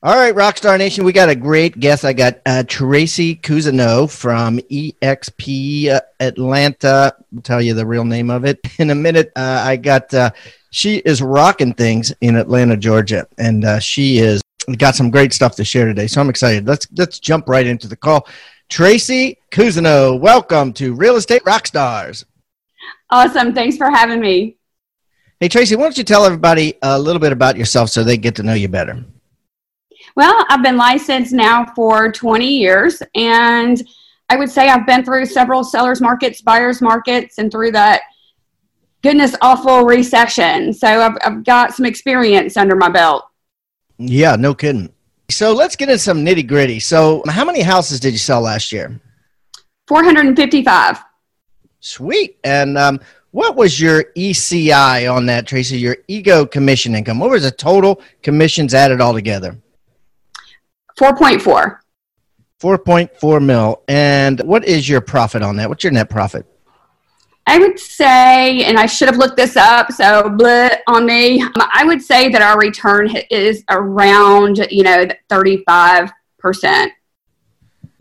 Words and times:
All 0.00 0.14
right, 0.14 0.32
Rockstar 0.32 0.78
Nation, 0.78 1.04
we 1.04 1.10
got 1.12 1.28
a 1.28 1.34
great 1.34 1.80
guest. 1.80 2.04
I 2.04 2.12
got 2.12 2.38
uh, 2.46 2.62
Tracy 2.68 3.34
Cousineau 3.34 4.08
from 4.08 4.58
EXP 4.70 5.88
uh, 5.88 6.00
Atlanta. 6.20 7.16
I'll 7.34 7.42
tell 7.42 7.60
you 7.60 7.74
the 7.74 7.84
real 7.84 8.04
name 8.04 8.30
of 8.30 8.44
it 8.44 8.60
in 8.78 8.90
a 8.90 8.94
minute. 8.94 9.32
Uh, 9.34 9.60
I 9.64 9.74
got, 9.74 10.14
uh, 10.14 10.30
she 10.70 10.98
is 10.98 11.20
rocking 11.20 11.74
things 11.74 12.12
in 12.20 12.36
Atlanta, 12.36 12.76
Georgia, 12.76 13.26
and 13.38 13.64
uh, 13.64 13.80
she 13.80 14.18
is 14.18 14.40
got 14.76 14.94
some 14.94 15.10
great 15.10 15.32
stuff 15.32 15.56
to 15.56 15.64
share 15.64 15.86
today. 15.86 16.06
So 16.06 16.20
I'm 16.20 16.30
excited. 16.30 16.64
Let's 16.64 16.86
let's 16.96 17.18
jump 17.18 17.48
right 17.48 17.66
into 17.66 17.88
the 17.88 17.96
call. 17.96 18.28
Tracy 18.68 19.38
Cousineau, 19.50 20.20
welcome 20.20 20.72
to 20.74 20.94
Real 20.94 21.16
Estate 21.16 21.42
Rockstars. 21.42 22.24
Awesome. 23.10 23.52
Thanks 23.52 23.76
for 23.76 23.90
having 23.90 24.20
me. 24.20 24.58
Hey, 25.40 25.48
Tracy, 25.48 25.74
why 25.74 25.82
don't 25.84 25.98
you 25.98 26.04
tell 26.04 26.24
everybody 26.24 26.74
a 26.82 26.96
little 26.96 27.20
bit 27.20 27.32
about 27.32 27.56
yourself 27.56 27.90
so 27.90 28.04
they 28.04 28.16
get 28.16 28.36
to 28.36 28.44
know 28.44 28.54
you 28.54 28.68
better? 28.68 29.04
Well, 30.18 30.44
I've 30.48 30.64
been 30.64 30.76
licensed 30.76 31.32
now 31.32 31.64
for 31.76 32.10
20 32.10 32.44
years, 32.44 33.00
and 33.14 33.80
I 34.28 34.36
would 34.36 34.50
say 34.50 34.68
I've 34.68 34.84
been 34.84 35.04
through 35.04 35.26
several 35.26 35.62
sellers 35.62 36.00
markets, 36.00 36.40
buyers 36.40 36.82
markets, 36.82 37.38
and 37.38 37.52
through 37.52 37.70
that 37.70 38.00
goodness 39.04 39.36
awful 39.42 39.84
recession. 39.84 40.72
So 40.72 40.88
I've, 40.88 41.16
I've 41.24 41.44
got 41.44 41.72
some 41.72 41.86
experience 41.86 42.56
under 42.56 42.74
my 42.74 42.88
belt. 42.88 43.28
Yeah, 43.98 44.34
no 44.34 44.54
kidding. 44.54 44.92
So 45.30 45.52
let's 45.52 45.76
get 45.76 45.88
into 45.88 46.00
some 46.00 46.26
nitty 46.26 46.48
gritty. 46.48 46.80
So, 46.80 47.22
how 47.28 47.44
many 47.44 47.60
houses 47.60 48.00
did 48.00 48.10
you 48.10 48.18
sell 48.18 48.40
last 48.40 48.72
year? 48.72 49.00
455. 49.86 50.98
Sweet. 51.78 52.38
And 52.42 52.76
um, 52.76 52.98
what 53.30 53.54
was 53.54 53.80
your 53.80 54.02
ECI 54.16 55.14
on 55.14 55.26
that, 55.26 55.46
Tracy? 55.46 55.78
Your 55.78 55.98
ego 56.08 56.44
commission 56.44 56.96
income? 56.96 57.20
What 57.20 57.30
was 57.30 57.44
the 57.44 57.52
total 57.52 58.02
commissions 58.24 58.74
added 58.74 59.00
all 59.00 59.14
together? 59.14 59.56
4.4. 60.98 61.78
4.4 62.60 63.44
mil. 63.44 63.82
And 63.88 64.40
what 64.40 64.64
is 64.64 64.88
your 64.88 65.00
profit 65.00 65.42
on 65.42 65.56
that? 65.56 65.68
What's 65.68 65.84
your 65.84 65.92
net 65.92 66.10
profit? 66.10 66.44
I 67.46 67.58
would 67.58 67.78
say, 67.78 68.62
and 68.64 68.78
I 68.78 68.84
should 68.84 69.08
have 69.08 69.16
looked 69.16 69.38
this 69.38 69.56
up, 69.56 69.90
so 69.90 70.24
bleh 70.24 70.76
on 70.86 71.06
me. 71.06 71.40
Um, 71.40 71.52
I 71.56 71.82
would 71.86 72.02
say 72.02 72.28
that 72.28 72.42
our 72.42 72.58
return 72.58 73.08
is 73.30 73.64
around, 73.70 74.58
you 74.70 74.82
know, 74.82 75.06
35%. 75.30 76.10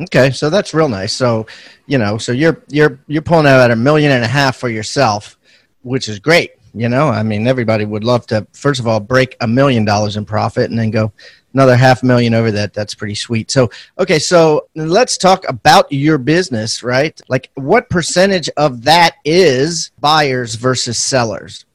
Okay, 0.02 0.32
so 0.32 0.50
that's 0.50 0.74
real 0.74 0.90
nice. 0.90 1.14
So, 1.14 1.48
you 1.86 1.98
know, 1.98 2.18
so 2.18 2.34
you're 2.34 2.62
you're 2.68 3.00
you're 3.08 3.22
pulling 3.22 3.48
out 3.48 3.72
a 3.72 3.76
million 3.76 4.12
and 4.12 4.24
a 4.24 4.28
half 4.28 4.58
for 4.58 4.68
yourself, 4.68 5.38
which 5.82 6.10
is 6.10 6.20
great. 6.20 6.52
You 6.80 6.90
know, 6.90 7.10
I 7.10 7.24
mean, 7.24 7.48
everybody 7.48 7.86
would 7.86 8.04
love 8.04 8.28
to 8.28 8.46
first 8.54 8.80
of 8.80 8.88
all 8.88 9.00
break 9.00 9.36
a 9.42 9.48
million 9.48 9.86
dollars 9.86 10.18
in 10.18 10.26
profit 10.26 10.70
and 10.70 10.80
then 10.80 10.92
go, 10.92 11.12
another 11.58 11.76
half 11.76 12.04
million 12.04 12.36
over 12.36 12.52
that. 12.52 12.72
That's 12.74 12.94
pretty 12.94 13.16
sweet. 13.16 13.50
So, 13.50 13.72
okay, 13.98 14.20
so 14.20 14.68
let's 14.76 15.18
talk 15.18 15.44
about 15.50 15.92
your 15.92 16.20
business, 16.20 16.84
right? 16.84 17.20
Like, 17.30 17.50
what 17.56 17.90
percentage 17.90 18.48
of 18.58 18.84
that 18.84 19.16
is 19.26 19.90
buyers 20.00 20.54
versus 20.54 21.00
sellers? 21.00 21.66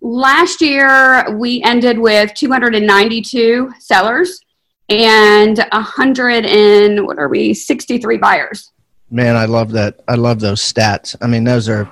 Last 0.00 0.60
year, 0.60 1.36
we 1.36 1.62
ended 1.62 2.00
with 2.00 2.34
292 2.34 3.72
sellers 3.78 4.40
and 4.88 5.58
100 5.58 6.46
and 6.46 7.06
what 7.06 7.18
are 7.18 7.28
we, 7.28 7.54
63 7.54 8.18
buyers. 8.18 8.72
Man, 9.08 9.36
I 9.36 9.44
love 9.44 9.70
that. 9.72 10.00
I 10.08 10.16
love 10.16 10.40
those 10.40 10.60
stats. 10.60 11.14
I 11.20 11.28
mean, 11.28 11.44
those 11.44 11.68
are, 11.68 11.88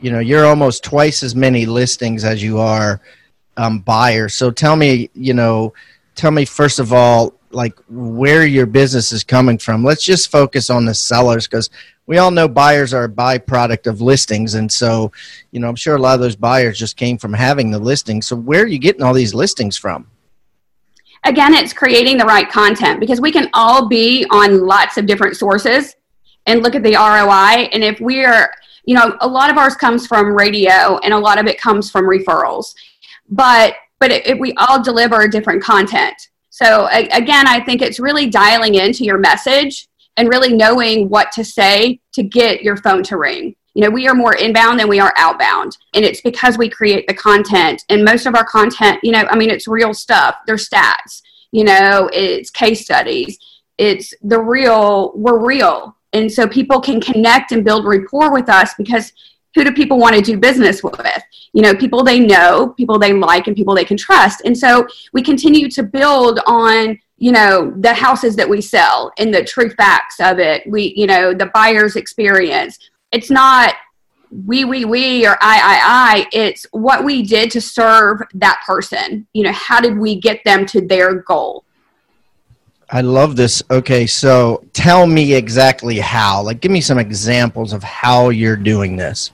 you 0.00 0.10
know, 0.10 0.18
you're 0.18 0.46
almost 0.46 0.82
twice 0.82 1.22
as 1.22 1.34
many 1.34 1.66
listings 1.66 2.24
as 2.24 2.42
you 2.42 2.58
are 2.58 3.00
um, 3.56 3.80
buyers. 3.80 4.34
So 4.34 4.50
tell 4.50 4.76
me, 4.76 5.10
you 5.14 5.34
know, 5.34 5.74
tell 6.14 6.30
me 6.30 6.44
first 6.44 6.78
of 6.78 6.92
all 6.92 7.34
like 7.52 7.76
where 7.88 8.46
your 8.46 8.66
business 8.66 9.12
is 9.12 9.24
coming 9.24 9.58
from. 9.58 9.84
Let's 9.84 10.04
just 10.04 10.30
focus 10.30 10.70
on 10.70 10.84
the 10.84 10.94
sellers 10.94 11.46
because 11.46 11.70
we 12.06 12.18
all 12.18 12.30
know 12.30 12.48
buyers 12.48 12.94
are 12.94 13.04
a 13.04 13.08
byproduct 13.08 13.86
of 13.86 14.00
listings. 14.00 14.54
And 14.54 14.70
so 14.70 15.12
you 15.50 15.60
know 15.60 15.68
i'm 15.68 15.76
sure 15.76 15.96
a 15.96 15.98
lot 15.98 16.14
of 16.14 16.20
those 16.20 16.36
buyers 16.36 16.78
just 16.78 16.96
came 16.96 17.18
from 17.18 17.32
having 17.32 17.70
the 17.70 17.78
listings 17.78 18.26
so 18.26 18.36
where 18.36 18.62
are 18.62 18.66
you 18.66 18.78
getting 18.78 19.02
all 19.02 19.14
these 19.14 19.34
listings 19.34 19.76
from? 19.76 20.06
Again 21.24 21.54
it's 21.54 21.72
creating 21.72 22.18
the 22.18 22.24
right 22.24 22.48
content 22.48 23.00
because 23.00 23.20
we 23.20 23.32
can 23.32 23.50
all 23.52 23.88
be 23.88 24.26
on 24.30 24.66
lots 24.66 24.96
of 24.96 25.06
different 25.06 25.36
sources 25.36 25.96
and 26.46 26.62
look 26.62 26.74
at 26.74 26.82
the 26.82 26.94
roi 26.94 27.68
and 27.72 27.84
if 27.84 28.00
we're 28.00 28.50
you 28.90 28.96
know 28.96 29.16
a 29.20 29.28
lot 29.28 29.50
of 29.50 29.56
ours 29.56 29.76
comes 29.76 30.06
from 30.06 30.34
radio 30.34 30.98
and 31.04 31.14
a 31.14 31.18
lot 31.18 31.38
of 31.38 31.46
it 31.46 31.60
comes 31.60 31.90
from 31.90 32.04
referrals 32.04 32.74
but 33.30 33.74
but 34.00 34.10
it, 34.10 34.26
it, 34.26 34.40
we 34.40 34.52
all 34.54 34.82
deliver 34.82 35.28
different 35.28 35.62
content. 35.62 36.16
So 36.48 36.88
a, 36.90 37.06
again, 37.08 37.46
I 37.46 37.60
think 37.60 37.82
it's 37.82 38.00
really 38.00 38.28
dialing 38.28 38.74
into 38.74 39.04
your 39.04 39.18
message 39.18 39.86
and 40.16 40.28
really 40.28 40.52
knowing 40.52 41.08
what 41.08 41.30
to 41.32 41.44
say 41.44 42.00
to 42.14 42.22
get 42.22 42.62
your 42.62 42.76
phone 42.78 43.02
to 43.04 43.16
ring. 43.16 43.54
You 43.74 43.84
know, 43.84 43.90
we 43.90 44.08
are 44.08 44.14
more 44.14 44.34
inbound 44.34 44.80
than 44.80 44.88
we 44.88 44.98
are 44.98 45.14
outbound. 45.16 45.76
And 45.94 46.04
it's 46.04 46.22
because 46.22 46.58
we 46.58 46.68
create 46.68 47.06
the 47.06 47.14
content. 47.14 47.84
And 47.88 48.04
most 48.04 48.26
of 48.26 48.34
our 48.34 48.44
content, 48.44 48.98
you 49.04 49.12
know, 49.12 49.24
I 49.30 49.36
mean, 49.36 49.50
it's 49.50 49.68
real 49.68 49.94
stuff. 49.94 50.34
There's 50.46 50.68
stats, 50.68 51.22
you 51.52 51.62
know, 51.62 52.10
it's 52.12 52.50
case 52.50 52.82
studies. 52.82 53.38
It's 53.78 54.12
the 54.22 54.40
real, 54.40 55.12
we're 55.14 55.38
real. 55.38 55.96
And 56.12 56.30
so 56.30 56.46
people 56.46 56.80
can 56.80 57.00
connect 57.00 57.52
and 57.52 57.64
build 57.64 57.86
rapport 57.86 58.32
with 58.32 58.48
us 58.48 58.74
because 58.76 59.12
who 59.54 59.64
do 59.64 59.72
people 59.72 59.98
want 59.98 60.14
to 60.14 60.22
do 60.22 60.38
business 60.38 60.82
with? 60.82 61.22
You 61.52 61.62
know, 61.62 61.74
people 61.74 62.04
they 62.04 62.20
know, 62.20 62.74
people 62.76 62.98
they 62.98 63.12
like, 63.12 63.46
and 63.46 63.56
people 63.56 63.74
they 63.74 63.84
can 63.84 63.96
trust. 63.96 64.42
And 64.44 64.56
so 64.56 64.86
we 65.12 65.22
continue 65.22 65.68
to 65.70 65.82
build 65.82 66.40
on, 66.46 66.98
you 67.18 67.32
know, 67.32 67.72
the 67.76 67.92
houses 67.92 68.36
that 68.36 68.48
we 68.48 68.60
sell 68.60 69.12
and 69.18 69.34
the 69.34 69.44
true 69.44 69.70
facts 69.70 70.20
of 70.20 70.38
it. 70.38 70.62
We, 70.66 70.94
you 70.96 71.06
know, 71.06 71.34
the 71.34 71.46
buyer's 71.46 71.96
experience. 71.96 72.78
It's 73.12 73.30
not 73.30 73.74
we, 74.46 74.64
we, 74.64 74.84
we, 74.84 75.26
or 75.26 75.36
I, 75.40 75.58
I, 75.58 75.80
I. 75.82 76.26
It's 76.32 76.64
what 76.70 77.04
we 77.04 77.22
did 77.22 77.50
to 77.52 77.60
serve 77.60 78.22
that 78.34 78.62
person. 78.64 79.26
You 79.32 79.44
know, 79.44 79.52
how 79.52 79.80
did 79.80 79.98
we 79.98 80.20
get 80.20 80.44
them 80.44 80.66
to 80.66 80.80
their 80.80 81.16
goal? 81.22 81.64
I 82.92 83.02
love 83.02 83.36
this. 83.36 83.62
Okay, 83.70 84.06
so 84.06 84.64
tell 84.72 85.06
me 85.06 85.34
exactly 85.34 85.98
how. 85.98 86.42
Like, 86.42 86.60
give 86.60 86.72
me 86.72 86.80
some 86.80 86.98
examples 86.98 87.72
of 87.72 87.82
how 87.82 88.30
you're 88.30 88.56
doing 88.56 88.96
this. 88.96 89.30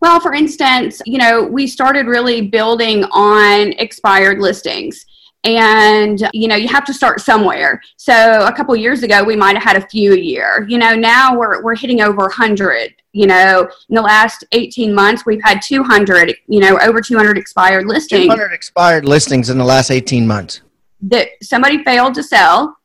Well, 0.00 0.20
for 0.20 0.32
instance, 0.32 1.02
you 1.04 1.18
know, 1.18 1.42
we 1.42 1.66
started 1.66 2.06
really 2.06 2.40
building 2.40 3.04
on 3.06 3.72
expired 3.78 4.38
listings. 4.38 5.04
And, 5.44 6.28
you 6.32 6.46
know, 6.46 6.56
you 6.56 6.68
have 6.68 6.84
to 6.84 6.94
start 6.94 7.20
somewhere. 7.20 7.80
So 7.96 8.12
a 8.46 8.52
couple 8.52 8.74
years 8.76 9.02
ago, 9.02 9.24
we 9.24 9.34
might 9.34 9.56
have 9.56 9.62
had 9.62 9.76
a 9.76 9.86
few 9.88 10.12
a 10.12 10.18
year. 10.18 10.66
You 10.68 10.78
know, 10.78 10.94
now 10.94 11.36
we're, 11.36 11.62
we're 11.62 11.76
hitting 11.76 12.00
over 12.00 12.22
100. 12.22 12.94
You 13.12 13.26
know, 13.26 13.68
in 13.88 13.94
the 13.94 14.02
last 14.02 14.44
18 14.52 14.94
months, 14.94 15.24
we've 15.26 15.42
had 15.42 15.60
200, 15.62 16.36
you 16.46 16.60
know, 16.60 16.78
over 16.80 17.00
200 17.00 17.38
expired 17.38 17.86
listings. 17.86 18.24
200 18.24 18.52
expired 18.52 19.04
listings 19.04 19.48
in 19.50 19.58
the 19.58 19.64
last 19.64 19.90
18 19.90 20.26
months. 20.26 20.60
That 21.00 21.28
somebody 21.42 21.82
failed 21.84 22.14
to 22.14 22.22
sell, 22.22 22.76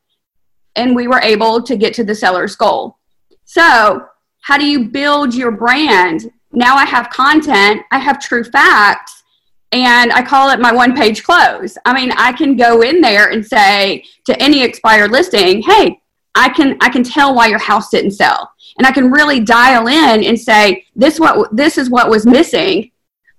and 0.76 0.94
we 0.94 1.08
were 1.08 1.20
able 1.20 1.62
to 1.62 1.76
get 1.76 1.94
to 1.94 2.04
the 2.04 2.14
seller's 2.14 2.56
goal. 2.56 2.98
So, 3.44 4.06
how 4.42 4.58
do 4.58 4.66
you 4.66 4.88
build 4.88 5.34
your 5.34 5.50
brand 5.50 6.30
now 6.54 6.76
I 6.76 6.84
have 6.84 7.10
content, 7.10 7.82
I 7.90 7.98
have 7.98 8.20
true 8.20 8.44
facts, 8.44 9.24
and 9.72 10.12
I 10.12 10.22
call 10.22 10.50
it 10.50 10.60
my 10.60 10.72
one 10.72 10.94
page 10.94 11.24
close. 11.24 11.76
I 11.84 11.92
mean, 11.92 12.12
I 12.12 12.32
can 12.32 12.56
go 12.56 12.82
in 12.82 13.00
there 13.00 13.30
and 13.30 13.44
say 13.44 14.04
to 14.26 14.40
any 14.40 14.62
expired 14.62 15.10
listing, 15.10 15.62
hey, 15.62 16.00
I 16.36 16.48
can 16.50 16.76
I 16.80 16.88
can 16.88 17.02
tell 17.02 17.34
why 17.34 17.48
your 17.48 17.58
house 17.58 17.90
didn't 17.90 18.12
sell. 18.12 18.50
And 18.78 18.86
I 18.86 18.92
can 18.92 19.10
really 19.10 19.40
dial 19.40 19.86
in 19.88 20.24
and 20.24 20.38
say, 20.38 20.84
this 20.94 21.18
what 21.18 21.54
this 21.54 21.76
is 21.76 21.90
what 21.90 22.08
was 22.08 22.24
missing 22.24 22.90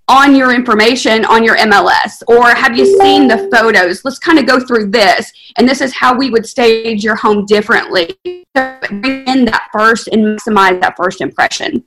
on 0.08 0.36
your 0.36 0.54
information 0.54 1.26
on 1.26 1.44
your 1.44 1.58
MLS 1.58 2.22
or 2.28 2.50
have 2.50 2.78
you 2.78 2.86
seen 3.00 3.28
the 3.28 3.50
photos? 3.52 4.06
Let's 4.06 4.20
kind 4.20 4.38
of 4.38 4.46
go 4.46 4.60
through 4.60 4.92
this 4.92 5.32
and 5.58 5.68
this 5.68 5.82
is 5.82 5.94
how 5.94 6.16
we 6.16 6.30
would 6.30 6.46
stage 6.46 7.04
your 7.04 7.16
home 7.16 7.46
differently. 7.46 8.16
So 8.56 8.78
bring 8.90 9.28
in 9.28 9.46
that 9.46 9.70
first 9.74 10.08
and 10.10 10.38
maximize 10.38 10.80
that 10.82 10.96
first 10.96 11.22
impression. 11.22 11.84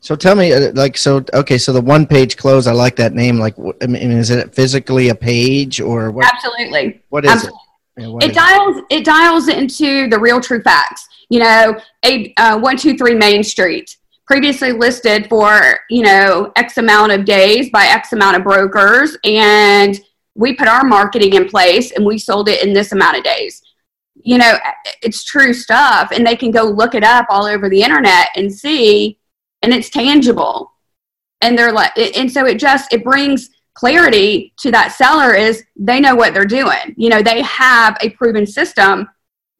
So 0.00 0.16
tell 0.16 0.34
me, 0.34 0.52
uh, 0.52 0.72
like, 0.74 0.96
so 0.96 1.24
okay, 1.32 1.58
so 1.58 1.72
the 1.72 1.80
one 1.80 2.06
page 2.06 2.36
close, 2.36 2.66
I 2.66 2.72
like 2.72 2.96
that 2.96 3.14
name. 3.14 3.38
Like, 3.38 3.54
I 3.80 3.86
mean, 3.86 4.10
is 4.10 4.30
it 4.30 4.52
physically 4.52 5.10
a 5.10 5.14
page 5.14 5.80
or 5.80 6.10
what? 6.10 6.26
Absolutely. 6.26 7.00
What 7.10 7.24
is 7.24 7.30
Absolutely. 7.30 7.58
it? 7.96 8.02
Yeah, 8.02 8.08
what 8.08 8.24
It 8.24 8.30
is 8.30 8.36
dials 8.36 8.82
it 8.90 9.04
dials 9.04 9.48
into 9.48 10.08
the 10.08 10.18
real 10.18 10.40
true 10.40 10.60
facts. 10.62 11.06
You 11.28 11.40
know, 11.40 11.80
a 12.04 12.34
uh, 12.36 12.58
one 12.58 12.76
two 12.76 12.96
three 12.96 13.14
Main 13.14 13.44
Street 13.44 13.96
previously 14.32 14.72
listed 14.72 15.28
for 15.28 15.78
you 15.90 16.00
know 16.00 16.50
X 16.56 16.78
amount 16.78 17.12
of 17.12 17.26
days 17.26 17.68
by 17.68 17.84
X 17.84 18.14
amount 18.14 18.34
of 18.34 18.42
brokers, 18.42 19.14
and 19.24 20.00
we 20.34 20.54
put 20.54 20.68
our 20.68 20.84
marketing 20.84 21.34
in 21.34 21.46
place 21.50 21.92
and 21.92 22.02
we 22.02 22.16
sold 22.16 22.48
it 22.48 22.64
in 22.64 22.72
this 22.72 22.92
amount 22.92 23.18
of 23.18 23.24
days. 23.24 23.60
You 24.14 24.38
know, 24.38 24.56
it's 25.02 25.24
true 25.24 25.52
stuff, 25.52 26.12
and 26.12 26.26
they 26.26 26.34
can 26.34 26.50
go 26.50 26.62
look 26.62 26.94
it 26.94 27.04
up 27.04 27.26
all 27.28 27.44
over 27.44 27.68
the 27.68 27.82
internet 27.82 28.28
and 28.34 28.50
see, 28.50 29.18
and 29.60 29.70
it's 29.70 29.90
tangible. 29.90 30.72
And 31.42 31.58
they're 31.58 31.70
like, 31.70 31.92
and 31.98 32.32
so 32.32 32.46
it 32.46 32.58
just 32.58 32.90
it 32.90 33.04
brings 33.04 33.50
clarity 33.74 34.54
to 34.60 34.70
that 34.70 34.92
seller 34.92 35.34
is 35.34 35.62
they 35.76 36.00
know 36.00 36.14
what 36.14 36.32
they're 36.32 36.46
doing. 36.46 36.94
You 36.96 37.10
know, 37.10 37.20
they 37.20 37.42
have 37.42 37.98
a 38.00 38.08
proven 38.08 38.46
system 38.46 39.10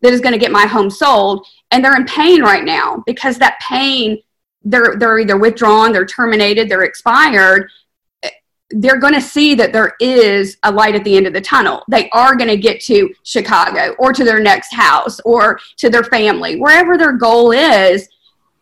that 0.01 0.15
is 0.15 0.23
going 0.23 0.33
to 0.33 0.39
get 0.39 0.51
my 0.51 0.65
home 0.65 0.89
sold, 0.89 1.47
and 1.71 1.85
they're 1.85 1.95
in 1.95 2.07
pain 2.07 2.41
right 2.41 2.65
now 2.65 3.03
because 3.05 3.37
that 3.37 3.61
pain 3.61 4.19
they're 4.65 4.97
they're 4.97 5.19
either 5.19 5.37
withdrawn, 5.37 5.93
they're 5.93 6.07
terminated, 6.07 6.69
they're 6.69 6.85
expired. 6.85 7.71
They're 8.75 8.99
going 8.99 9.13
to 9.13 9.21
see 9.21 9.55
that 9.57 9.73
there 9.75 9.95
is 10.01 10.57
a 10.63 10.73
light 10.73 10.95
at 10.95 11.05
the 11.05 11.15
end 11.15 11.27
of 11.27 11.35
the 11.35 11.43
tunnel. 11.43 11.83
They 11.89 12.09
are 12.11 12.35
going 12.35 12.49
to 12.49 12.57
get 12.57 12.81
to 12.85 13.13
Chicago 13.23 13.95
or 13.99 14.15
to 14.15 14.25
their 14.25 14.41
next 14.41 14.73
house 14.73 15.21
or 15.27 15.61
to 15.77 15.91
their 15.91 16.05
family, 16.05 16.59
wherever 16.59 16.97
their 16.97 17.13
goal 17.13 17.53
is, 17.53 18.09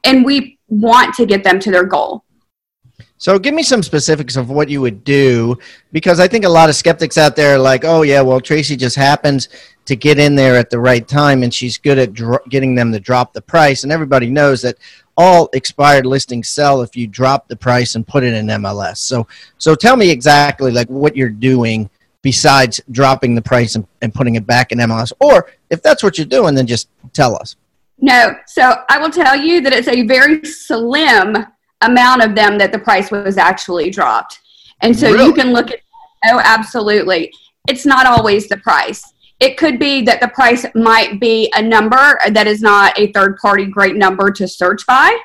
and 0.03 0.25
we 0.25 0.59
want 0.69 1.15
to 1.15 1.27
get 1.27 1.45
them 1.45 1.61
to 1.61 1.71
their 1.71 1.85
goal. 1.85 2.25
So 3.19 3.39
give 3.39 3.53
me 3.53 3.63
some 3.63 3.83
specifics 3.83 4.37
of 4.37 4.49
what 4.49 4.71
you 4.71 4.81
would 4.81 5.05
do 5.05 5.59
because 5.93 6.21
I 6.21 6.27
think 6.27 6.47
a 6.47 6.49
lot 6.49 6.71
of 6.71 6.75
skeptics 6.75 7.19
out 7.19 7.37
there 7.37 7.57
are 7.57 7.59
like, 7.59 7.85
oh 7.85 8.01
yeah, 8.01 8.23
well 8.23 8.41
Tracy 8.41 8.77
just 8.77 8.97
happens 8.97 9.51
to 9.85 9.95
get 9.95 10.19
in 10.19 10.35
there 10.35 10.57
at 10.57 10.71
the 10.71 10.79
right 10.79 11.07
time 11.07 11.43
and 11.43 11.53
she's 11.53 11.77
good 11.77 11.99
at 11.99 12.15
dro- 12.15 12.39
getting 12.49 12.75
them 12.75 12.93
to 12.93 12.99
drop 12.99 13.35
the 13.35 13.43
price 13.43 13.83
and 13.83 13.93
everybody 13.93 14.31
knows 14.31 14.63
that 14.63 14.79
all 15.21 15.51
expired 15.53 16.07
listings 16.07 16.49
sell 16.49 16.81
if 16.81 16.97
you 16.97 17.07
drop 17.07 17.47
the 17.47 17.55
price 17.55 17.95
and 17.95 18.07
put 18.07 18.25
it 18.25 18.33
in 18.33 18.47
MLS. 18.47 18.97
So 18.97 19.27
so 19.59 19.75
tell 19.75 19.97
me 19.97 20.09
exactly 20.11 20.71
like 20.73 20.89
what 20.89 21.15
you're 21.15 21.29
doing 21.29 21.91
besides 22.23 22.81
dropping 22.91 23.35
the 23.35 23.43
price 23.43 23.75
and, 23.75 23.87
and 24.01 24.15
putting 24.15 24.37
it 24.37 24.47
back 24.47 24.73
in 24.73 24.79
MLS 24.79 25.13
or 25.21 25.51
if 25.69 25.83
that's 25.83 26.03
what 26.03 26.17
you're 26.17 26.27
doing 26.39 26.55
then 26.55 26.67
just 26.67 26.89
tell 27.13 27.37
us. 27.37 27.57
No, 27.99 28.35
so 28.47 28.77
I 28.89 28.99
will 28.99 29.11
tell 29.11 29.37
you 29.37 29.61
that 29.61 29.75
it's 29.75 29.89
a 29.89 30.07
very 30.07 30.43
slim 30.43 31.37
amount 31.83 32.23
of 32.23 32.35
them 32.35 32.57
that 32.57 32.73
the 32.73 32.79
price 32.79 33.11
was 33.11 33.37
actually 33.37 33.91
dropped. 33.91 34.41
And 34.81 34.99
so 34.99 35.13
Really? 35.13 35.27
you 35.27 35.35
can 35.35 35.53
look 35.53 35.71
at, 35.71 35.81
oh, 36.27 36.41
absolutely. 36.43 37.31
It's 37.69 37.85
not 37.85 38.07
always 38.07 38.49
the 38.49 38.57
price. 38.57 39.05
It 39.41 39.57
could 39.57 39.79
be 39.79 40.03
that 40.03 40.21
the 40.21 40.29
price 40.29 40.67
might 40.75 41.19
be 41.19 41.51
a 41.57 41.63
number 41.63 42.19
that 42.31 42.47
is 42.47 42.61
not 42.61 42.99
a 42.99 43.11
third 43.13 43.39
party 43.39 43.67
great 43.67 43.97
number 43.97 44.31
to 44.31 44.47
search 44.47 44.87
by. 44.87 45.19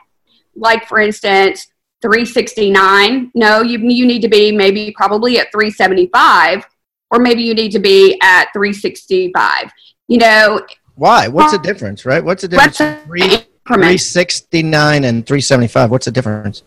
Like, 0.55 0.87
for 0.87 0.99
instance, 0.99 1.67
369. 2.01 3.31
No, 3.35 3.61
you, 3.61 3.77
you 3.79 4.05
need 4.05 4.21
to 4.21 4.29
be 4.29 4.51
maybe 4.51 4.93
probably 4.95 5.37
at 5.39 5.51
375, 5.51 6.65
or 7.11 7.19
maybe 7.19 7.43
you 7.43 7.53
need 7.53 7.71
to 7.73 7.79
be 7.79 8.17
at 8.21 8.45
365. 8.53 9.71
You 10.07 10.17
know, 10.19 10.65
Why? 10.95 11.27
What's 11.27 11.51
the 11.51 11.59
difference, 11.59 12.05
right? 12.05 12.23
What's 12.23 12.43
the 12.43 12.47
difference? 12.47 12.77
Three, 13.05 13.21
369 13.67 15.03
and 15.03 15.25
375. 15.25 15.91
What's 15.91 16.05
the 16.05 16.11
difference? 16.11 16.63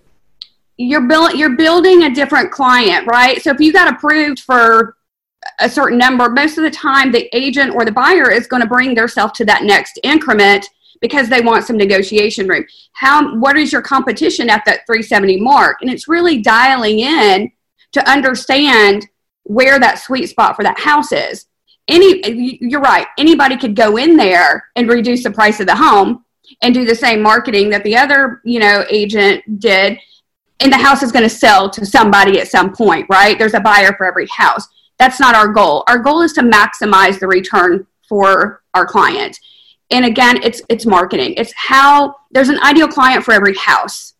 you're 0.78 1.04
you're 1.34 1.56
building 1.56 2.04
a 2.04 2.14
different 2.14 2.52
client, 2.52 3.06
right? 3.06 3.42
So 3.42 3.50
if 3.50 3.60
you 3.60 3.72
got 3.72 3.92
approved 3.92 4.40
for 4.40 4.96
a 5.60 5.69
certain 5.69 5.99
number, 5.99 6.28
most 6.28 6.58
of 6.58 6.64
the 6.64 6.70
time 6.70 7.10
the 7.10 7.28
agent 7.37 7.75
or 7.75 7.84
the 7.84 7.93
buyer 7.93 8.31
is 8.31 8.46
going 8.46 8.62
to 8.62 8.69
bring 8.69 8.94
themselves 8.94 9.32
to 9.34 9.44
that 9.46 9.64
next 9.64 9.99
increment 10.02 10.69
because 11.00 11.28
they 11.28 11.40
want 11.40 11.64
some 11.64 11.76
negotiation 11.76 12.49
room. 12.49 12.64
How 12.93 13.37
what 13.38 13.56
is 13.56 13.72
your 13.72 13.82
competition 13.82 14.50
at 14.50 14.64
that 14.64 14.87
370 14.87 15.40
mark? 15.40 15.78
And 15.81 15.90
it's 15.90 16.08
really 16.08 16.40
dialing 16.40 17.00
in 17.00 17.50
to 17.93 18.10
understand 18.10 19.06
where 19.44 19.78
that 19.78 19.99
sweet 19.99 20.28
spot 20.28 20.56
for 20.56 20.62
that 20.62 20.78
house 20.78 21.12
is. 21.12 21.46
Any 21.87 22.58
you're 22.60 22.81
right, 22.81 23.06
anybody 23.16 23.56
could 23.56 23.75
go 23.75 23.96
in 23.96 24.16
there 24.16 24.69
and 24.76 24.88
reduce 24.88 25.22
the 25.22 25.31
price 25.31 25.60
of 25.60 25.66
the 25.66 25.76
home 25.76 26.25
and 26.62 26.75
do 26.75 26.84
the 26.84 26.94
same 26.94 27.22
marketing 27.22 27.70
that 27.70 27.84
the 27.84 27.96
other, 27.96 28.40
you 28.44 28.58
know, 28.58 28.84
agent 28.90 29.60
did 29.60 29.99
and 30.60 30.72
the 30.72 30.76
house 30.76 31.02
is 31.02 31.12
going 31.12 31.22
to 31.22 31.34
sell 31.34 31.70
to 31.70 31.87
somebody 31.87 32.40
at 32.40 32.49
some 32.49 32.72
point, 32.72 33.06
right? 33.08 33.38
There's 33.38 33.55
a 33.55 33.60
buyer 33.60 33.94
for 33.96 34.06
every 34.06 34.26
house. 34.26 34.66
That's 34.98 35.20
not 35.20 35.34
our 35.34 35.48
goal. 35.48 35.84
Our 35.88 35.98
goal 35.98 36.22
is 36.22 36.32
to 36.34 36.42
maximize 36.42 37.18
the 37.18 37.28
return 37.28 37.86
for 38.08 38.62
our 38.74 38.86
client. 38.86 39.38
And 39.90 40.04
again, 40.04 40.42
it's 40.42 40.60
it's 40.68 40.86
marketing. 40.86 41.34
It's 41.36 41.52
how 41.56 42.14
there's 42.30 42.48
an 42.48 42.60
ideal 42.62 42.88
client 42.88 43.24
for 43.24 43.32
every 43.32 43.54
house. 43.56 44.14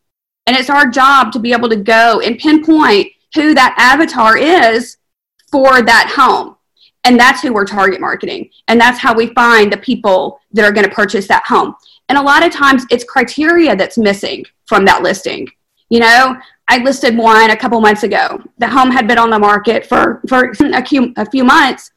And 0.47 0.57
it's 0.57 0.71
our 0.71 0.89
job 0.89 1.31
to 1.33 1.39
be 1.39 1.53
able 1.53 1.69
to 1.69 1.77
go 1.77 2.21
and 2.21 2.39
pinpoint 2.39 3.09
who 3.35 3.55
that 3.55 3.75
avatar 3.79 4.39
is 4.39 4.97
for 5.51 5.83
that 5.83 6.13
home. 6.15 6.57
And 7.05 7.19
that's 7.19 7.43
who 7.43 7.53
we're 7.53 7.67
target 7.67 8.01
marketing. 8.01 8.51
And 8.69 8.81
that's 8.81 8.99
how 8.99 9.15
we 9.15 9.29
find 9.35 9.73
the 9.73 9.77
people 9.79 10.41
that 10.53 10.65
are 10.65 10.73
going 10.73 10.89
to 10.89 10.95
purchase 10.95 11.29
that 11.29 11.45
home. 11.45 11.75
And 12.09 12.17
a 12.17 12.23
lot 12.23 12.45
of 12.45 12.53
times 12.53 12.85
it's 12.91 13.05
criteria 13.05 13.77
that's 13.77 13.99
missing 13.99 14.45
from 14.67 14.85
that 14.87 15.03
listing. 15.03 15.49
You 15.91 16.01
know, 16.01 16.37
I 16.69 16.79
listed 16.79 17.17
one 17.17 17.51
a 17.51 17.57
couple 17.57 17.81
months 17.81 18.03
ago. 18.03 18.43
The 18.59 18.69
home 18.69 18.91
had 18.91 19.09
been 19.09 19.19
on 19.19 19.31
the 19.31 19.39
market 19.39 19.87
for, 19.87 20.21
for 20.29 20.53
a, 20.61 20.85
few, 20.85 21.15
a 21.17 21.29
few 21.29 21.43
months, 21.43 21.91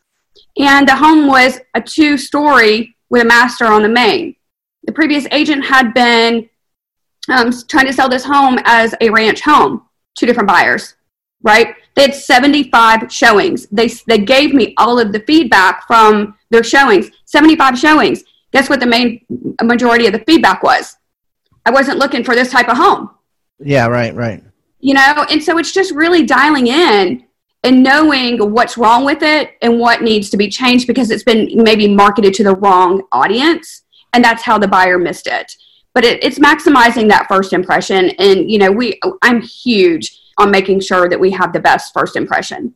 and 0.57 0.87
the 0.87 0.95
home 0.95 1.27
was 1.27 1.59
a 1.73 1.81
two 1.81 2.17
story 2.17 2.95
with 3.09 3.21
a 3.23 3.25
master 3.25 3.65
on 3.65 3.81
the 3.81 3.89
main. 3.89 4.35
The 4.83 4.93
previous 4.93 5.27
agent 5.31 5.65
had 5.65 5.93
been 5.93 6.49
um, 7.29 7.51
trying 7.67 7.85
to 7.87 7.93
sell 7.93 8.09
this 8.09 8.23
home 8.23 8.59
as 8.63 8.95
a 9.01 9.09
ranch 9.09 9.41
home, 9.41 9.85
two 10.17 10.25
different 10.25 10.47
buyers, 10.47 10.95
right? 11.43 11.75
They 11.95 12.03
had 12.03 12.15
75 12.15 13.11
showings. 13.11 13.67
They, 13.71 13.89
they 14.07 14.19
gave 14.19 14.53
me 14.53 14.73
all 14.77 14.99
of 14.99 15.11
the 15.11 15.19
feedback 15.21 15.85
from 15.85 16.37
their 16.49 16.63
showings, 16.63 17.11
75 17.25 17.77
showings. 17.77 18.23
Guess 18.53 18.69
what 18.69 18.79
the 18.79 18.87
main 18.87 19.25
majority 19.61 20.07
of 20.07 20.13
the 20.13 20.19
feedback 20.19 20.63
was? 20.63 20.97
I 21.65 21.71
wasn't 21.71 21.99
looking 21.99 22.23
for 22.23 22.35
this 22.35 22.51
type 22.51 22.69
of 22.69 22.77
home 22.77 23.11
Yeah, 23.59 23.87
right, 23.87 24.15
right. 24.15 24.43
You 24.81 24.93
know? 24.93 25.25
And 25.29 25.41
so 25.41 25.57
it's 25.57 25.71
just 25.71 25.93
really 25.93 26.25
dialing 26.25 26.67
in 26.67 27.25
and 27.63 27.83
knowing 27.83 28.51
what's 28.51 28.77
wrong 28.77 29.05
with 29.05 29.21
it 29.21 29.51
and 29.61 29.79
what 29.79 30.01
needs 30.01 30.29
to 30.31 30.37
be 30.37 30.49
changed 30.49 30.87
because 30.87 31.11
it's 31.11 31.23
been 31.23 31.49
maybe 31.55 31.87
marketed 31.87 32.33
to 32.35 32.43
the 32.43 32.55
wrong 32.55 33.03
audience 33.11 33.83
and 34.13 34.23
that's 34.23 34.43
how 34.43 34.57
the 34.57 34.67
buyer 34.67 34.97
missed 34.97 35.27
it. 35.27 35.55
But 35.93 36.05
it, 36.05 36.23
it's 36.23 36.39
maximizing 36.39 37.07
that 37.09 37.27
first 37.27 37.53
impression 37.53 38.09
and 38.11 38.49
you 38.49 38.57
know 38.57 38.71
we 38.71 38.99
i'm 39.21 39.41
huge 39.41 40.17
on 40.37 40.49
making 40.49 40.79
sure 40.79 41.09
that 41.09 41.19
we 41.19 41.31
have 41.31 41.53
the 41.53 41.59
best 41.59 41.93
first 41.93 42.15
impression. 42.15 42.73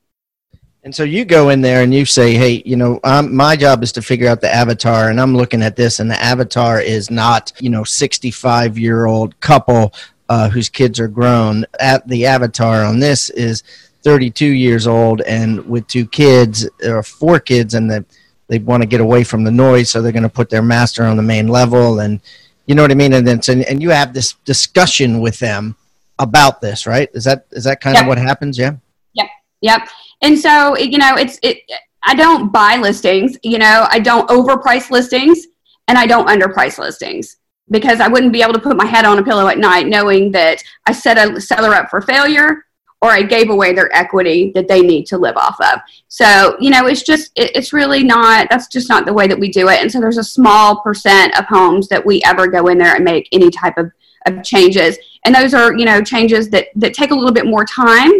And 0.83 0.93
so 0.93 1.03
you 1.03 1.25
go 1.25 1.49
in 1.49 1.61
there 1.61 1.81
and 1.81 1.91
you 1.91 2.05
say, 2.05 2.35
"Hey, 2.35 2.61
you 2.63 2.75
know, 2.75 2.99
my 3.03 3.55
job 3.55 3.81
is 3.81 3.91
to 3.93 4.03
figure 4.03 4.29
out 4.29 4.39
the 4.39 4.53
avatar, 4.53 5.09
and 5.09 5.19
I'm 5.19 5.35
looking 5.35 5.63
at 5.63 5.75
this, 5.75 5.99
and 5.99 6.11
the 6.11 6.21
avatar 6.21 6.79
is 6.79 7.09
not, 7.09 7.51
you 7.59 7.71
know, 7.71 7.83
65 7.83 8.77
year 8.77 9.05
old 9.07 9.39
couple 9.39 9.95
uh, 10.29 10.49
whose 10.49 10.69
kids 10.69 10.99
are 10.99 11.07
grown. 11.07 11.65
At 11.79 12.07
the 12.07 12.25
avatar 12.25 12.83
on 12.83 12.99
this 12.99 13.29
is 13.29 13.63
32 14.03 14.45
years 14.45 14.87
old 14.87 15.21
and 15.21 15.65
with 15.67 15.87
two 15.87 16.05
kids 16.07 16.69
or 16.83 17.03
four 17.03 17.39
kids, 17.39 17.73
and 17.73 17.89
the, 17.89 18.05
they 18.47 18.59
want 18.59 18.83
to 18.83 18.87
get 18.87 19.01
away 19.01 19.23
from 19.23 19.43
the 19.43 19.51
noise, 19.51 19.89
so 19.89 20.01
they're 20.01 20.11
going 20.11 20.23
to 20.23 20.29
put 20.29 20.49
their 20.49 20.61
master 20.61 21.03
on 21.03 21.17
the 21.17 21.23
main 21.23 21.47
level, 21.47 21.99
and 21.99 22.21
you 22.67 22.75
know 22.75 22.81
what 22.81 22.91
I 22.91 22.95
mean. 22.95 23.13
And 23.13 23.27
then 23.27 23.41
so, 23.41 23.53
and 23.53 23.81
you 23.81 23.89
have 23.89 24.13
this 24.13 24.33
discussion 24.45 25.19
with 25.19 25.39
them 25.39 25.75
about 26.19 26.61
this, 26.61 26.85
right? 26.85 27.09
Is 27.13 27.23
that 27.23 27.47
is 27.51 27.63
that 27.63 27.81
kind 27.81 27.97
of 27.97 28.05
what 28.05 28.17
happens? 28.17 28.57
Yeah. 28.57 28.75
Yep. 29.13 29.27
Yep. 29.61 29.89
And 30.21 30.37
so, 30.39 30.77
you 30.77 30.97
know, 30.97 31.15
it's 31.15 31.39
it 31.41 31.59
I 32.03 32.13
don't 32.13 32.51
buy 32.51 32.77
listings, 32.77 33.37
you 33.43 33.57
know, 33.57 33.87
I 33.89 33.99
don't 33.99 34.29
overprice 34.29 34.91
listings 34.91 35.47
and 35.87 35.97
I 35.97 36.05
don't 36.05 36.27
underprice 36.27 36.77
listings 36.77 37.37
because 37.69 37.99
I 37.99 38.07
wouldn't 38.07 38.33
be 38.33 38.41
able 38.41 38.53
to 38.53 38.59
put 38.59 38.77
my 38.77 38.85
head 38.85 39.05
on 39.05 39.19
a 39.19 39.23
pillow 39.23 39.47
at 39.47 39.57
night 39.57 39.87
knowing 39.87 40.31
that 40.31 40.63
I 40.85 40.91
set 40.91 41.17
a 41.17 41.39
seller 41.41 41.73
up 41.73 41.89
for 41.89 42.01
failure 42.01 42.65
or 43.01 43.09
I 43.09 43.21
gave 43.21 43.49
away 43.49 43.73
their 43.73 43.93
equity 43.95 44.51
that 44.55 44.67
they 44.67 44.81
need 44.81 45.05
to 45.07 45.17
live 45.17 45.35
off 45.35 45.59
of. 45.59 45.79
So, 46.07 46.57
you 46.59 46.69
know, 46.69 46.87
it's 46.87 47.03
just 47.03 47.31
it, 47.35 47.55
it's 47.55 47.73
really 47.73 48.03
not 48.03 48.47
that's 48.49 48.67
just 48.67 48.89
not 48.89 49.05
the 49.05 49.13
way 49.13 49.27
that 49.27 49.39
we 49.39 49.49
do 49.49 49.69
it. 49.69 49.81
And 49.81 49.91
so 49.91 49.99
there's 49.99 50.17
a 50.17 50.23
small 50.23 50.81
percent 50.81 51.37
of 51.37 51.45
homes 51.45 51.87
that 51.89 52.05
we 52.05 52.21
ever 52.23 52.47
go 52.47 52.67
in 52.67 52.77
there 52.77 52.95
and 52.95 53.03
make 53.03 53.27
any 53.31 53.49
type 53.49 53.77
of 53.77 53.91
of 54.25 54.43
changes. 54.43 54.97
And 55.23 55.35
those 55.35 55.53
are, 55.53 55.77
you 55.77 55.85
know, 55.85 56.01
changes 56.01 56.49
that 56.49 56.67
that 56.75 56.93
take 56.93 57.11
a 57.11 57.15
little 57.15 57.33
bit 57.33 57.45
more 57.45 57.65
time 57.65 58.11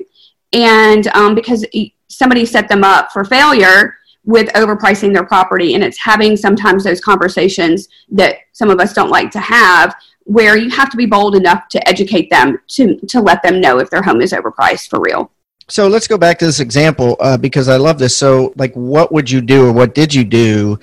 and 0.53 1.07
um, 1.09 1.35
because 1.35 1.65
somebody 2.07 2.45
set 2.45 2.67
them 2.67 2.83
up 2.83 3.11
for 3.11 3.23
failure 3.23 3.95
with 4.25 4.47
overpricing 4.53 5.13
their 5.13 5.25
property 5.25 5.75
and 5.75 5.83
it's 5.83 5.97
having 5.97 6.35
sometimes 6.35 6.83
those 6.83 6.99
conversations 6.99 7.87
that 8.09 8.37
some 8.53 8.69
of 8.69 8.79
us 8.79 8.93
don't 8.93 9.09
like 9.09 9.31
to 9.31 9.39
have 9.39 9.95
where 10.25 10.57
you 10.57 10.69
have 10.71 10.89
to 10.89 10.97
be 10.97 11.05
bold 11.05 11.35
enough 11.35 11.67
to 11.69 11.87
educate 11.87 12.29
them 12.29 12.59
to, 12.67 12.97
to 13.07 13.21
let 13.21 13.41
them 13.43 13.61
know 13.61 13.77
if 13.77 13.89
their 13.89 14.01
home 14.01 14.21
is 14.21 14.33
overpriced 14.33 14.89
for 14.89 14.99
real. 14.99 15.31
So 15.67 15.87
let's 15.87 16.07
go 16.07 16.17
back 16.17 16.37
to 16.39 16.45
this 16.45 16.59
example 16.59 17.15
uh, 17.19 17.37
because 17.37 17.69
I 17.69 17.77
love 17.77 17.97
this. 17.97 18.15
So, 18.15 18.53
like, 18.55 18.73
what 18.73 19.11
would 19.11 19.29
you 19.29 19.41
do 19.41 19.67
or 19.67 19.71
what 19.71 19.95
did 19.95 20.13
you 20.13 20.23
do 20.23 20.79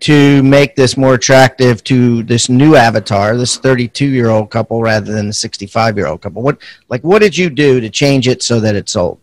to 0.00 0.42
make 0.42 0.76
this 0.76 0.96
more 0.96 1.14
attractive 1.14 1.82
to 1.84 2.22
this 2.22 2.50
new 2.50 2.74
avatar, 2.74 3.36
this 3.36 3.56
32 3.56 4.06
year 4.06 4.28
old 4.28 4.50
couple 4.50 4.82
rather 4.82 5.10
than 5.12 5.26
the 5.26 5.32
65 5.32 5.96
year 5.96 6.06
old 6.06 6.20
couple? 6.20 6.42
What, 6.42 6.58
like, 6.90 7.02
what 7.02 7.20
did 7.20 7.36
you 7.36 7.48
do 7.48 7.80
to 7.80 7.88
change 7.88 8.28
it 8.28 8.42
so 8.42 8.60
that 8.60 8.74
it 8.74 8.90
sold? 8.90 9.20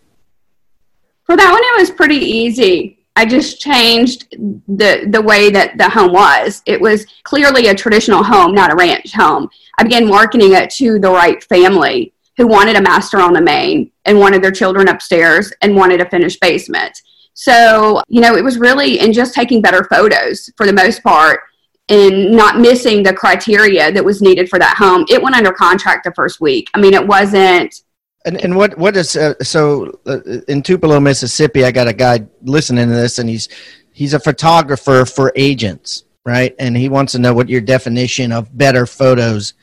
For 1.25 1.35
that 1.35 1.51
one, 1.51 1.61
it 1.61 1.79
was 1.79 1.91
pretty 1.91 2.17
easy. 2.17 3.02
I 3.15 3.25
just 3.25 3.61
changed 3.61 4.27
the 4.31 5.07
the 5.09 5.21
way 5.21 5.49
that 5.51 5.77
the 5.77 5.89
home 5.89 6.13
was. 6.13 6.61
It 6.65 6.81
was 6.81 7.05
clearly 7.23 7.67
a 7.67 7.75
traditional 7.75 8.23
home, 8.23 8.53
not 8.53 8.71
a 8.71 8.75
ranch 8.75 9.13
home. 9.13 9.49
I 9.77 9.83
began 9.83 10.07
marketing 10.07 10.53
it 10.53 10.69
to 10.71 10.99
the 10.99 11.11
right 11.11 11.43
family 11.43 12.13
who 12.37 12.47
wanted 12.47 12.75
a 12.75 12.81
master 12.81 13.19
on 13.19 13.33
the 13.33 13.41
main 13.41 13.91
and 14.05 14.19
wanted 14.19 14.41
their 14.41 14.51
children 14.51 14.87
upstairs 14.87 15.53
and 15.61 15.75
wanted 15.75 16.01
a 16.01 16.09
finished 16.09 16.41
basement. 16.41 16.99
So, 17.35 18.01
you 18.07 18.21
know, 18.21 18.35
it 18.35 18.43
was 18.43 18.57
really 18.57 18.99
in 18.99 19.13
just 19.13 19.33
taking 19.33 19.61
better 19.61 19.83
photos 19.85 20.49
for 20.57 20.65
the 20.65 20.73
most 20.73 21.03
part 21.03 21.41
and 21.89 22.31
not 22.31 22.59
missing 22.59 23.03
the 23.03 23.13
criteria 23.13 23.91
that 23.91 24.05
was 24.05 24.21
needed 24.21 24.49
for 24.49 24.57
that 24.59 24.77
home. 24.77 25.05
It 25.09 25.21
went 25.21 25.35
under 25.35 25.51
contract 25.51 26.05
the 26.05 26.13
first 26.13 26.39
week. 26.39 26.69
I 26.73 26.79
mean, 26.79 26.93
it 26.93 27.05
wasn't 27.05 27.81
and 28.25 28.41
and 28.43 28.55
what 28.55 28.77
what 28.77 28.95
is 28.95 29.15
uh, 29.15 29.33
so 29.41 29.99
uh, 30.05 30.19
in 30.47 30.61
Tupelo, 30.61 30.99
Mississippi? 30.99 31.63
I 31.63 31.71
got 31.71 31.87
a 31.87 31.93
guy 31.93 32.25
listening 32.43 32.87
to 32.87 32.93
this, 32.93 33.19
and 33.19 33.29
he's 33.29 33.49
he's 33.91 34.13
a 34.13 34.19
photographer 34.19 35.05
for 35.05 35.31
agents, 35.35 36.05
right? 36.25 36.55
And 36.59 36.75
he 36.77 36.89
wants 36.89 37.11
to 37.13 37.19
know 37.19 37.33
what 37.33 37.49
your 37.49 37.61
definition 37.61 38.31
of 38.31 38.55
better 38.57 38.85
photos 38.85 39.53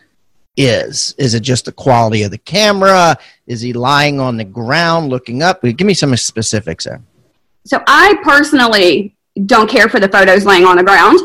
is. 0.56 1.14
Is 1.18 1.34
it 1.34 1.40
just 1.40 1.64
the 1.64 1.72
quality 1.72 2.22
of 2.22 2.30
the 2.30 2.38
camera? 2.38 3.16
Is 3.46 3.60
he 3.60 3.72
lying 3.72 4.20
on 4.20 4.36
the 4.36 4.44
ground 4.44 5.08
looking 5.08 5.42
up? 5.42 5.62
Give 5.62 5.86
me 5.86 5.94
some 5.94 6.14
specifics 6.16 6.84
there. 6.84 7.02
So 7.64 7.82
I 7.86 8.18
personally 8.22 9.16
don't 9.46 9.70
care 9.70 9.88
for 9.88 10.00
the 10.00 10.08
photos 10.08 10.44
laying 10.44 10.64
on 10.64 10.76
the 10.76 10.82
ground 10.82 11.18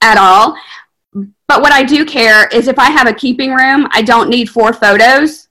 at 0.00 0.18
all. 0.18 0.56
But 1.46 1.60
what 1.60 1.72
I 1.72 1.82
do 1.82 2.04
care 2.04 2.48
is 2.48 2.66
if 2.66 2.78
I 2.78 2.90
have 2.90 3.06
a 3.06 3.12
keeping 3.12 3.52
room, 3.52 3.86
I 3.92 4.02
don't 4.02 4.30
need 4.30 4.48
four 4.48 4.72
photos 4.72 5.48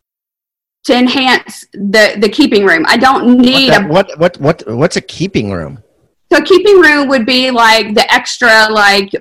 to 0.84 0.96
enhance 0.96 1.66
the 1.74 2.18
the 2.20 2.30
keeping 2.30 2.66
room. 2.66 2.86
I 2.88 2.98
don't 2.98 3.38
need 3.38 3.70
what, 3.70 3.80
that, 3.80 3.86
a, 3.86 3.88
what 3.88 4.20
what 4.20 4.38
what 4.40 4.78
what's 4.78 4.96
a 4.98 5.02
keeping 5.02 5.52
room? 5.52 5.84
So 6.32 6.40
a 6.40 6.44
keeping 6.44 6.80
room 6.80 7.08
would 7.10 7.26
be 7.26 7.52
like 7.52 7.94
the 7.94 8.12
extra 8.12 8.68
like 8.70 9.12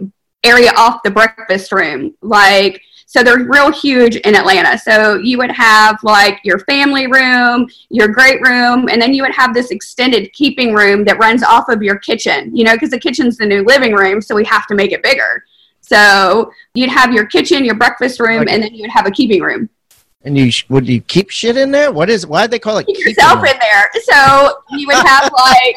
area 0.45 0.73
off 0.77 1.03
the 1.03 1.11
breakfast 1.11 1.73
room. 1.73 2.15
Like 2.23 2.81
so 3.11 3.25
they're 3.25 3.45
real 3.45 3.73
huge 3.73 4.15
in 4.15 4.37
Atlanta. 4.37 4.79
So 4.79 5.17
you 5.17 5.37
would 5.39 5.51
have 5.51 5.99
like 6.05 6.39
your 6.45 6.61
family 6.61 7.09
room, 7.09 7.69
your 7.89 8.07
great 8.07 8.41
room, 8.41 8.89
and 8.89 9.03
then 9.03 9.13
you 9.13 9.25
would 9.25 9.35
have 9.35 9.53
this 9.53 9.73
extended 9.73 10.33
keeping 10.33 10.73
room 10.75 11.05
that 11.07 11.19
runs 11.19 11.43
off 11.43 11.69
of 11.69 11.83
your 11.83 11.99
kitchen, 11.99 12.57
you 12.57 12.63
know, 12.63 12.75
because 12.75 12.91
the 12.91 13.01
kitchen's 13.01 13.37
the 13.37 13.47
new 13.47 13.65
living 13.65 13.97
room, 13.97 14.21
so 14.21 14.37
we 14.37 14.45
have 14.45 14.65
to 14.69 14.77
make 14.77 14.93
it 14.93 15.03
bigger. 15.03 15.45
So 15.81 16.53
you'd 16.75 16.91
have 16.91 17.13
your 17.13 17.27
kitchen, 17.27 17.65
your 17.65 17.75
breakfast 17.75 18.21
room, 18.21 18.43
okay. 18.43 18.55
and 18.55 18.63
then 18.63 18.73
you 18.73 18.83
would 18.83 18.93
have 18.93 19.07
a 19.07 19.11
keeping 19.11 19.43
room. 19.43 19.69
And 20.23 20.37
you 20.37 20.51
would 20.69 20.87
you 20.87 21.01
keep 21.01 21.31
shit 21.31 21.57
in 21.57 21.71
there? 21.71 21.91
What 21.91 22.11
is 22.11 22.27
why 22.27 22.47
do 22.47 22.51
they 22.51 22.59
call 22.59 22.79
it? 22.79 22.87
Keep 22.87 22.99
yourself 22.99 23.39
in 23.39 23.59
there. 23.59 23.91
So 24.03 24.63
you 24.71 24.87
would 24.87 25.07
have 25.07 25.31
like 25.39 25.77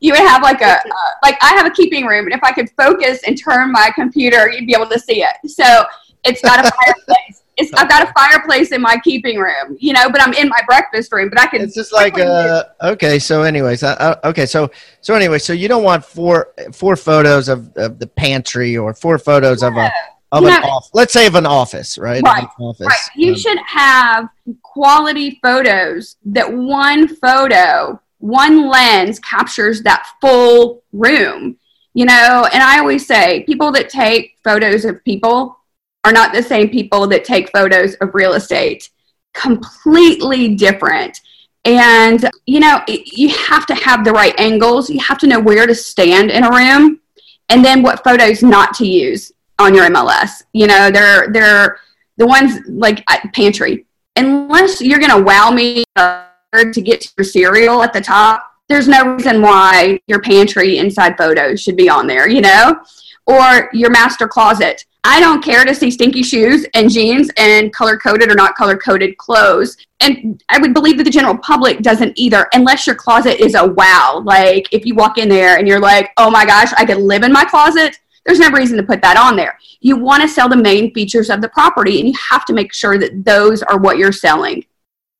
you 0.00 0.12
would 0.12 0.20
have 0.20 0.42
like 0.42 0.60
a 0.60 0.78
uh, 0.78 1.10
like 1.22 1.38
I 1.42 1.54
have 1.54 1.66
a 1.66 1.70
keeping 1.70 2.04
room, 2.06 2.26
and 2.26 2.34
if 2.34 2.42
I 2.42 2.52
could 2.52 2.70
focus 2.76 3.20
and 3.26 3.38
turn 3.40 3.70
my 3.72 3.90
computer, 3.94 4.50
you'd 4.50 4.66
be 4.66 4.74
able 4.74 4.88
to 4.88 4.98
see 4.98 5.22
it. 5.22 5.48
So 5.48 5.84
it's 6.24 6.42
got 6.42 6.58
a 6.58 6.70
fireplace. 6.84 7.42
It's, 7.56 7.72
I've 7.74 7.88
got 7.88 8.08
a 8.08 8.12
fireplace 8.12 8.72
in 8.72 8.82
my 8.82 8.98
keeping 9.04 9.38
room, 9.38 9.76
you 9.78 9.92
know, 9.92 10.10
but 10.10 10.20
I'm 10.20 10.32
in 10.32 10.48
my 10.48 10.60
breakfast 10.66 11.12
room. 11.12 11.28
But 11.28 11.40
I 11.40 11.46
can. 11.46 11.60
It's 11.60 11.74
just 11.74 11.92
like 11.92 12.18
uh, 12.18 12.64
okay. 12.82 13.20
So, 13.20 13.42
anyways, 13.42 13.84
uh, 13.84 14.18
okay. 14.24 14.44
So, 14.44 14.72
so 15.00 15.14
anyway, 15.14 15.38
so 15.38 15.52
you 15.52 15.68
don't 15.68 15.84
want 15.84 16.04
four 16.04 16.52
four 16.72 16.96
photos 16.96 17.48
of, 17.48 17.74
of 17.76 18.00
the 18.00 18.08
pantry 18.08 18.76
or 18.76 18.92
four 18.92 19.18
photos 19.18 19.62
yeah. 19.62 19.68
of 19.68 19.76
a 19.76 19.92
of 20.34 20.42
you 20.42 20.48
an 20.48 20.60
know, 20.60 20.68
office. 20.68 20.90
Let's 20.92 21.12
say 21.12 21.26
of 21.26 21.34
an 21.34 21.46
office, 21.46 21.96
right? 21.98 22.22
Right. 22.22 22.48
Office. 22.58 22.86
right. 22.86 22.98
You 23.14 23.32
um, 23.32 23.38
should 23.38 23.58
have 23.58 24.28
quality 24.62 25.38
photos 25.42 26.16
that 26.26 26.52
one 26.52 27.08
photo, 27.08 28.00
one 28.18 28.68
lens 28.68 29.18
captures 29.20 29.82
that 29.82 30.06
full 30.20 30.82
room. 30.92 31.56
You 31.94 32.06
know, 32.06 32.48
and 32.52 32.62
I 32.62 32.80
always 32.80 33.06
say 33.06 33.44
people 33.44 33.70
that 33.72 33.88
take 33.88 34.36
photos 34.42 34.84
of 34.84 35.02
people 35.04 35.58
are 36.02 36.12
not 36.12 36.34
the 36.34 36.42
same 36.42 36.68
people 36.68 37.06
that 37.06 37.24
take 37.24 37.50
photos 37.50 37.94
of 37.94 38.14
real 38.14 38.32
estate. 38.32 38.90
Completely 39.32 40.56
different. 40.56 41.20
And, 41.64 42.28
you 42.46 42.60
know, 42.60 42.82
you 42.88 43.28
have 43.30 43.64
to 43.66 43.74
have 43.76 44.04
the 44.04 44.12
right 44.12 44.38
angles. 44.38 44.90
You 44.90 45.00
have 45.00 45.18
to 45.18 45.26
know 45.26 45.40
where 45.40 45.66
to 45.66 45.74
stand 45.74 46.30
in 46.30 46.44
a 46.44 46.50
room 46.50 47.00
and 47.48 47.64
then 47.64 47.82
what 47.82 48.04
photos 48.04 48.42
not 48.42 48.74
to 48.74 48.86
use 48.86 49.32
on 49.58 49.74
your 49.74 49.88
MLS. 49.90 50.42
You 50.52 50.66
know, 50.66 50.90
they're 50.90 51.32
they're 51.32 51.78
the 52.16 52.26
ones 52.26 52.60
like 52.68 53.04
pantry. 53.32 53.86
Unless 54.16 54.80
you're 54.80 55.00
to 55.00 55.22
wow 55.22 55.50
me 55.50 55.84
to 55.96 56.80
get 56.80 57.00
to 57.00 57.08
your 57.18 57.24
cereal 57.24 57.82
at 57.82 57.92
the 57.92 58.00
top, 58.00 58.48
there's 58.68 58.88
no 58.88 59.14
reason 59.14 59.42
why 59.42 60.00
your 60.06 60.20
pantry 60.20 60.78
inside 60.78 61.16
photos 61.18 61.60
should 61.60 61.76
be 61.76 61.88
on 61.88 62.06
there, 62.06 62.28
you 62.28 62.40
know? 62.40 62.80
Or 63.26 63.68
your 63.72 63.90
master 63.90 64.28
closet. 64.28 64.84
I 65.06 65.20
don't 65.20 65.44
care 65.44 65.64
to 65.66 65.74
see 65.74 65.90
stinky 65.90 66.22
shoes 66.22 66.64
and 66.74 66.90
jeans 66.90 67.30
and 67.36 67.72
color 67.74 67.98
coded 67.98 68.30
or 68.30 68.34
not 68.34 68.54
color 68.54 68.76
coded 68.76 69.18
clothes. 69.18 69.76
And 70.00 70.42
I 70.48 70.58
would 70.58 70.72
believe 70.72 70.96
that 70.96 71.04
the 71.04 71.10
general 71.10 71.36
public 71.36 71.80
doesn't 71.80 72.14
either, 72.16 72.48
unless 72.54 72.86
your 72.86 72.96
closet 72.96 73.38
is 73.38 73.54
a 73.54 73.66
wow. 73.66 74.22
Like 74.24 74.66
if 74.72 74.86
you 74.86 74.94
walk 74.94 75.18
in 75.18 75.28
there 75.28 75.58
and 75.58 75.68
you're 75.68 75.80
like, 75.80 76.10
oh 76.16 76.30
my 76.30 76.46
gosh, 76.46 76.72
I 76.78 76.86
could 76.86 76.98
live 76.98 77.22
in 77.22 77.32
my 77.32 77.44
closet, 77.44 77.98
there's 78.24 78.38
no 78.38 78.50
reason 78.50 78.76
to 78.78 78.82
put 78.82 79.02
that 79.02 79.16
on 79.16 79.36
there. 79.36 79.58
You 79.80 79.96
want 79.96 80.22
to 80.22 80.28
sell 80.28 80.48
the 80.48 80.56
main 80.56 80.92
features 80.94 81.30
of 81.30 81.40
the 81.40 81.48
property, 81.48 82.00
and 82.00 82.08
you 82.08 82.14
have 82.30 82.44
to 82.46 82.52
make 82.52 82.72
sure 82.72 82.98
that 82.98 83.24
those 83.24 83.62
are 83.62 83.78
what 83.78 83.98
you're 83.98 84.12
selling. 84.12 84.64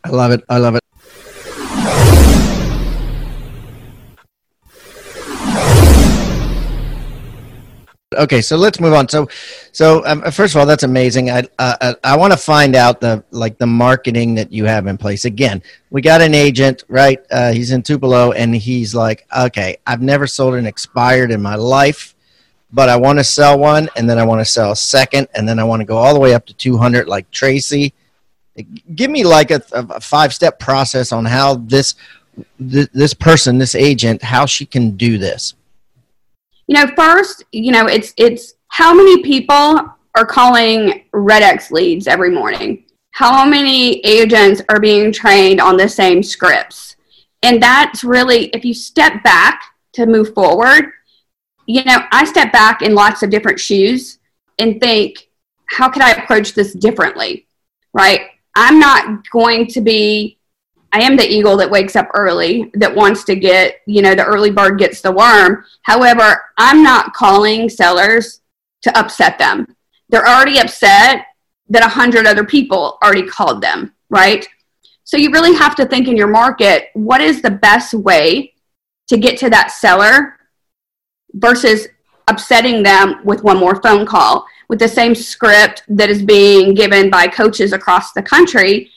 I 0.05 0.11
love 0.11 0.33
it. 0.33 0.43
I 0.49 0.59
love 0.59 0.75
it. 0.75 0.81
okay 8.17 8.41
so 8.41 8.57
let's 8.57 8.81
move 8.81 8.93
on 8.93 9.09
so 9.09 9.29
so 9.73 10.05
um, 10.07 10.23
first 10.31 10.55
of 10.55 10.61
all 10.61 10.67
that's 10.67 10.85
amazing 10.85 11.31
i 11.31 11.43
uh, 11.59 11.95
i 12.05 12.17
want 12.17 12.33
to 12.33 12.37
find 12.37 12.77
out 12.77 13.01
the 13.01 13.25
like 13.33 13.59
the 13.59 13.67
marketing 13.67 14.37
that 14.37 14.53
you 14.53 14.65
have 14.65 14.87
in 14.87 14.97
place 14.97 15.25
again 15.25 15.61
we 15.91 16.01
got 16.01 16.21
an 16.21 16.33
agent 16.33 16.85
right 16.89 17.19
uh, 17.33 17.53
he's 17.53 17.73
in 17.73 17.83
tupelo 17.83 18.33
and 18.33 18.55
he's 18.55 18.95
like 18.95 19.27
okay 19.37 19.77
i've 19.87 20.03
never 20.03 20.29
sold 20.29 20.55
an 20.55 20.65
expired 20.67 21.33
in 21.33 21.43
my 21.43 21.57
life 21.57 22.14
but 22.75 22.89
I 22.89 22.97
want 22.97 23.21
to 23.21 23.25
sell 23.25 23.57
one, 23.57 23.89
and 23.97 24.11
then 24.11 24.19
I 24.19 24.25
want 24.25 24.41
to 24.41 24.45
sell 24.45 24.73
a 24.73 24.77
second, 24.77 25.29
and 25.35 25.49
then 25.49 25.61
I 25.61 25.65
want 25.65 25.81
to 25.81 25.87
go 25.87 25.97
all 25.97 26.13
the 26.13 26.19
way 26.19 26.35
up 26.35 26.45
to 26.47 26.55
200 26.55 27.07
like 27.07 27.31
Tracy. 27.31 27.95
Give 28.97 29.11
me 29.11 29.23
like 29.23 29.53
a, 29.53 29.63
a 29.73 30.01
five 30.01 30.35
step 30.35 30.59
process 30.59 31.13
on 31.13 31.25
how 31.25 31.55
this 31.55 31.95
this 32.59 33.15
person, 33.15 33.59
this 33.59 33.77
agent, 33.77 34.23
how 34.23 34.45
she 34.45 34.67
can 34.67 34.97
do 34.97 35.19
this. 35.19 35.55
You 36.67 36.75
know, 36.75 36.93
first, 36.97 37.45
you 37.53 37.71
know, 37.71 37.87
it's 37.87 38.13
it's 38.17 38.55
how 38.69 38.93
many 38.93 39.23
people 39.23 39.89
are 40.17 40.27
calling 40.27 41.05
Red 41.13 41.45
X 41.45 41.71
leads 41.71 42.09
every 42.09 42.31
morning. 42.31 42.85
How 43.13 43.47
many 43.47 44.01
agents 44.01 44.63
are 44.69 44.81
being 44.81 45.13
trained 45.13 45.61
on 45.61 45.77
the 45.77 45.89
same 45.89 46.25
scripts? 46.25 46.97
And 47.45 47.63
that's 47.63 48.03
really, 48.03 48.47
if 48.47 48.65
you 48.65 48.75
step 48.75 49.23
back 49.23 49.63
to 49.93 50.07
move 50.07 50.35
forward, 50.35 50.91
you 51.67 51.85
know, 51.85 52.05
I 52.11 52.25
step 52.25 52.53
back 52.53 52.83
in 52.83 52.95
lots 52.95 53.23
of 53.23 53.31
different 53.31 53.61
shoes 53.61 54.19
and 54.59 54.81
think, 54.81 55.29
how 55.67 55.89
could 55.89 56.03
I 56.03 56.13
approach 56.13 56.55
this 56.55 56.73
differently? 56.73 57.47
Right? 57.93 58.23
I'm 58.57 58.79
not 58.79 59.29
going 59.31 59.67
to 59.69 59.81
be, 59.81 60.39
I 60.93 61.01
am 61.01 61.17
the 61.17 61.29
eagle 61.29 61.57
that 61.57 61.71
wakes 61.71 61.97
up 61.97 62.09
early, 62.15 62.71
that 62.75 62.95
wants 62.95 63.25
to 63.25 63.35
get, 63.35 63.81
you 63.87 64.03
know, 64.03 64.15
the 64.15 64.25
early 64.25 64.51
bird 64.51 64.79
gets 64.79 65.01
the 65.01 65.11
worm. 65.11 65.65
However, 65.83 66.45
I'm 66.57 66.83
not 66.83 67.15
calling 67.15 67.69
sellers 67.69 68.41
to 68.83 68.97
upset 68.97 69.39
them. 69.39 69.75
They're 70.09 70.27
already 70.27 70.59
upset 70.59 71.27
that 71.69 71.85
a 71.85 71.89
hundred 71.89 72.27
other 72.27 72.45
people 72.45 72.99
already 73.03 73.27
called 73.27 73.61
them, 73.61 73.93
right? 74.11 74.47
So 75.05 75.17
you 75.17 75.31
really 75.31 75.55
have 75.55 75.75
to 75.77 75.87
think 75.87 76.09
in 76.09 76.17
your 76.17 76.29
market, 76.29 76.91
what 76.95 77.21
is 77.21 77.43
the 77.43 77.51
best 77.51 77.95
way 77.95 78.55
to 79.09 79.17
get 79.17 79.39
to 79.39 79.51
that 79.51 79.71
seller 79.71 80.37
versus 81.35 81.89
upsetting 82.29 82.83
them 82.83 83.21
with 83.25 83.43
one 83.43 83.59
more 83.59 83.81
phone 83.83 84.07
call 84.07 84.47
with 84.69 84.79
the 84.79 84.89
same 84.89 85.15
script 85.15 85.83
that 85.89 86.09
is 86.09 86.23
being 86.23 86.75
given 86.75 87.11
by 87.11 87.27
coaches 87.27 87.73
across 87.73 88.13
the 88.13 88.23
country 88.23 88.91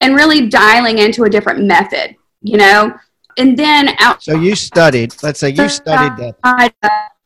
and 0.00 0.14
really 0.14 0.48
dialing 0.48 0.98
into 0.98 1.24
a 1.24 1.30
different 1.30 1.64
method, 1.64 2.14
you 2.42 2.58
know? 2.58 2.94
And 3.38 3.56
then 3.56 3.90
out. 4.00 4.22
So 4.22 4.38
you 4.38 4.54
studied, 4.54 5.14
let's 5.22 5.40
say 5.40 5.50
you 5.50 5.68
studied 5.68 6.36
that. 6.42 6.74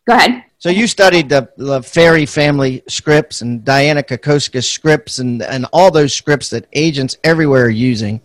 Go 0.06 0.14
ahead. 0.14 0.44
So 0.58 0.70
you 0.70 0.86
studied 0.86 1.28
the, 1.28 1.50
the 1.56 1.82
Ferry 1.82 2.24
family 2.24 2.82
scripts 2.88 3.42
and 3.42 3.64
Diana 3.64 4.02
Kokoszka 4.02 4.64
scripts 4.64 5.18
and, 5.18 5.42
and 5.42 5.66
all 5.72 5.90
those 5.90 6.14
scripts 6.14 6.50
that 6.50 6.66
agents 6.72 7.16
everywhere 7.24 7.66
are 7.66 7.70
using, 7.70 8.20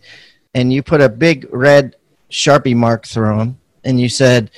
and 0.53 0.71
you 0.71 0.81
put 0.81 1.01
a 1.01 1.09
big 1.09 1.47
red 1.51 1.95
Sharpie 2.31 2.75
mark 2.75 3.05
through 3.05 3.37
them, 3.37 3.59
and 3.83 3.99
you 3.99 4.09
said, 4.09 4.49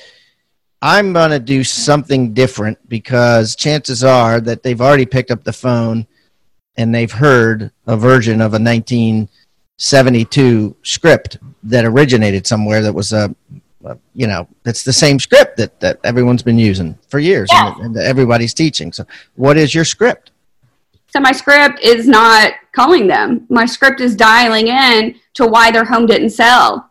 I'm 0.86 1.12
going 1.12 1.32
to 1.32 1.40
do 1.40 1.64
something 1.64 2.32
different 2.32 2.78
because 2.88 3.56
chances 3.56 4.04
are 4.04 4.40
that 4.42 4.62
they've 4.62 4.80
already 4.80 5.04
picked 5.04 5.32
up 5.32 5.42
the 5.42 5.52
phone 5.52 6.06
and 6.76 6.94
they've 6.94 7.10
heard 7.10 7.72
a 7.88 7.96
version 7.96 8.40
of 8.40 8.52
a 8.52 8.62
1972 8.62 10.76
script 10.84 11.38
that 11.64 11.84
originated 11.84 12.46
somewhere 12.46 12.82
that 12.82 12.92
was 12.92 13.12
a 13.12 13.34
you 14.14 14.28
know, 14.28 14.48
it's 14.64 14.82
the 14.82 14.92
same 14.92 15.20
script 15.20 15.56
that, 15.56 15.78
that 15.78 16.00
everyone's 16.04 16.42
been 16.42 16.58
using 16.58 16.98
for 17.08 17.20
years 17.20 17.48
yeah. 17.52 17.72
and, 17.76 17.84
and 17.86 17.96
everybody's 17.96 18.52
teaching. 18.54 18.92
So, 18.92 19.06
what 19.34 19.56
is 19.56 19.74
your 19.74 19.84
script? 19.84 20.32
So, 21.08 21.20
my 21.20 21.30
script 21.30 21.78
is 21.80 22.08
not 22.08 22.54
calling 22.72 23.06
them. 23.06 23.46
My 23.48 23.64
script 23.64 24.00
is 24.00 24.16
dialing 24.16 24.66
in 24.68 25.14
to 25.34 25.46
why 25.46 25.70
their 25.70 25.84
home 25.84 26.06
didn't 26.06 26.30
sell 26.30 26.90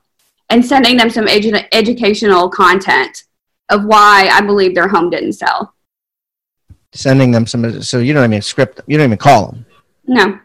and 0.50 0.66
sending 0.66 0.96
them 0.96 1.10
some 1.10 1.26
edu- 1.26 1.68
educational 1.74 2.48
content 2.50 3.26
of 3.70 3.86
why 3.86 4.30
I 4.32 4.42
believe 4.42 4.76
their 4.76 4.88
home 4.88 5.10
didn't 5.10 5.34
sell. 5.34 5.74
Sending 6.94 7.32
them 7.32 7.46
some, 7.46 7.82
so 7.82 8.00
you 8.00 8.14
don't 8.14 8.26
even 8.26 8.42
script, 8.42 8.82
you 8.88 8.98
don't 8.98 9.08
even 9.08 9.18
call 9.18 9.48
them. 9.48 9.66
No. 10.06 10.40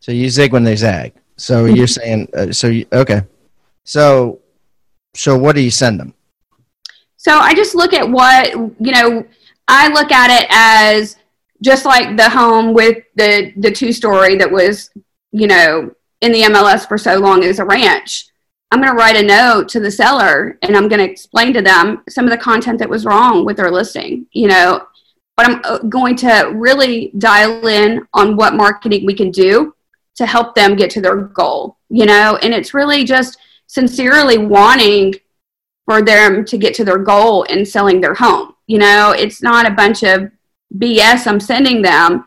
So 0.00 0.12
you 0.12 0.28
zig 0.30 0.52
when 0.52 0.64
they 0.64 0.76
zag. 0.76 1.14
So 1.36 1.64
you're 1.64 1.86
saying, 1.86 2.28
uh, 2.36 2.52
so 2.52 2.68
you, 2.68 2.86
okay. 2.92 3.22
So 3.84 4.42
so 5.14 5.36
what 5.36 5.54
do 5.54 5.62
you 5.62 5.70
send 5.70 6.00
them? 6.00 6.14
So 7.16 7.38
I 7.38 7.54
just 7.54 7.74
look 7.74 7.92
at 7.92 8.08
what, 8.08 8.52
you 8.52 8.92
know, 8.92 9.24
I 9.68 9.88
look 9.88 10.10
at 10.10 10.42
it 10.42 10.48
as 10.50 11.16
just 11.62 11.84
like 11.84 12.16
the 12.16 12.28
home 12.28 12.74
with 12.74 13.04
the 13.14 13.52
the 13.56 13.70
two 13.70 13.92
story 13.92 14.36
that 14.36 14.50
was, 14.50 14.90
you 15.30 15.46
know, 15.46 15.92
in 16.20 16.32
the 16.32 16.42
MLS 16.42 16.86
for 16.86 16.98
so 16.98 17.18
long 17.18 17.44
as 17.44 17.58
a 17.58 17.64
ranch. 17.64 18.26
I'm 18.72 18.80
going 18.80 18.90
to 18.90 18.96
write 18.96 19.16
a 19.16 19.22
note 19.22 19.68
to 19.68 19.80
the 19.80 19.90
seller 19.90 20.58
and 20.62 20.74
I'm 20.74 20.88
going 20.88 20.98
to 20.98 21.10
explain 21.10 21.52
to 21.52 21.60
them 21.60 22.02
some 22.08 22.24
of 22.24 22.30
the 22.30 22.38
content 22.38 22.78
that 22.78 22.88
was 22.88 23.04
wrong 23.04 23.44
with 23.44 23.58
their 23.58 23.70
listing, 23.70 24.24
you 24.32 24.48
know, 24.48 24.86
but 25.36 25.46
I'm 25.46 25.60
uh, 25.62 25.78
going 25.80 26.16
to 26.16 26.52
really 26.54 27.12
dial 27.18 27.66
in 27.66 28.06
on 28.14 28.34
what 28.34 28.54
marketing 28.54 29.04
we 29.04 29.12
can 29.12 29.30
do 29.30 29.74
to 30.14 30.24
help 30.24 30.54
them 30.54 30.74
get 30.74 30.90
to 30.92 31.02
their 31.02 31.16
goal, 31.16 31.76
you 31.90 32.06
know, 32.06 32.38
and 32.40 32.54
it's 32.54 32.72
really 32.72 33.04
just 33.04 33.36
sincerely 33.66 34.38
wanting 34.38 35.16
for 35.84 36.00
them 36.00 36.42
to 36.46 36.56
get 36.56 36.72
to 36.76 36.84
their 36.84 36.98
goal 36.98 37.42
in 37.44 37.66
selling 37.66 38.00
their 38.00 38.14
home. 38.14 38.54
You 38.68 38.78
know, 38.78 39.14
it's 39.14 39.42
not 39.42 39.66
a 39.66 39.74
bunch 39.74 40.02
of 40.02 40.30
BS 40.78 41.26
I'm 41.26 41.40
sending 41.40 41.82
them, 41.82 42.24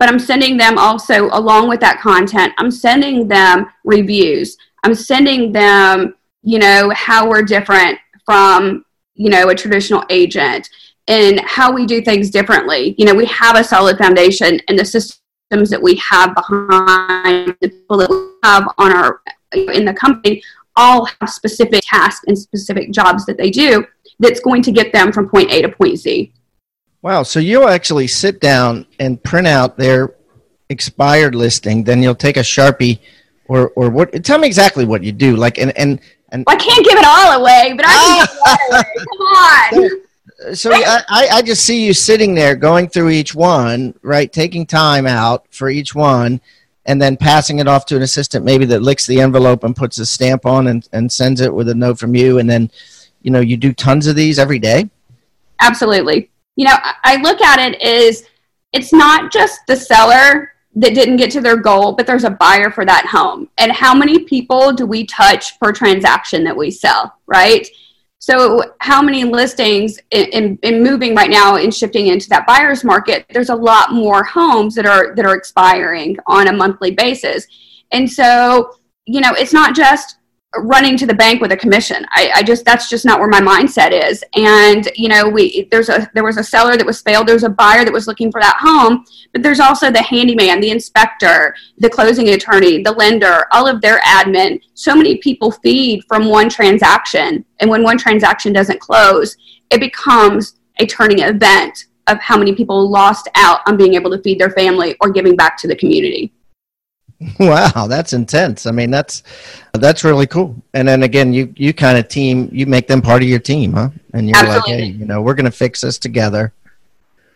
but 0.00 0.08
I'm 0.08 0.18
sending 0.18 0.56
them 0.56 0.76
also, 0.76 1.26
along 1.26 1.68
with 1.68 1.78
that 1.80 2.00
content, 2.00 2.52
I'm 2.58 2.72
sending 2.72 3.28
them 3.28 3.66
reviews. 3.84 4.56
I'm 4.82 4.94
sending 4.94 5.52
them, 5.52 6.14
you 6.42 6.58
know, 6.58 6.90
how 6.94 7.28
we're 7.28 7.42
different 7.42 7.98
from, 8.24 8.84
you 9.14 9.30
know, 9.30 9.48
a 9.48 9.54
traditional 9.54 10.04
agent 10.10 10.68
and 11.08 11.40
how 11.40 11.72
we 11.72 11.86
do 11.86 12.02
things 12.02 12.30
differently. 12.30 12.94
You 12.98 13.06
know, 13.06 13.14
we 13.14 13.26
have 13.26 13.56
a 13.56 13.64
solid 13.64 13.98
foundation 13.98 14.60
and 14.68 14.78
the 14.78 14.84
systems 14.84 15.70
that 15.70 15.82
we 15.82 15.96
have 15.96 16.34
behind 16.34 17.56
the 17.60 17.68
people 17.68 17.98
that 17.98 18.10
we 18.10 18.48
have 18.48 18.66
on 18.78 18.92
our 18.92 19.20
in 19.52 19.84
the 19.84 19.92
company 19.92 20.42
all 20.76 21.04
have 21.04 21.28
specific 21.28 21.82
tasks 21.84 22.24
and 22.26 22.38
specific 22.38 22.90
jobs 22.90 23.26
that 23.26 23.36
they 23.36 23.50
do 23.50 23.84
that's 24.18 24.40
going 24.40 24.62
to 24.62 24.72
get 24.72 24.92
them 24.92 25.12
from 25.12 25.28
point 25.28 25.50
A 25.50 25.60
to 25.60 25.68
point 25.68 25.98
Z. 25.98 26.32
Wow. 27.02 27.22
So 27.24 27.40
you'll 27.40 27.68
actually 27.68 28.06
sit 28.06 28.40
down 28.40 28.86
and 28.98 29.22
print 29.22 29.46
out 29.46 29.76
their 29.76 30.14
expired 30.70 31.34
listing, 31.34 31.84
then 31.84 32.02
you'll 32.02 32.14
take 32.14 32.36
a 32.36 32.40
Sharpie 32.40 33.00
or, 33.48 33.70
or 33.70 33.90
what, 33.90 34.24
tell 34.24 34.38
me 34.38 34.46
exactly 34.46 34.84
what 34.84 35.02
you 35.02 35.12
do. 35.12 35.36
Like, 35.36 35.58
and, 35.58 35.76
and, 35.78 36.00
and 36.30 36.44
I 36.46 36.56
can't 36.56 36.84
give 36.84 36.98
it 36.98 37.04
all 37.04 37.40
away, 37.40 37.74
but 37.76 37.84
I 37.88 38.26
can 38.70 38.84
Come 38.98 39.26
on. 39.26 40.54
So, 40.54 40.70
so 40.70 40.72
I, 40.74 41.28
I 41.32 41.42
just 41.42 41.64
see 41.64 41.84
you 41.84 41.92
sitting 41.92 42.34
there 42.34 42.56
going 42.56 42.88
through 42.88 43.10
each 43.10 43.34
one, 43.34 43.94
right? 44.02 44.32
Taking 44.32 44.66
time 44.66 45.06
out 45.06 45.46
for 45.50 45.68
each 45.68 45.94
one 45.94 46.40
and 46.84 47.00
then 47.00 47.16
passing 47.16 47.58
it 47.58 47.68
off 47.68 47.86
to 47.86 47.96
an 47.96 48.02
assistant 48.02 48.44
maybe 48.44 48.64
that 48.64 48.82
licks 48.82 49.06
the 49.06 49.20
envelope 49.20 49.64
and 49.64 49.76
puts 49.76 49.98
a 49.98 50.06
stamp 50.06 50.46
on 50.46 50.66
and, 50.68 50.88
and 50.92 51.10
sends 51.10 51.40
it 51.40 51.52
with 51.52 51.68
a 51.68 51.74
note 51.74 51.98
from 51.98 52.14
you 52.14 52.38
and 52.38 52.48
then 52.48 52.70
you 53.22 53.30
know 53.30 53.40
you 53.40 53.56
do 53.56 53.72
tons 53.72 54.06
of 54.06 54.16
these 54.16 54.38
every 54.38 54.58
day 54.58 54.88
absolutely 55.60 56.30
you 56.56 56.64
know 56.64 56.74
i 57.04 57.16
look 57.16 57.40
at 57.40 57.58
it 57.58 57.80
as 57.82 58.24
it's 58.72 58.92
not 58.92 59.32
just 59.32 59.60
the 59.66 59.76
seller 59.76 60.51
that 60.74 60.94
didn't 60.94 61.16
get 61.16 61.30
to 61.30 61.40
their 61.40 61.56
goal 61.56 61.92
but 61.92 62.06
there's 62.06 62.24
a 62.24 62.30
buyer 62.30 62.70
for 62.70 62.84
that 62.84 63.06
home 63.06 63.48
and 63.58 63.72
how 63.72 63.94
many 63.94 64.20
people 64.20 64.72
do 64.72 64.86
we 64.86 65.04
touch 65.06 65.58
per 65.60 65.72
transaction 65.72 66.44
that 66.44 66.56
we 66.56 66.70
sell 66.70 67.14
right 67.26 67.66
so, 68.22 68.62
how 68.78 69.02
many 69.02 69.24
listings 69.24 69.98
in, 70.12 70.26
in, 70.26 70.58
in, 70.62 70.80
moving 70.80 71.12
right 71.12 71.28
now 71.28 71.56
and 71.56 71.74
shifting 71.74 72.06
into 72.06 72.28
that 72.28 72.46
buyer's 72.46 72.84
market? 72.84 73.26
There's 73.30 73.48
a 73.48 73.54
lot 73.54 73.92
more 73.92 74.22
homes 74.22 74.76
that 74.76 74.86
are 74.86 75.12
that 75.16 75.26
are 75.26 75.34
expiring 75.34 76.16
on 76.28 76.46
a 76.46 76.52
monthly 76.52 76.92
basis, 76.92 77.48
and 77.90 78.08
so 78.08 78.76
you 79.06 79.20
know 79.20 79.32
it's 79.32 79.52
not 79.52 79.74
just 79.74 80.18
running 80.58 80.96
to 80.98 81.06
the 81.06 81.14
bank 81.14 81.40
with 81.40 81.52
a 81.52 81.56
commission. 81.56 82.04
I, 82.10 82.30
I, 82.36 82.42
just 82.42 82.64
that's 82.64 82.90
just 82.90 83.04
not 83.04 83.18
where 83.18 83.28
my 83.28 83.40
mindset 83.40 83.92
is. 83.92 84.22
And 84.34 84.88
you 84.96 85.08
know, 85.08 85.28
we 85.28 85.68
there's 85.70 85.88
a 85.88 86.10
there 86.14 86.24
was 86.24 86.36
a 86.36 86.44
seller 86.44 86.76
that 86.76 86.86
was 86.86 87.00
failed. 87.00 87.26
There's 87.26 87.44
a 87.44 87.48
buyer 87.48 87.84
that 87.84 87.92
was 87.92 88.06
looking 88.06 88.30
for 88.30 88.40
that 88.40 88.58
home, 88.60 89.04
but 89.32 89.42
there's 89.42 89.60
also 89.60 89.90
the 89.90 90.02
handyman, 90.02 90.60
the 90.60 90.70
inspector, 90.70 91.54
the 91.78 91.88
closing 91.88 92.28
attorney, 92.30 92.82
the 92.82 92.92
lender, 92.92 93.46
all 93.52 93.66
of 93.66 93.80
their 93.80 94.00
admin. 94.00 94.60
So 94.74 94.94
many 94.94 95.18
people 95.18 95.50
feed 95.50 96.04
from 96.06 96.28
one 96.28 96.48
transaction, 96.48 97.44
and 97.60 97.70
when 97.70 97.82
one 97.82 97.98
transaction 97.98 98.52
doesn't 98.52 98.80
close, 98.80 99.36
it 99.70 99.80
becomes 99.80 100.58
a 100.78 100.86
turning 100.86 101.20
event 101.20 101.86
of 102.08 102.18
how 102.20 102.36
many 102.36 102.54
people 102.54 102.90
lost 102.90 103.28
out 103.36 103.60
on 103.66 103.76
being 103.76 103.94
able 103.94 104.10
to 104.10 104.20
feed 104.22 104.38
their 104.38 104.50
family 104.50 104.96
or 105.00 105.10
giving 105.10 105.36
back 105.36 105.56
to 105.56 105.68
the 105.68 105.76
community. 105.76 106.32
Wow, 107.38 107.86
that's 107.88 108.12
intense. 108.12 108.66
I 108.66 108.70
mean, 108.70 108.90
that's 108.90 109.22
that's 109.72 110.04
really 110.04 110.26
cool. 110.26 110.54
And 110.74 110.86
then 110.86 111.02
again, 111.02 111.32
you 111.32 111.52
you 111.56 111.72
kind 111.72 111.98
of 111.98 112.08
team, 112.08 112.48
you 112.52 112.66
make 112.66 112.86
them 112.86 113.02
part 113.02 113.22
of 113.22 113.28
your 113.28 113.38
team, 113.38 113.72
huh? 113.72 113.90
And 114.12 114.28
you're 114.28 114.36
Absolutely. 114.36 114.72
like, 114.72 114.80
hey, 114.80 114.86
you 114.86 115.04
know, 115.04 115.20
we're 115.22 115.34
going 115.34 115.46
to 115.46 115.50
fix 115.50 115.80
this 115.80 115.98
together. 115.98 116.52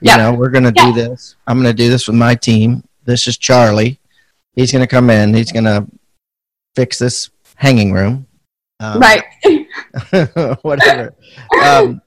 You 0.00 0.08
yep. 0.08 0.18
know, 0.18 0.34
we're 0.34 0.50
going 0.50 0.64
to 0.64 0.72
do 0.72 0.92
this. 0.92 1.36
I'm 1.46 1.56
going 1.56 1.74
to 1.74 1.82
do 1.82 1.88
this 1.88 2.06
with 2.06 2.16
my 2.16 2.34
team. 2.34 2.84
This 3.04 3.26
is 3.26 3.38
Charlie. 3.38 3.98
He's 4.54 4.70
going 4.70 4.82
to 4.82 4.86
come 4.86 5.10
in. 5.10 5.32
He's 5.32 5.52
going 5.52 5.64
to 5.64 5.86
fix 6.74 6.98
this 6.98 7.30
hanging 7.54 7.92
room. 7.92 8.26
Um, 8.80 9.00
right. 9.00 9.24
whatever. 10.62 11.14
Um, 11.62 12.02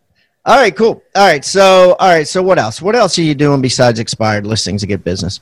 all 0.46 0.58
right, 0.58 0.76
cool. 0.76 1.04
All 1.15 1.28
right, 1.28 1.44
so 1.44 1.96
all 2.00 2.10
right, 2.10 2.28
so 2.28 2.42
what 2.42 2.58
else? 2.58 2.82
What 2.82 2.96
else 2.96 3.18
are 3.20 3.24
you 3.24 3.36
doing 3.36 3.62
besides 3.62 4.00
expired 4.00 4.46
listings 4.46 4.82
to 4.82 4.88
get 4.88 5.04
business? 5.04 5.42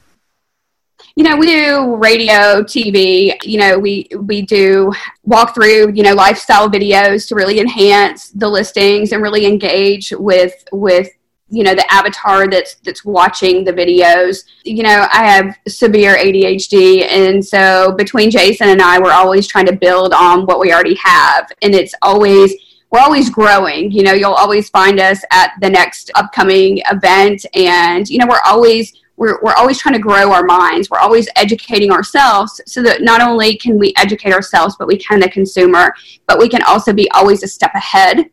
You 1.15 1.23
know, 1.23 1.36
we 1.36 1.47
do 1.47 1.95
radio, 1.95 2.63
TV, 2.63 3.36
you 3.43 3.57
know, 3.57 3.77
we 3.77 4.07
we 4.19 4.43
do 4.43 4.91
walk 5.23 5.55
through, 5.55 5.93
you 5.93 6.03
know, 6.03 6.13
lifestyle 6.13 6.69
videos 6.69 7.27
to 7.27 7.36
really 7.36 7.60
enhance 7.60 8.29
the 8.29 8.47
listings 8.47 9.12
and 9.12 9.21
really 9.21 9.45
engage 9.45 10.12
with 10.17 10.63
with 10.71 11.10
you 11.49 11.63
know 11.63 11.73
the 11.73 11.91
avatar 11.91 12.47
that's 12.47 12.75
that's 12.83 13.05
watching 13.05 13.63
the 13.63 13.71
videos. 13.71 14.43
You 14.63 14.83
know 14.83 15.07
i 15.13 15.25
have 15.25 15.57
severe 15.67 16.17
adhd 16.17 17.03
and 17.10 17.43
so 17.43 17.93
between 17.93 18.29
jason 18.29 18.69
and 18.69 18.81
i 18.81 18.99
we're 18.99 19.12
always 19.12 19.47
trying 19.47 19.65
to 19.67 19.75
build 19.75 20.13
on 20.13 20.45
what 20.45 20.60
we 20.60 20.73
already 20.73 20.97
have. 21.01 21.51
And 21.62 21.73
it's 21.73 21.93
always 22.01 22.53
we're 22.89 22.99
always 22.99 23.29
growing. 23.29 23.91
You 23.91 24.03
know 24.03 24.13
you'll 24.13 24.33
always 24.33 24.69
find 24.69 24.99
us 24.99 25.23
at 25.31 25.53
the 25.62 25.69
next 25.69 26.12
upcoming 26.15 26.81
event 26.91 27.45
and 27.53 28.07
you 28.10 28.17
know 28.17 28.27
we're 28.27 28.41
always 28.45 28.93
we're, 29.17 29.39
we're 29.41 29.56
always 29.56 29.80
trying 29.80 29.93
to 29.93 29.99
grow 29.99 30.32
our 30.32 30.43
minds. 30.43 30.89
We're 30.89 30.99
always 30.99 31.27
educating 31.36 31.91
ourselves 31.91 32.62
so 32.65 32.82
that 32.84 33.01
not 33.01 33.21
only 33.21 33.58
can 33.58 33.77
we 33.77 33.93
educate 33.97 34.32
ourselves, 34.32 34.75
but 34.77 34.88
we 34.88 34.97
can 34.97 35.19
the 35.19 35.30
consumer, 35.30 35.93
but 36.27 36.39
we 36.39 36.47
can 36.47 36.62
also 36.63 36.93
be 36.93 37.10
always 37.12 37.43
a 37.43 37.47
step 37.47 37.71
ahead 37.73 38.30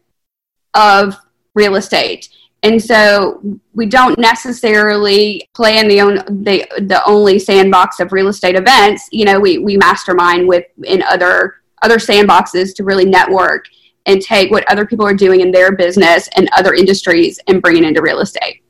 of 0.75 1.17
real 1.55 1.77
estate. 1.77 2.29
And 2.63 2.83
so 2.83 3.43
we 3.75 3.87
don't 3.87 4.19
necessarily 4.19 5.49
play 5.55 5.79
in 5.79 5.89
the, 5.89 6.01
own, 6.01 6.17
the, 6.45 6.67
the 6.79 7.03
only 7.07 7.39
sandbox 7.39 8.01
of 8.01 8.13
real 8.13 8.29
estate 8.29 8.57
events. 8.57 9.09
You 9.13 9.27
know, 9.27 9.39
we, 9.39 9.59
we 9.59 9.77
mastermind 9.77 10.49
with 10.49 10.65
in 10.85 11.03
other 11.03 11.57
other 11.83 11.99
sandboxes 11.99 12.75
to 12.75 12.83
really 12.83 13.05
network 13.05 13.67
and 14.07 14.23
take 14.23 14.51
what 14.51 14.67
other 14.71 14.87
people 14.87 15.07
are 15.07 15.15
doing 15.15 15.43
in 15.43 15.51
their 15.51 15.77
business 15.77 16.29
and 16.37 16.49
other 16.57 16.73
industries 16.73 17.39
and 17.47 17.61
bring 17.61 17.77
it 17.77 17.85
into 17.85 18.01
real 18.01 18.21
estate. 18.21 18.64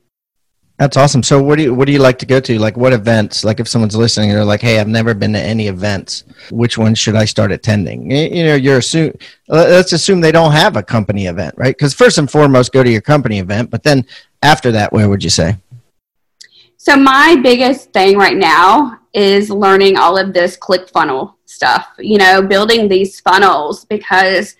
That's 0.76 0.96
awesome. 0.96 1.22
So 1.22 1.40
what 1.40 1.56
do 1.56 1.64
you 1.64 1.74
what 1.74 1.86
do 1.86 1.92
you 1.92 2.00
like 2.00 2.18
to 2.18 2.26
go 2.26 2.40
to? 2.40 2.58
Like 2.58 2.76
what 2.76 2.92
events? 2.92 3.44
Like 3.44 3.60
if 3.60 3.68
someone's 3.68 3.94
listening 3.94 4.30
and 4.30 4.38
they're 4.38 4.44
like, 4.44 4.60
"Hey, 4.60 4.80
I've 4.80 4.88
never 4.88 5.14
been 5.14 5.32
to 5.34 5.40
any 5.40 5.68
events. 5.68 6.24
Which 6.50 6.76
one 6.76 6.96
should 6.96 7.14
I 7.14 7.26
start 7.26 7.52
attending?" 7.52 8.10
You 8.10 8.44
know, 8.44 8.54
you're 8.56 8.78
assume 8.78 9.12
let's 9.46 9.92
assume 9.92 10.20
they 10.20 10.32
don't 10.32 10.50
have 10.50 10.76
a 10.76 10.82
company 10.82 11.26
event, 11.26 11.54
right? 11.56 11.78
Cuz 11.78 11.94
first 11.94 12.18
and 12.18 12.28
foremost 12.28 12.72
go 12.72 12.82
to 12.82 12.90
your 12.90 13.02
company 13.02 13.38
event, 13.38 13.70
but 13.70 13.84
then 13.84 14.04
after 14.42 14.72
that, 14.72 14.92
where 14.92 15.08
would 15.08 15.22
you 15.22 15.30
say? 15.30 15.56
So 16.76 16.96
my 16.96 17.36
biggest 17.40 17.92
thing 17.92 18.18
right 18.18 18.36
now 18.36 18.98
is 19.12 19.50
learning 19.50 19.96
all 19.96 20.18
of 20.18 20.32
this 20.32 20.56
click 20.56 20.88
funnel 20.88 21.36
stuff. 21.46 21.86
You 21.98 22.18
know, 22.18 22.42
building 22.42 22.88
these 22.88 23.20
funnels 23.20 23.84
because 23.84 24.56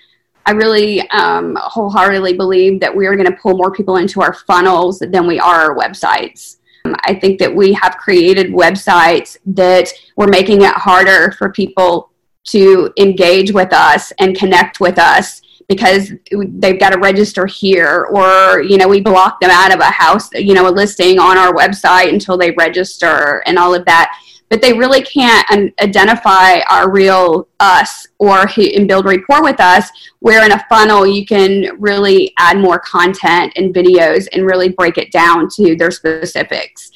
I 0.47 0.53
really 0.53 1.09
um, 1.11 1.57
wholeheartedly 1.61 2.35
believe 2.35 2.81
that 2.81 2.95
we 2.95 3.07
are 3.07 3.17
going 3.17 3.31
to 3.31 3.37
pull 3.37 3.57
more 3.57 3.73
people 3.73 3.97
into 3.97 4.21
our 4.21 4.35
funnels 4.35 4.99
than 4.99 5.27
we 5.27 5.39
are 5.39 5.71
our 5.71 5.77
websites. 5.77 6.57
Um, 6.85 6.95
I 7.05 7.15
think 7.15 7.39
that 7.39 7.55
we 7.55 7.73
have 7.73 7.97
created 7.97 8.53
websites 8.53 9.39
that 9.47 9.89
we're 10.17 10.29
making 10.29 10.63
it 10.63 10.75
harder 10.75 11.33
for 11.33 11.51
people 11.51 12.11
to 12.45 12.93
engage 12.99 13.53
with 13.53 13.73
us 13.73 14.13
and 14.19 14.37
connect 14.37 14.81
with 14.81 14.99
us 14.99 15.41
because 15.69 16.13
they've 16.31 16.79
got 16.79 16.91
to 16.91 16.99
register 16.99 17.47
here 17.47 18.07
or 18.13 18.61
you 18.61 18.77
know 18.77 18.87
we 18.87 19.01
block 19.01 19.41
them 19.41 19.51
out 19.51 19.73
of 19.73 19.81
a 19.81 19.85
house 19.85 20.29
you 20.35 20.53
know 20.53 20.69
a 20.69 20.71
listing 20.71 21.19
on 21.19 21.39
our 21.39 21.55
website 21.55 22.11
until 22.11 22.37
they 22.37 22.51
register 22.53 23.43
and 23.47 23.59
all 23.59 23.75
of 23.75 23.83
that 23.87 24.15
but 24.51 24.63
they 24.63 24.73
really 24.73 25.03
can't 25.03 25.51
um, 25.51 25.73
identify 25.81 26.61
our 26.71 26.91
real 26.91 27.49
us 27.61 28.07
or 28.19 28.47
and 28.57 28.89
build 28.89 29.07
rapport 29.07 29.43
with 29.43 29.61
us 29.61 29.91
where 30.21 30.45
in 30.45 30.53
a 30.53 30.65
funnel 30.69 31.07
you 31.07 31.27
can 31.27 31.79
really 31.81 32.33
add 32.39 32.59
more 32.59 32.79
content 32.79 33.53
and 33.57 33.75
videos 33.75 34.29
and 34.33 34.47
really 34.47 34.69
break 34.69 34.99
it 34.99 35.11
down 35.11 35.49
to 35.49 35.75
their 35.77 35.91
specifics. 35.91 36.91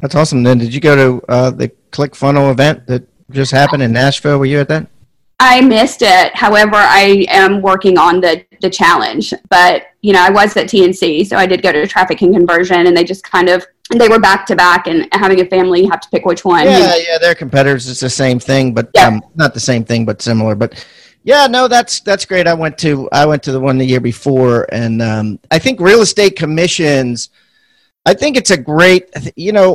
That's 0.00 0.14
awesome. 0.14 0.42
Then 0.42 0.58
did 0.58 0.72
you 0.72 0.80
go 0.80 0.96
to 0.96 1.26
uh, 1.28 1.50
the 1.50 1.68
click 1.90 2.14
funnel 2.14 2.50
event 2.50 2.86
that 2.86 3.06
just 3.30 3.52
happened 3.52 3.82
in 3.82 3.92
nashville? 3.92 4.38
Were 4.38 4.46
you 4.46 4.60
at 4.60 4.68
that? 4.68 4.88
I 5.40 5.60
missed 5.60 6.02
it. 6.02 6.34
However, 6.34 6.76
I 6.76 7.26
am 7.28 7.62
working 7.62 7.96
on 7.96 8.20
the 8.20 8.44
the 8.60 8.70
challenge. 8.70 9.32
But 9.48 9.86
you 10.02 10.12
know, 10.12 10.20
I 10.20 10.30
was 10.30 10.56
at 10.56 10.66
TNC, 10.66 11.26
so 11.26 11.36
I 11.36 11.46
did 11.46 11.62
go 11.62 11.72
to 11.72 11.86
traffic 11.86 12.22
and 12.22 12.34
conversion, 12.34 12.86
and 12.86 12.96
they 12.96 13.04
just 13.04 13.24
kind 13.24 13.48
of 13.48 13.66
they 13.90 14.08
were 14.08 14.18
back 14.18 14.46
to 14.46 14.56
back 14.56 14.86
and 14.86 15.08
having 15.12 15.40
a 15.40 15.46
family 15.46 15.80
you 15.82 15.90
have 15.90 16.00
to 16.00 16.08
pick 16.10 16.26
which 16.26 16.44
one 16.44 16.64
yeah 16.64 16.94
yeah 16.96 17.18
they're 17.18 17.34
competitors 17.34 17.88
it's 17.88 18.00
the 18.00 18.10
same 18.10 18.38
thing 18.38 18.74
but 18.74 18.90
yeah. 18.94 19.06
um, 19.06 19.22
not 19.34 19.54
the 19.54 19.60
same 19.60 19.84
thing 19.84 20.04
but 20.04 20.20
similar 20.20 20.54
but 20.54 20.86
yeah 21.24 21.46
no 21.46 21.68
that's 21.68 22.00
that's 22.00 22.26
great 22.26 22.46
i 22.46 22.52
went 22.52 22.76
to 22.76 23.08
i 23.12 23.24
went 23.24 23.42
to 23.42 23.50
the 23.50 23.60
one 23.60 23.78
the 23.78 23.84
year 23.84 24.00
before 24.00 24.66
and 24.72 25.00
um, 25.00 25.38
i 25.50 25.58
think 25.58 25.80
real 25.80 26.02
estate 26.02 26.36
commissions 26.36 27.30
i 28.10 28.14
think 28.14 28.36
it's 28.36 28.50
a 28.50 28.56
great 28.56 29.08
you 29.36 29.52
know 29.52 29.68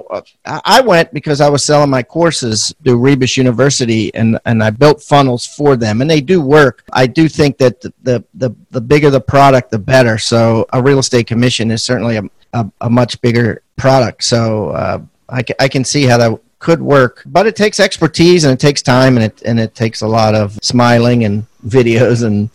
i 0.46 0.80
went 0.82 1.14
because 1.14 1.40
i 1.42 1.50
was 1.50 1.64
selling 1.64 1.90
my 1.90 2.04
courses 2.04 2.74
through 2.84 3.00
REBus 3.00 3.38
University 3.38 4.14
and 4.16 4.40
and 4.46 4.64
i 4.64 4.70
built 4.70 5.02
funnels 5.02 5.46
for 5.46 5.76
them 5.76 6.02
and 6.02 6.10
they 6.10 6.22
do 6.22 6.42
work 6.42 6.84
i 6.94 7.06
do 7.08 7.28
think 7.28 7.58
that 7.58 7.80
the 7.82 7.94
the 8.04 8.24
the, 8.34 8.50
the 8.72 8.82
bigger 8.82 9.10
the 9.10 9.22
product 9.36 9.72
the 9.72 9.80
better 9.80 10.18
so 10.18 10.66
a 10.74 10.82
real 10.82 11.00
estate 11.00 11.28
commission 11.28 11.72
is 11.72 11.84
certainly 11.84 12.18
a 12.18 12.24
a, 12.54 12.72
a 12.82 12.90
much 12.90 13.20
bigger 13.22 13.62
product. 13.76 14.24
So 14.24 14.70
uh, 14.70 15.02
I, 15.30 15.44
I 15.60 15.68
can 15.68 15.84
see 15.84 16.04
how 16.04 16.18
that 16.18 16.40
could 16.60 16.82
work, 16.82 17.24
but 17.26 17.46
it 17.46 17.56
takes 17.56 17.80
expertise 17.80 18.46
and 18.46 18.54
it 18.54 18.60
takes 18.60 18.82
time 18.82 19.18
and 19.18 19.26
it 19.26 19.42
and 19.44 19.60
it 19.60 19.76
takes 19.76 20.02
a 20.02 20.08
lot 20.08 20.34
of 20.34 20.58
smiling 20.62 21.26
and 21.26 21.46
videos 21.68 22.26
and 22.26 22.50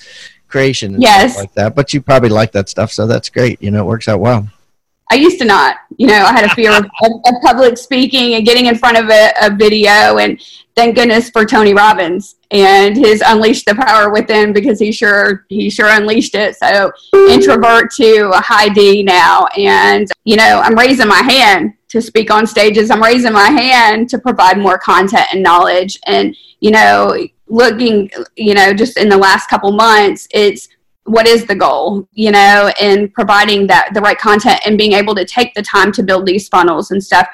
creation 0.48 0.94
and 0.94 1.02
yes. 1.02 1.36
like 1.36 1.52
that. 1.54 1.74
But 1.74 1.92
you 1.92 2.00
probably 2.00 2.30
like 2.30 2.52
that 2.52 2.68
stuff, 2.68 2.90
so 2.92 3.06
that's 3.06 3.28
great. 3.28 3.60
You 3.60 3.70
know, 3.70 3.80
it 3.80 3.86
works 3.86 4.08
out 4.08 4.20
well. 4.20 4.48
I 5.10 5.14
used 5.14 5.38
to 5.38 5.44
not. 5.44 5.76
You 5.96 6.06
know, 6.06 6.22
I 6.24 6.32
had 6.32 6.44
a 6.44 6.54
fear 6.54 6.70
of, 6.76 6.84
of, 6.84 7.42
public 7.42 7.78
speaking 7.78 8.34
and 8.34 8.44
getting 8.44 8.66
in 8.66 8.76
front 8.76 8.98
of 8.98 9.08
a, 9.10 9.32
a, 9.40 9.50
video. 9.50 10.18
And 10.18 10.40
thank 10.76 10.96
goodness 10.96 11.30
for 11.30 11.44
Tony 11.44 11.74
Robbins 11.74 12.36
and 12.50 12.96
his 12.96 13.22
unleash 13.26 13.64
the 13.64 13.74
power 13.74 14.10
within 14.10 14.52
because 14.52 14.78
he 14.78 14.92
sure 14.92 15.46
he 15.48 15.70
sure 15.70 15.88
unleashed 15.88 16.34
it. 16.34 16.56
So 16.56 16.92
introvert 17.28 17.92
to 17.94 18.30
a 18.30 18.40
high 18.40 18.68
D 18.68 19.02
now, 19.02 19.46
and 19.56 20.08
you 20.24 20.36
know, 20.36 20.60
I'm 20.62 20.76
raising 20.76 21.08
my 21.08 21.22
hand 21.22 21.74
to 21.88 22.02
speak 22.02 22.30
on 22.30 22.46
stages. 22.46 22.90
I'm 22.90 23.02
raising 23.02 23.32
my 23.32 23.48
hand 23.48 24.10
to 24.10 24.18
provide 24.18 24.58
more 24.58 24.78
content 24.78 25.26
and 25.32 25.42
knowledge. 25.42 25.98
And 26.06 26.36
you 26.60 26.70
know, 26.70 27.16
looking, 27.46 28.10
you 28.36 28.54
know, 28.54 28.72
just 28.72 28.98
in 28.98 29.08
the 29.08 29.16
last 29.16 29.48
couple 29.48 29.72
months, 29.72 30.28
it's 30.30 30.68
what 31.08 31.26
is 31.26 31.46
the 31.46 31.54
goal 31.54 32.06
you 32.12 32.30
know 32.30 32.70
in 32.80 33.08
providing 33.10 33.66
that 33.66 33.90
the 33.94 34.00
right 34.00 34.18
content 34.18 34.60
and 34.64 34.78
being 34.78 34.92
able 34.92 35.14
to 35.14 35.24
take 35.24 35.54
the 35.54 35.62
time 35.62 35.90
to 35.92 36.02
build 36.02 36.26
these 36.26 36.48
funnels 36.48 36.90
and 36.90 37.02
stuff. 37.02 37.26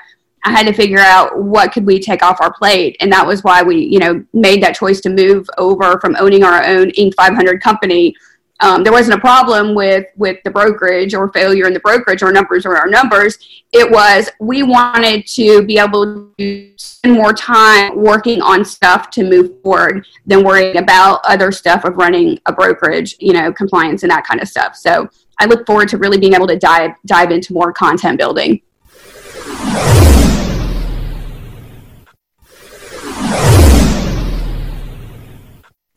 I 0.47 0.51
had 0.51 0.67
to 0.67 0.75
figure 0.75 0.99
out 0.99 1.43
what 1.43 1.73
could 1.73 1.87
we 1.87 1.99
take 1.99 2.23
off 2.23 2.41
our 2.41 2.53
plate 2.53 2.97
and 3.01 3.11
that 3.13 3.27
was 3.27 3.43
why 3.43 3.63
we 3.63 3.77
you 3.85 3.99
know 3.99 4.25
made 4.33 4.63
that 4.63 4.75
choice 4.75 5.01
to 5.03 5.11
move 5.11 5.49
over 5.59 5.99
from 6.01 6.17
owning 6.19 6.45
our 6.45 6.63
own 6.63 6.91
inc. 6.93 7.15
500 7.15 7.63
company 7.63 8.15
um, 8.61 8.85
there 8.85 8.93
wasn't 8.93 9.19
a 9.19 9.21
problem 9.21 9.75
with 9.75 10.07
with 10.17 10.39
the 10.45 10.51
brokerage 10.51 11.15
or 11.15 11.33
failure 11.33 11.67
in 11.67 11.73
the 11.73 11.81
brokerage 11.81 12.23
or 12.23 12.33
numbers 12.33 12.65
or 12.65 12.77
our 12.77 12.87
numbers. 12.87 13.39
It 13.73 13.91
was 13.91 14.31
we 14.41 14.63
wanted 14.63 15.27
to 15.29 15.65
be 15.65 15.79
able 15.79 16.31
to 16.39 16.73
spend 16.77 17.15
more 17.15 17.33
time 17.33 17.97
working 17.97 18.41
on 18.41 18.65
stuff 18.65 19.11
to 19.11 19.25
move 19.25 19.61
forward 19.63 20.07
than 20.27 20.45
worrying 20.45 20.77
about 20.77 21.21
other 21.25 21.51
stuff 21.51 21.85
of 21.85 21.97
running 21.97 22.39
a 22.47 22.53
brokerage 22.53 23.17
you 23.19 23.33
know 23.33 23.53
compliance 23.53 24.03
and 24.03 24.11
that 24.11 24.25
kind 24.25 24.41
of 24.41 24.49
stuff. 24.49 24.77
So 24.77 25.09
i 25.41 25.47
look 25.47 25.67
forward 25.67 25.89
to 25.89 25.99
really 25.99 26.17
being 26.17 26.35
able 26.35 26.47
to 26.47 26.57
dive 26.57 26.93
dive 27.07 27.33
into 27.33 27.53
more 27.53 27.73
content 27.73 28.19
building 28.19 28.61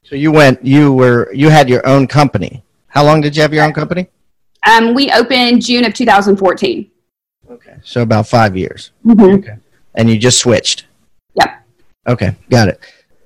So 0.07 0.15
you 0.15 0.31
went, 0.31 0.63
you 0.63 0.93
were, 0.93 1.29
you 1.33 1.49
had 1.49 1.67
your 1.67 1.85
own 1.85 2.07
company. 2.07 2.63
How 2.87 3.03
long 3.03 3.19
did 3.19 3.35
you 3.35 3.41
have 3.41 3.53
your 3.53 3.65
own 3.65 3.73
company? 3.73 4.07
Um, 4.65 4.93
we 4.93 5.11
opened 5.11 5.65
June 5.65 5.83
of 5.83 5.93
2014. 5.93 6.89
Okay, 7.49 7.75
so 7.83 8.03
about 8.03 8.25
five 8.25 8.55
years. 8.55 8.91
Mm-hmm. 9.05 9.35
Okay, 9.35 9.57
and 9.95 10.09
you 10.09 10.17
just 10.17 10.39
switched. 10.39 10.85
Yep. 11.35 11.61
Okay, 12.07 12.35
got 12.49 12.69
it. 12.69 12.79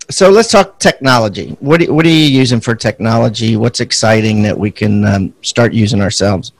So 0.09 0.31
let's 0.31 0.49
talk 0.49 0.79
technology. 0.79 1.55
What 1.59 1.87
what 1.89 2.03
are 2.03 2.09
you 2.09 2.15
using 2.39 2.59
for 2.59 2.73
technology? 2.73 3.57
What's 3.57 3.79
exciting 3.79 4.41
that 4.41 4.57
we 4.57 4.71
can 4.71 5.05
um, 5.05 5.35
start 5.43 5.73
using 5.73 6.01
ourselves? 6.01 6.51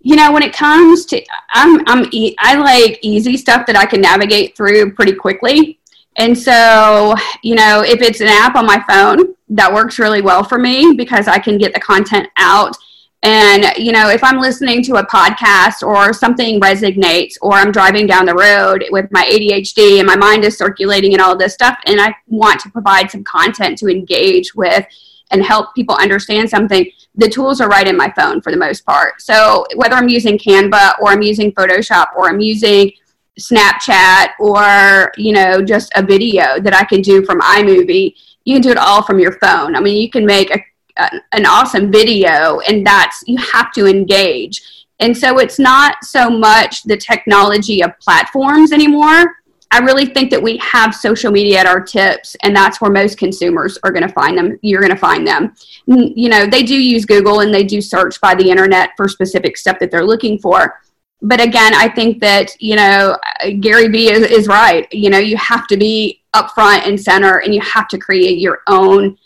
You 0.00 0.16
know, 0.16 0.32
when 0.32 0.42
it 0.42 0.54
comes 0.54 1.04
to, 1.06 1.22
I'm 1.52 1.86
I'm 1.86 2.10
I 2.38 2.54
like 2.56 2.98
easy 3.02 3.36
stuff 3.36 3.66
that 3.66 3.76
I 3.76 3.84
can 3.84 4.00
navigate 4.00 4.56
through 4.56 4.94
pretty 4.94 5.14
quickly. 5.14 5.80
And 6.16 6.36
so, 6.36 7.14
you 7.42 7.54
know, 7.54 7.82
if 7.82 8.00
it's 8.00 8.20
an 8.20 8.28
app 8.28 8.54
on 8.56 8.66
my 8.66 8.82
phone, 8.88 9.34
that 9.48 9.72
works 9.72 9.98
really 9.98 10.22
well 10.22 10.44
for 10.44 10.58
me 10.58 10.94
because 10.96 11.28
I 11.28 11.38
can 11.38 11.58
get 11.58 11.74
the 11.74 11.80
content 11.80 12.28
out. 12.36 12.76
And, 13.22 13.64
you 13.78 13.90
know, 13.90 14.10
if 14.10 14.22
I'm 14.22 14.38
listening 14.38 14.82
to 14.84 14.96
a 14.96 15.06
podcast 15.06 15.82
or 15.82 16.12
something 16.12 16.60
resonates 16.60 17.34
or 17.40 17.54
I'm 17.54 17.72
driving 17.72 18.06
down 18.06 18.26
the 18.26 18.34
road 18.34 18.84
with 18.90 19.10
my 19.12 19.24
ADHD 19.24 19.98
and 19.98 20.06
my 20.06 20.14
mind 20.14 20.44
is 20.44 20.58
circulating 20.58 21.14
and 21.14 21.22
all 21.22 21.36
this 21.36 21.54
stuff, 21.54 21.78
and 21.86 22.00
I 22.00 22.14
want 22.28 22.60
to 22.60 22.70
provide 22.70 23.10
some 23.10 23.24
content 23.24 23.78
to 23.78 23.88
engage 23.88 24.54
with 24.54 24.86
and 25.30 25.42
help 25.42 25.74
people 25.74 25.96
understand 25.96 26.50
something, 26.50 26.86
the 27.14 27.28
tools 27.28 27.62
are 27.62 27.68
right 27.68 27.88
in 27.88 27.96
my 27.96 28.12
phone 28.14 28.42
for 28.42 28.52
the 28.52 28.58
most 28.58 28.84
part. 28.84 29.22
So 29.22 29.64
whether 29.74 29.94
I'm 29.94 30.08
using 30.08 30.36
Canva 30.36 31.00
or 31.00 31.08
I'm 31.08 31.22
using 31.22 31.50
Photoshop 31.52 32.08
or 32.16 32.28
I'm 32.28 32.40
using 32.40 32.92
Snapchat 33.38 34.28
or, 34.38 35.12
you 35.16 35.32
know, 35.32 35.62
just 35.62 35.92
a 35.96 36.02
video 36.02 36.60
that 36.60 36.74
I 36.74 36.84
can 36.84 37.02
do 37.02 37.24
from 37.24 37.40
iMovie. 37.40 38.14
You 38.44 38.54
can 38.54 38.62
do 38.62 38.70
it 38.70 38.76
all 38.76 39.02
from 39.02 39.18
your 39.18 39.32
phone. 39.38 39.74
I 39.74 39.80
mean, 39.80 40.00
you 40.00 40.10
can 40.10 40.24
make 40.24 40.54
a, 40.54 40.64
a, 40.96 41.10
an 41.32 41.46
awesome 41.46 41.90
video, 41.90 42.60
and 42.60 42.86
that's, 42.86 43.24
you 43.26 43.36
have 43.38 43.72
to 43.72 43.86
engage. 43.86 44.86
And 45.00 45.16
so 45.16 45.38
it's 45.38 45.58
not 45.58 46.04
so 46.04 46.30
much 46.30 46.84
the 46.84 46.96
technology 46.96 47.82
of 47.82 47.98
platforms 47.98 48.70
anymore. 48.70 49.36
I 49.72 49.78
really 49.78 50.06
think 50.06 50.30
that 50.30 50.40
we 50.40 50.56
have 50.58 50.94
social 50.94 51.32
media 51.32 51.58
at 51.58 51.66
our 51.66 51.80
tips, 51.80 52.36
and 52.44 52.54
that's 52.54 52.80
where 52.80 52.92
most 52.92 53.18
consumers 53.18 53.76
are 53.82 53.90
going 53.90 54.06
to 54.06 54.12
find 54.12 54.38
them. 54.38 54.56
You're 54.62 54.80
going 54.80 54.92
to 54.92 54.96
find 54.96 55.26
them. 55.26 55.56
You 55.86 56.28
know, 56.28 56.46
they 56.46 56.62
do 56.62 56.80
use 56.80 57.04
Google 57.04 57.40
and 57.40 57.52
they 57.52 57.64
do 57.64 57.80
search 57.80 58.20
by 58.20 58.36
the 58.36 58.48
internet 58.48 58.90
for 58.96 59.08
specific 59.08 59.56
stuff 59.56 59.80
that 59.80 59.90
they're 59.90 60.06
looking 60.06 60.38
for 60.38 60.80
but 61.22 61.40
again, 61.40 61.74
I 61.74 61.88
think 61.88 62.20
that 62.20 62.54
you 62.60 62.76
know 62.76 63.16
Gary 63.60 63.88
Vee 63.88 64.10
is, 64.10 64.22
is 64.22 64.48
right. 64.48 64.90
You 64.92 65.10
know, 65.10 65.18
you 65.18 65.36
have 65.36 65.66
to 65.68 65.76
be 65.76 66.22
up 66.34 66.50
front 66.52 66.86
and 66.86 67.00
center, 67.00 67.38
and 67.38 67.54
you 67.54 67.60
have 67.60 67.88
to 67.88 67.98
create 67.98 68.38
your 68.38 68.60
own 68.66 69.16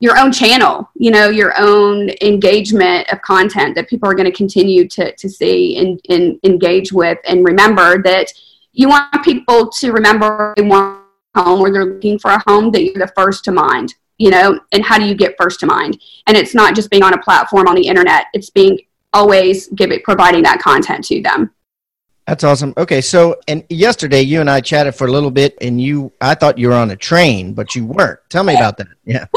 your 0.00 0.18
own 0.18 0.32
channel. 0.32 0.88
You 0.94 1.10
know, 1.10 1.28
your 1.28 1.54
own 1.58 2.10
engagement 2.20 3.10
of 3.12 3.22
content 3.22 3.74
that 3.74 3.88
people 3.88 4.08
are 4.08 4.14
going 4.14 4.30
to 4.30 4.36
continue 4.36 4.88
to 4.88 5.14
to 5.14 5.28
see 5.28 5.78
and, 5.78 6.00
and 6.08 6.38
engage 6.44 6.92
with, 6.92 7.18
and 7.26 7.44
remember 7.44 8.02
that 8.02 8.32
you 8.72 8.88
want 8.88 9.24
people 9.24 9.68
to 9.68 9.92
remember 9.92 10.54
they 10.56 10.62
want 10.62 11.02
a 11.34 11.42
home 11.42 11.60
or 11.60 11.70
they're 11.70 11.84
looking 11.84 12.18
for 12.18 12.30
a 12.30 12.42
home 12.46 12.70
that 12.70 12.84
you're 12.84 13.06
the 13.06 13.12
first 13.16 13.44
to 13.44 13.52
mind 13.52 13.94
you 14.18 14.30
know 14.30 14.58
and 14.72 14.84
how 14.84 14.98
do 14.98 15.04
you 15.04 15.14
get 15.14 15.34
first 15.40 15.60
to 15.60 15.66
mind 15.66 16.00
and 16.26 16.36
it's 16.36 16.54
not 16.54 16.74
just 16.74 16.90
being 16.90 17.02
on 17.02 17.14
a 17.14 17.22
platform 17.22 17.66
on 17.66 17.74
the 17.74 17.86
internet 17.86 18.26
it's 18.34 18.50
being 18.50 18.78
always 19.12 19.68
giving 19.68 20.00
providing 20.02 20.42
that 20.42 20.60
content 20.60 21.04
to 21.04 21.20
them 21.22 21.50
That's 22.26 22.44
awesome. 22.44 22.74
Okay, 22.76 23.00
so 23.00 23.36
and 23.48 23.64
yesterday 23.70 24.20
you 24.20 24.40
and 24.40 24.50
I 24.50 24.60
chatted 24.60 24.94
for 24.94 25.06
a 25.06 25.10
little 25.10 25.30
bit, 25.30 25.56
and 25.62 25.80
you 25.80 26.12
I 26.20 26.34
thought 26.34 26.58
you 26.58 26.68
were 26.68 26.74
on 26.74 26.90
a 26.90 26.96
train, 26.96 27.54
but 27.54 27.74
you 27.74 27.86
weren't. 27.86 28.20
Tell 28.28 28.44
me 28.44 28.54
about 28.54 28.76
that. 28.76 28.88
Yeah. 29.04 29.26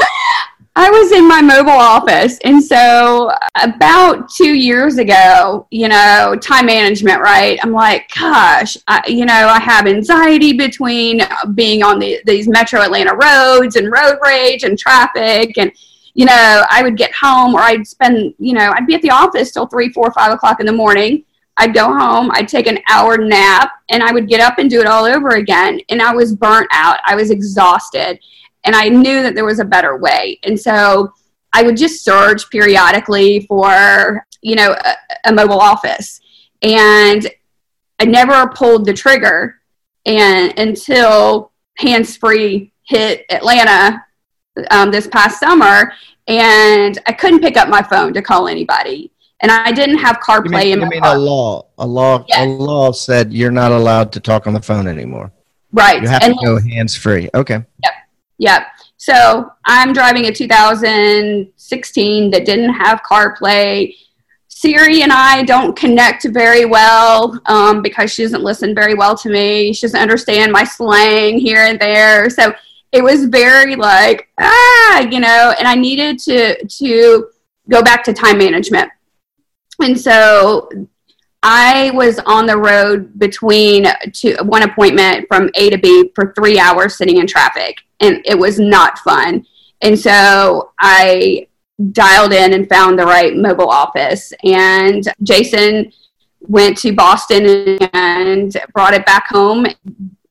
I 0.74 0.88
was 0.90 1.12
in 1.12 1.28
my 1.28 1.42
mobile 1.42 1.70
office. 1.70 2.38
And 2.44 2.62
so, 2.62 3.30
about 3.62 4.30
two 4.30 4.54
years 4.54 4.96
ago, 4.96 5.66
you 5.70 5.88
know, 5.88 6.34
time 6.40 6.66
management, 6.66 7.20
right? 7.20 7.58
I'm 7.62 7.72
like, 7.72 8.10
gosh, 8.14 8.78
I, 8.88 9.02
you 9.06 9.26
know, 9.26 9.34
I 9.34 9.60
have 9.60 9.86
anxiety 9.86 10.54
between 10.54 11.20
being 11.54 11.82
on 11.82 11.98
the, 11.98 12.22
these 12.24 12.48
metro 12.48 12.80
Atlanta 12.80 13.14
roads 13.14 13.76
and 13.76 13.92
road 13.92 14.18
rage 14.22 14.64
and 14.64 14.78
traffic. 14.78 15.58
And, 15.58 15.72
you 16.14 16.26
know, 16.26 16.64
I 16.70 16.82
would 16.82 16.96
get 16.96 17.12
home 17.14 17.54
or 17.54 17.60
I'd 17.60 17.86
spend, 17.86 18.34
you 18.38 18.52
know, 18.52 18.72
I'd 18.74 18.86
be 18.86 18.94
at 18.94 19.02
the 19.02 19.10
office 19.10 19.50
till 19.50 19.66
three, 19.66 19.90
four, 19.90 20.12
five 20.12 20.32
o'clock 20.32 20.60
in 20.60 20.66
the 20.66 20.72
morning. 20.72 21.24
I'd 21.56 21.74
go 21.74 21.84
home, 21.84 22.30
I'd 22.32 22.48
take 22.48 22.66
an 22.66 22.78
hour 22.88 23.18
nap, 23.18 23.72
and 23.90 24.02
I 24.02 24.12
would 24.12 24.28
get 24.28 24.40
up 24.40 24.58
and 24.58 24.70
do 24.70 24.80
it 24.80 24.86
all 24.86 25.04
over 25.04 25.30
again. 25.30 25.80
And 25.90 26.00
I 26.00 26.14
was 26.14 26.34
burnt 26.34 26.68
out. 26.72 26.98
I 27.04 27.14
was 27.14 27.30
exhausted 27.30 28.18
and 28.64 28.74
I 28.74 28.88
knew 28.88 29.22
that 29.22 29.34
there 29.34 29.44
was 29.44 29.58
a 29.58 29.64
better 29.64 29.96
way. 29.96 30.38
And 30.44 30.58
so 30.58 31.12
I 31.52 31.62
would 31.62 31.76
just 31.76 32.04
search 32.04 32.48
periodically 32.50 33.46
for, 33.46 34.26
you 34.40 34.54
know, 34.54 34.72
a, 34.72 34.96
a 35.26 35.32
mobile 35.32 35.60
office. 35.60 36.20
And 36.62 37.28
I 37.98 38.04
never 38.04 38.48
pulled 38.48 38.86
the 38.86 38.92
trigger 38.92 39.60
and 40.06 40.58
until 40.58 41.52
hands 41.76 42.16
free 42.16 42.72
hit 42.84 43.24
Atlanta 43.30 44.04
um, 44.70 44.90
this 44.90 45.06
past 45.06 45.40
summer, 45.40 45.92
and 46.28 46.98
I 47.06 47.12
couldn't 47.12 47.40
pick 47.40 47.56
up 47.56 47.68
my 47.68 47.82
phone 47.82 48.12
to 48.14 48.22
call 48.22 48.48
anybody. 48.48 49.10
And 49.40 49.50
I 49.50 49.72
didn't 49.72 49.98
have 49.98 50.20
CarPlay 50.20 50.66
you 50.66 50.74
in 50.74 50.80
my 50.80 50.88
mean 50.88 51.00
car. 51.00 51.16
a 51.16 51.18
law? 51.18 51.66
A 51.78 51.86
law? 51.86 52.24
Yes. 52.28 52.46
A 52.46 52.48
law 52.48 52.92
said 52.92 53.32
you're 53.32 53.50
not 53.50 53.72
allowed 53.72 54.12
to 54.12 54.20
talk 54.20 54.46
on 54.46 54.52
the 54.54 54.62
phone 54.62 54.86
anymore. 54.86 55.32
right. 55.72 56.00
You 56.00 56.08
have 56.08 56.22
and 56.22 56.34
to 56.38 56.44
go 56.44 56.60
hands 56.60 56.94
free. 56.96 57.28
Okay. 57.34 57.54
Yep. 57.54 57.92
Yep. 58.38 58.66
So 58.98 59.50
I'm 59.66 59.92
driving 59.92 60.26
a 60.26 60.32
2016 60.32 62.30
that 62.30 62.46
didn't 62.46 62.72
have 62.74 63.02
CarPlay. 63.02 63.96
Siri 64.46 65.02
and 65.02 65.12
I 65.12 65.42
don't 65.42 65.74
connect 65.74 66.24
very 66.28 66.64
well 66.66 67.40
um, 67.46 67.82
because 67.82 68.12
she 68.12 68.22
doesn't 68.22 68.44
listen 68.44 68.76
very 68.76 68.94
well 68.94 69.18
to 69.18 69.28
me. 69.28 69.72
She 69.72 69.86
doesn't 69.86 69.98
understand 69.98 70.52
my 70.52 70.62
slang 70.62 71.40
here 71.40 71.64
and 71.64 71.80
there. 71.80 72.30
So 72.30 72.54
it 72.92 73.02
was 73.02 73.24
very 73.26 73.74
like 73.76 74.28
ah, 74.38 75.00
you 75.00 75.20
know. 75.20 75.54
And 75.58 75.66
I 75.66 75.74
needed 75.74 76.18
to 76.20 76.64
to 76.64 77.28
go 77.68 77.82
back 77.82 78.04
to 78.04 78.12
time 78.12 78.38
management. 78.38 78.90
And 79.80 79.98
so 79.98 80.68
I 81.42 81.90
was 81.94 82.20
on 82.20 82.46
the 82.46 82.56
road 82.56 83.18
between 83.18 83.86
two, 84.12 84.36
one 84.42 84.62
appointment 84.62 85.26
from 85.26 85.50
A 85.54 85.70
to 85.70 85.78
B 85.78 86.12
for 86.14 86.32
three 86.36 86.58
hours 86.58 86.96
sitting 86.96 87.16
in 87.16 87.26
traffic, 87.26 87.78
and 88.00 88.22
it 88.24 88.38
was 88.38 88.58
not 88.60 88.98
fun. 89.00 89.44
And 89.80 89.98
so 89.98 90.70
I 90.78 91.48
dialed 91.90 92.32
in 92.32 92.52
and 92.52 92.68
found 92.68 92.98
the 92.98 93.04
right 93.04 93.34
mobile 93.34 93.68
office. 93.68 94.32
And 94.44 95.02
Jason 95.22 95.92
went 96.40 96.76
to 96.78 96.92
Boston 96.92 97.78
and 97.92 98.56
brought 98.72 98.94
it 98.94 99.04
back 99.06 99.26
home 99.28 99.66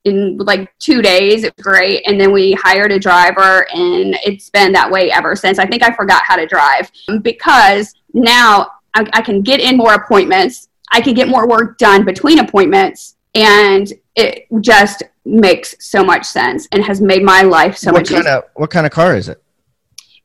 in 0.05 0.37
like 0.37 0.71
two 0.79 1.01
days. 1.01 1.43
It 1.43 1.53
was 1.55 1.63
great. 1.63 2.03
And 2.07 2.19
then 2.19 2.31
we 2.31 2.53
hired 2.53 2.91
a 2.91 2.99
driver, 2.99 3.67
and 3.73 4.17
it's 4.23 4.49
been 4.49 4.71
that 4.73 4.89
way 4.89 5.11
ever 5.11 5.35
since. 5.35 5.59
I 5.59 5.65
think 5.65 5.83
I 5.83 5.91
forgot 5.93 6.23
how 6.23 6.35
to 6.35 6.45
drive 6.45 6.91
because 7.21 7.93
now 8.13 8.71
I, 8.93 9.05
I 9.13 9.21
can 9.21 9.41
get 9.41 9.59
in 9.59 9.77
more 9.77 9.93
appointments. 9.93 10.69
I 10.91 11.01
can 11.01 11.13
get 11.13 11.27
more 11.29 11.47
work 11.47 11.77
done 11.77 12.03
between 12.05 12.39
appointments, 12.39 13.15
and 13.35 13.91
it 14.15 14.45
just 14.61 15.03
makes 15.23 15.75
so 15.79 16.03
much 16.03 16.25
sense 16.25 16.67
and 16.71 16.83
has 16.83 16.99
made 16.99 17.23
my 17.23 17.43
life 17.43 17.77
so 17.77 17.91
what 17.91 17.99
much 17.99 18.09
kind 18.09 18.23
easier. 18.23 18.37
of 18.37 18.43
what 18.55 18.71
kind 18.71 18.85
of 18.85 18.91
car 18.91 19.15
is 19.15 19.29
it? 19.29 19.41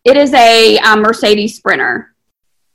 It 0.05 0.17
is 0.17 0.33
a 0.33 0.79
um, 0.79 1.03
Mercedes 1.03 1.57
Sprinter. 1.57 2.15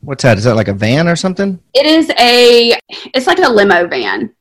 What's 0.01 0.23
that? 0.23 0.37
Is 0.37 0.45
that 0.45 0.55
like 0.55 0.67
a 0.67 0.73
van 0.73 1.07
or 1.07 1.15
something? 1.15 1.59
It 1.73 1.85
is 1.85 2.09
a 2.17 2.79
it's 3.13 3.27
like 3.27 3.39
a 3.39 3.49
limo 3.49 3.87
van. 3.87 4.33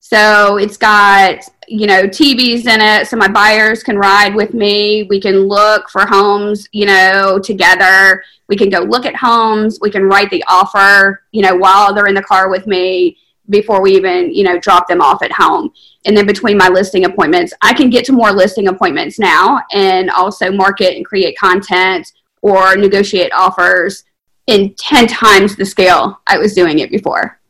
So 0.00 0.58
it's 0.58 0.76
got, 0.76 1.38
you 1.72 1.86
know, 1.86 2.02
TVs 2.02 2.66
in 2.66 2.82
it 2.82 3.08
so 3.08 3.16
my 3.16 3.28
buyers 3.28 3.82
can 3.82 3.96
ride 3.96 4.34
with 4.34 4.52
me. 4.52 5.04
We 5.04 5.18
can 5.18 5.48
look 5.48 5.88
for 5.88 6.04
homes, 6.04 6.68
you 6.72 6.84
know, 6.84 7.38
together. 7.38 8.22
We 8.48 8.56
can 8.56 8.68
go 8.68 8.80
look 8.80 9.06
at 9.06 9.16
homes. 9.16 9.78
We 9.80 9.90
can 9.90 10.04
write 10.04 10.28
the 10.28 10.44
offer, 10.48 11.22
you 11.32 11.40
know, 11.40 11.56
while 11.56 11.94
they're 11.94 12.08
in 12.08 12.14
the 12.14 12.22
car 12.22 12.50
with 12.50 12.66
me 12.66 13.16
before 13.48 13.80
we 13.80 13.96
even, 13.96 14.34
you 14.34 14.44
know, 14.44 14.58
drop 14.58 14.86
them 14.86 15.00
off 15.00 15.22
at 15.22 15.32
home. 15.32 15.72
And 16.04 16.14
then 16.14 16.26
between 16.26 16.58
my 16.58 16.68
listing 16.68 17.06
appointments, 17.06 17.54
I 17.62 17.72
can 17.72 17.88
get 17.88 18.04
to 18.06 18.12
more 18.12 18.32
listing 18.32 18.68
appointments 18.68 19.18
now 19.18 19.62
and 19.72 20.10
also 20.10 20.52
market 20.52 20.94
and 20.94 21.06
create 21.06 21.38
content 21.38 22.12
or 22.42 22.76
negotiate 22.76 23.32
offers 23.32 24.04
in 24.46 24.74
10 24.74 25.06
times 25.06 25.56
the 25.56 25.64
scale 25.64 26.20
I 26.26 26.36
was 26.36 26.52
doing 26.54 26.80
it 26.80 26.90
before. 26.90 27.40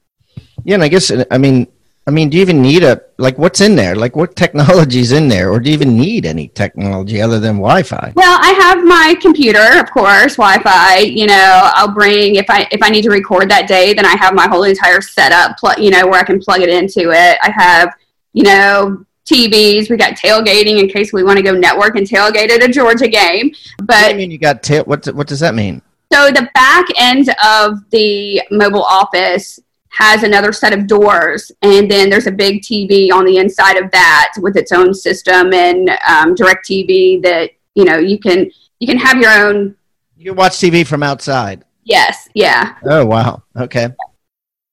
Yeah, 0.64 0.74
and 0.74 0.84
I 0.84 0.88
guess 0.88 1.10
I 1.28 1.38
mean 1.38 1.66
I 2.06 2.10
mean, 2.10 2.30
do 2.30 2.36
you 2.36 2.42
even 2.42 2.60
need 2.60 2.82
a 2.82 3.00
like 3.18 3.38
what's 3.38 3.60
in 3.60 3.76
there? 3.76 3.94
Like 3.94 4.16
what 4.16 4.34
technology's 4.36 5.12
in 5.12 5.28
there, 5.28 5.50
or 5.50 5.60
do 5.60 5.70
you 5.70 5.74
even 5.74 5.96
need 5.96 6.26
any 6.26 6.48
technology 6.48 7.22
other 7.22 7.38
than 7.38 7.56
Wi-Fi? 7.56 8.12
Well, 8.16 8.38
I 8.42 8.50
have 8.52 8.84
my 8.84 9.14
computer, 9.20 9.78
of 9.78 9.88
course, 9.90 10.36
Wi-Fi. 10.36 10.98
You 10.98 11.26
know, 11.26 11.70
I'll 11.74 11.92
bring 11.92 12.36
if 12.36 12.46
I 12.50 12.66
if 12.72 12.82
I 12.82 12.88
need 12.88 13.02
to 13.02 13.10
record 13.10 13.48
that 13.50 13.68
day, 13.68 13.94
then 13.94 14.04
I 14.04 14.16
have 14.16 14.34
my 14.34 14.48
whole 14.48 14.64
entire 14.64 15.00
setup. 15.00 15.58
Pl- 15.58 15.78
you 15.78 15.90
know, 15.90 16.06
where 16.06 16.20
I 16.20 16.24
can 16.24 16.40
plug 16.40 16.60
it 16.60 16.68
into 16.68 17.10
it. 17.12 17.38
I 17.40 17.50
have, 17.50 17.94
you 18.32 18.42
know, 18.42 19.06
TVs. 19.24 19.88
We 19.88 19.96
got 19.96 20.14
tailgating 20.14 20.80
in 20.80 20.88
case 20.88 21.12
we 21.12 21.22
want 21.22 21.36
to 21.36 21.42
go 21.44 21.52
network 21.52 21.94
and 21.94 22.06
tailgate 22.06 22.50
at 22.50 22.64
a 22.64 22.68
Georgia 22.68 23.06
game. 23.06 23.52
Do 23.78 24.08
you 24.08 24.16
mean 24.16 24.32
you 24.32 24.38
got 24.38 24.64
ta- 24.64 24.82
what? 24.82 25.06
What 25.14 25.28
does 25.28 25.40
that 25.40 25.54
mean? 25.54 25.82
so 26.12 26.30
the 26.30 26.46
back 26.52 26.84
end 26.98 27.30
of 27.42 27.78
the 27.90 28.42
mobile 28.50 28.82
office 28.82 29.58
has 29.92 30.22
another 30.22 30.52
set 30.52 30.72
of 30.72 30.86
doors 30.86 31.52
and 31.62 31.90
then 31.90 32.08
there's 32.08 32.26
a 32.26 32.32
big 32.32 32.62
tv 32.62 33.12
on 33.12 33.24
the 33.24 33.36
inside 33.36 33.76
of 33.76 33.90
that 33.90 34.32
with 34.40 34.56
its 34.56 34.72
own 34.72 34.94
system 34.94 35.52
and 35.52 35.90
um, 36.08 36.34
direct 36.34 36.66
tv 36.66 37.22
that 37.22 37.50
you 37.74 37.84
know 37.84 37.98
you 37.98 38.18
can 38.18 38.50
you 38.78 38.86
can 38.86 38.96
have 38.96 39.18
your 39.18 39.30
own 39.30 39.74
You 40.16 40.30
can 40.30 40.36
watch 40.36 40.52
TV 40.52 40.86
from 40.86 41.02
outside. 41.02 41.64
yes 41.84 42.28
yeah 42.34 42.76
Oh 42.84 43.04
wow. 43.06 43.42
Okay. 43.56 43.88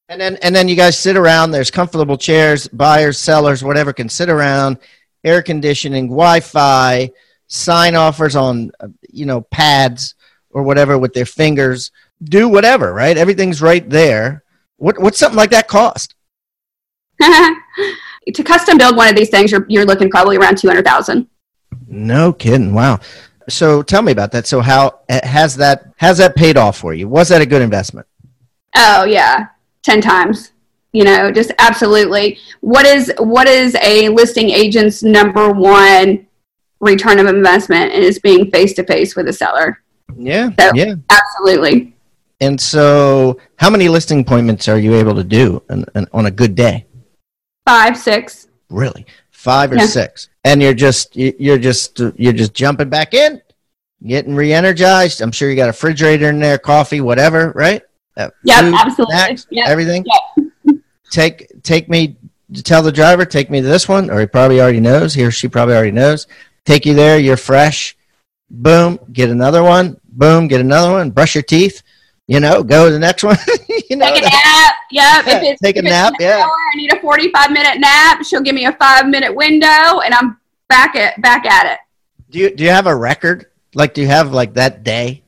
And 0.08 0.20
then 0.20 0.38
and 0.42 0.56
then 0.56 0.68
you 0.68 0.76
guys 0.76 0.98
sit 0.98 1.16
around. 1.16 1.52
There's 1.52 1.70
comfortable 1.70 2.18
chairs. 2.18 2.68
Buyers, 2.68 3.20
sellers, 3.20 3.64
whatever 3.64 3.94
can 3.94 4.10
sit 4.10 4.28
around. 4.30 4.80
Air 5.24 5.44
conditioning, 5.44 6.08
Wi-Fi, 6.08 7.12
sign 7.46 7.96
offers 7.96 8.36
on 8.36 8.72
you 9.08 9.26
know 9.28 9.42
pads 9.42 10.16
or 10.50 10.64
whatever 10.64 10.98
with 10.98 11.14
their 11.14 11.28
fingers. 11.28 11.92
Do 12.24 12.50
whatever, 12.50 12.92
right? 12.92 13.16
Everything's 13.18 13.62
right 13.62 13.88
there. 13.88 14.44
What 14.80 15.00
what's 15.00 15.20
something 15.20 15.38
like 15.38 15.52
that 15.52 15.68
cost? 15.68 16.16
to 17.22 18.44
custom 18.44 18.78
build 18.78 18.96
one 18.96 19.10
of 19.10 19.16
these 19.16 19.30
things 19.30 19.52
you're, 19.52 19.66
you're 19.68 19.86
looking 19.86 20.10
probably 20.10 20.38
around 20.38 20.58
200000 20.58 21.28
No 21.88 22.32
kidding. 22.34 22.74
Wow. 22.74 23.00
So 23.50 23.82
tell 23.82 24.02
me 24.02 24.12
about 24.12 24.32
that. 24.32 24.48
So 24.48 24.62
how 24.62 25.00
eh, 25.10 25.26
has 25.28 25.56
that 25.58 25.92
has 25.98 26.18
that 26.20 26.36
paid 26.36 26.56
off 26.56 26.78
for 26.78 26.94
you? 26.94 27.08
Was 27.08 27.30
that 27.30 27.42
a 27.42 27.46
good 27.46 27.62
investment? 27.62 28.08
Oh 28.76 29.04
yeah, 29.04 29.48
ten 29.84 30.02
times. 30.02 30.52
You 30.94 31.04
know, 31.04 31.32
just 31.32 31.52
absolutely. 31.60 32.40
What 32.62 32.86
is 32.86 33.12
what 33.18 33.48
is 33.48 33.76
a 33.82 34.10
listing 34.10 34.50
agent's 34.50 35.04
number 35.04 35.52
one 35.52 36.28
return 36.80 37.20
of 37.20 37.28
investment? 37.28 37.92
And 37.92 38.04
it's 38.04 38.20
being 38.20 38.50
face 38.52 38.74
to 38.74 38.84
face 38.84 39.16
with 39.16 39.28
a 39.28 39.34
seller. 39.34 39.82
Yeah. 40.16 40.52
So- 40.60 40.72
Yeah. 40.76 40.96
Absolutely. 41.10 41.96
And 42.42 42.60
so, 42.60 43.38
how 43.58 43.70
many 43.70 43.90
listing 43.90 44.22
appointments 44.22 44.68
are 44.68 44.80
you 44.80 44.96
able 44.96 45.16
to 45.16 45.24
do 45.24 45.62
on, 45.70 45.86
on 46.14 46.26
a 46.26 46.32
good 46.32 46.56
day? 46.56 46.86
Five, 47.68 47.98
six. 47.98 48.48
Really, 48.70 49.06
five 49.32 49.72
or 49.72 49.76
Yeah. 49.76 49.86
six? 49.86 50.30
And 50.46 50.62
you're 50.62 50.74
just 50.74 51.16
you- 51.16 51.36
you're 51.38 51.58
just 51.58 52.00
you're 52.16 52.34
just 52.34 52.54
jumping 52.54 52.90
back 52.90 53.14
in, 53.14 53.42
getting 54.06 54.36
re-energized. 54.36 55.22
I'm 55.22 55.32
sure 55.32 55.50
you 55.50 55.56
got 55.56 55.66
a 55.66 55.68
refrigerator 55.68 56.30
in 56.30 56.40
there, 56.40 56.58
coffee, 56.58 57.02
whatever, 57.02 57.52
right? 57.56 57.82
Uh, 58.16 58.30
Yep, 58.44 58.74
absolutely. 58.74 59.16
snacks, 59.16 59.48
Yep. 59.50 59.68
everything. 59.68 60.06
Take 61.12 61.48
take 61.64 61.90
me 61.90 62.16
tell 62.64 62.82
the 62.84 62.92
driver 62.92 63.26
take 63.26 63.50
me 63.50 63.62
to 63.62 63.68
this 63.68 63.88
one, 63.88 64.10
or 64.10 64.20
he 64.20 64.26
probably 64.28 64.62
already 64.62 64.80
knows. 64.80 65.14
He 65.14 65.24
or 65.26 65.32
she 65.32 65.48
probably 65.48 65.74
already 65.76 65.92
knows. 65.92 66.28
Take 66.66 66.86
you 66.86 66.94
there. 66.94 67.18
You're 67.20 67.38
fresh. 67.38 67.98
Boom. 68.52 69.00
Get 69.12 69.30
another 69.30 69.64
one. 69.64 70.00
Boom. 70.08 70.48
Get 70.48 70.62
another 70.62 70.92
one. 70.92 71.10
Brush 71.12 71.34
your 71.36 71.42
teeth. 71.44 71.82
You 72.30 72.40
know, 72.40 72.62
go 72.62 72.86
to 72.86 72.92
the 72.92 73.00
next 73.00 73.24
one. 73.24 73.38
you 73.90 73.96
know, 73.96 74.06
Take 74.06 74.24
a 74.24 74.30
nap. 74.30 74.74
Yep. 74.92 75.28
If 75.28 75.44
it's, 75.44 75.62
Take 75.62 75.78
a 75.78 75.82
nap, 75.82 76.14
yeah. 76.20 76.38
hour, 76.38 76.52
I 76.52 76.78
need 76.78 76.94
a 76.94 77.00
forty-five 77.02 77.52
minute 77.52 77.80
nap. 77.80 78.24
She'll 78.24 78.44
give 78.44 78.54
me 78.54 78.66
a 78.68 78.72
five-minute 78.74 79.36
window, 79.36 79.66
and 79.66 80.14
I'm 80.14 80.38
back 80.68 80.96
at 80.96 81.20
back 81.24 81.48
at 81.48 81.74
it. 81.74 81.80
Do 82.30 82.38
you 82.38 82.56
do 82.56 82.64
you 82.64 82.70
have 82.70 82.86
a 82.86 82.96
record? 82.96 83.48
Like, 83.74 83.96
do 83.96 84.02
you 84.02 84.08
have 84.08 84.32
like 84.32 84.54
that 84.54 84.84
day, 84.84 85.24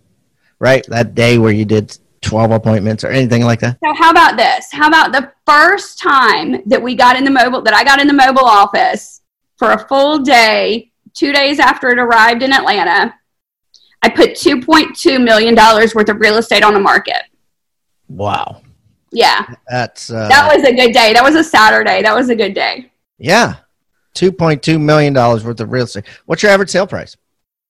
right? 0.59 0.85
That 0.89 1.15
day 1.15 1.39
where 1.39 1.51
you 1.51 1.65
did 1.65 1.97
12 2.21 2.51
appointments 2.51 3.03
or 3.03 3.07
anything 3.07 3.43
like 3.43 3.61
that? 3.61 3.79
So 3.83 3.95
how 3.95 4.11
about 4.11 4.37
this? 4.37 4.67
How 4.71 4.87
about 4.87 5.11
the 5.11 5.31
first 5.47 5.97
time 5.97 6.61
that 6.67 6.79
we 6.79 6.93
got 6.93 7.15
in 7.15 7.23
the 7.23 7.31
mobile 7.31 7.63
that 7.63 7.73
I 7.73 7.83
got 7.83 7.99
in 7.99 8.05
the 8.05 8.13
mobile 8.13 8.45
office 8.45 9.21
for 9.57 9.71
a 9.71 9.87
full 9.87 10.19
day, 10.19 10.91
two 11.15 11.33
days 11.33 11.59
after 11.59 11.89
it 11.89 11.97
arrived 11.97 12.43
in 12.43 12.53
Atlanta, 12.53 13.15
I 14.01 14.09
put 14.09 14.35
two 14.35 14.61
point 14.61 14.95
two 14.95 15.19
million 15.19 15.55
dollars 15.55 15.93
worth 15.93 16.09
of 16.09 16.19
real 16.19 16.37
estate 16.37 16.63
on 16.63 16.73
the 16.73 16.79
market. 16.79 17.23
Wow. 18.09 18.61
Yeah. 19.11 19.45
That's 19.67 20.09
uh, 20.09 20.27
that 20.27 20.53
was 20.53 20.63
a 20.63 20.73
good 20.73 20.93
day. 20.93 21.13
That 21.13 21.23
was 21.23 21.35
a 21.35 21.43
Saturday. 21.43 22.01
That 22.01 22.15
was 22.15 22.29
a 22.29 22.35
good 22.35 22.53
day. 22.53 22.91
Yeah. 23.17 23.55
Two 24.13 24.31
point 24.31 24.63
two 24.63 24.79
million 24.79 25.13
dollars 25.13 25.43
worth 25.43 25.59
of 25.59 25.71
real 25.71 25.85
estate. 25.85 26.05
What's 26.25 26.43
your 26.43 26.51
average 26.51 26.69
sale 26.69 26.87
price? 26.87 27.15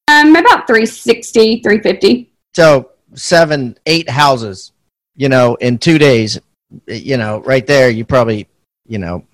Um, 0.07 0.35
about 0.35 0.67
360, 0.67 1.61
350. 1.61 2.33
So 2.53 2.91
seven, 3.13 3.77
eight 3.85 4.09
houses, 4.09 4.71
you 5.15 5.29
know, 5.29 5.55
in 5.55 5.77
two 5.77 5.97
days, 5.97 6.39
you 6.87 7.17
know, 7.17 7.39
right 7.41 7.65
there, 7.65 7.89
you 7.89 8.03
probably, 8.03 8.47
you 8.87 8.97
know, 8.97 9.25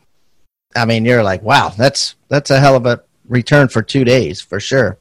I 0.76 0.86
mean, 0.86 1.06
you're 1.06 1.24
like, 1.24 1.42
wow, 1.42 1.70
that's 1.70 2.16
that's 2.30 2.52
a 2.52 2.60
hell 2.60 2.76
of 2.76 2.86
a 2.86 3.02
return 3.28 3.68
for 3.68 3.82
two 3.82 4.04
days 4.04 4.42
for 4.42 4.60
sure. 4.60 5.00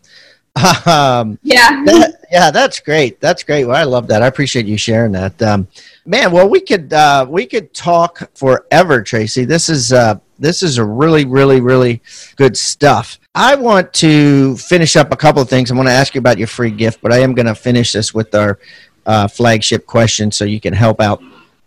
Um, 0.86 1.38
yeah, 1.42 1.82
that, 1.84 2.24
yeah, 2.30 2.50
that's 2.50 2.80
great. 2.80 3.20
That's 3.20 3.42
great. 3.42 3.64
Well, 3.64 3.76
I 3.76 3.84
love 3.84 4.06
that. 4.08 4.22
I 4.22 4.26
appreciate 4.26 4.66
you 4.66 4.78
sharing 4.78 5.12
that, 5.12 5.40
um, 5.42 5.68
man. 6.06 6.32
Well, 6.32 6.48
we 6.48 6.60
could 6.60 6.92
uh, 6.92 7.26
we 7.28 7.46
could 7.46 7.74
talk 7.74 8.30
forever, 8.34 9.02
Tracy. 9.02 9.44
This 9.44 9.68
is 9.68 9.92
uh, 9.92 10.18
this 10.38 10.62
is 10.62 10.78
a 10.78 10.84
really, 10.84 11.24
really, 11.24 11.60
really 11.60 12.02
good 12.36 12.56
stuff. 12.56 13.18
I 13.34 13.54
want 13.54 13.92
to 13.94 14.56
finish 14.56 14.96
up 14.96 15.12
a 15.12 15.16
couple 15.16 15.42
of 15.42 15.48
things. 15.48 15.70
I 15.70 15.74
want 15.74 15.88
to 15.88 15.92
ask 15.92 16.14
you 16.14 16.20
about 16.20 16.38
your 16.38 16.46
free 16.46 16.70
gift, 16.70 17.00
but 17.02 17.12
I 17.12 17.18
am 17.18 17.34
going 17.34 17.46
to 17.46 17.54
finish 17.54 17.92
this 17.92 18.14
with 18.14 18.34
our 18.34 18.58
uh, 19.04 19.28
flagship 19.28 19.86
question 19.86 20.32
so 20.32 20.44
you 20.44 20.60
can 20.60 20.72
help 20.72 21.00
out 21.00 21.22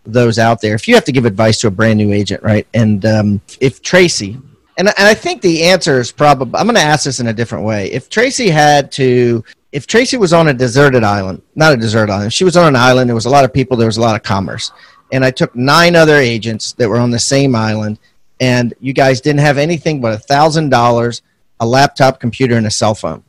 those 0.06 0.40
out 0.40 0.62
there. 0.62 0.74
If 0.74 0.88
you 0.88 0.96
have 0.96 1.06
to 1.06 1.12
give 1.12 1.26
advice 1.26 1.60
to 1.62 1.68
a 1.68 1.72
brand 1.72 1.98
new 1.98 2.12
agent, 2.12 2.42
right? 2.42 2.68
And 2.74 3.06
um, 3.06 3.42
if 3.60 3.82
Tracy, 3.82 4.40
and, 4.80 4.88
and 4.88 5.08
I 5.08 5.14
think 5.14 5.42
the 5.42 5.64
answer 5.66 6.00
is 6.00 6.10
probably, 6.10 6.58
I'm 6.58 6.66
going 6.66 6.76
to 6.76 6.82
ask 6.82 7.04
this 7.04 7.20
in 7.20 7.28
a 7.28 7.34
different 7.34 7.66
way. 7.66 7.92
If 7.92 8.10
Tracy 8.10 8.50
had 8.50 8.94
to, 8.94 9.44
if 9.74 9.86
Tracy 9.86 10.16
was 10.16 10.32
on 10.32 10.48
a 10.48 10.54
deserted 10.54 11.04
island, 11.04 11.42
not 11.54 11.74
a 11.74 11.78
deserted 11.78 12.14
island, 12.14 12.32
she 12.32 12.46
was 12.46 12.56
on 12.56 12.70
an 12.70 12.78
island, 12.78 13.10
there 13.10 13.16
was 13.16 13.26
a 13.26 13.30
lot 13.30 13.44
of 13.44 13.54
people, 13.54 13.76
there 13.76 13.88
was 13.88 13.98
a 13.98 14.02
lot 14.02 14.16
of 14.16 14.24
commerce. 14.24 14.72
And 15.12 15.26
I 15.26 15.32
took 15.32 15.54
nine 15.54 15.98
other 15.98 16.16
agents 16.16 16.72
that 16.74 16.88
were 16.88 16.98
on 16.98 17.12
the 17.12 17.20
same 17.20 17.56
island, 17.56 18.00
and 18.40 18.74
you 18.80 18.94
guys 18.94 19.20
didn't 19.20 19.42
have 19.42 19.58
anything 19.58 20.00
but 20.00 20.14
a 20.14 20.18
thousand 20.18 20.70
dollars, 20.70 21.24
a 21.60 21.66
laptop 21.66 22.22
computer, 22.22 22.56
and 22.56 22.66
a 22.66 22.72
cell 22.72 22.96
phone. 22.96 23.22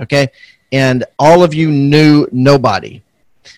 Okay. 0.00 0.28
And 0.72 1.04
all 1.18 1.44
of 1.44 1.52
you 1.52 1.70
knew 1.70 2.26
nobody. 2.32 3.02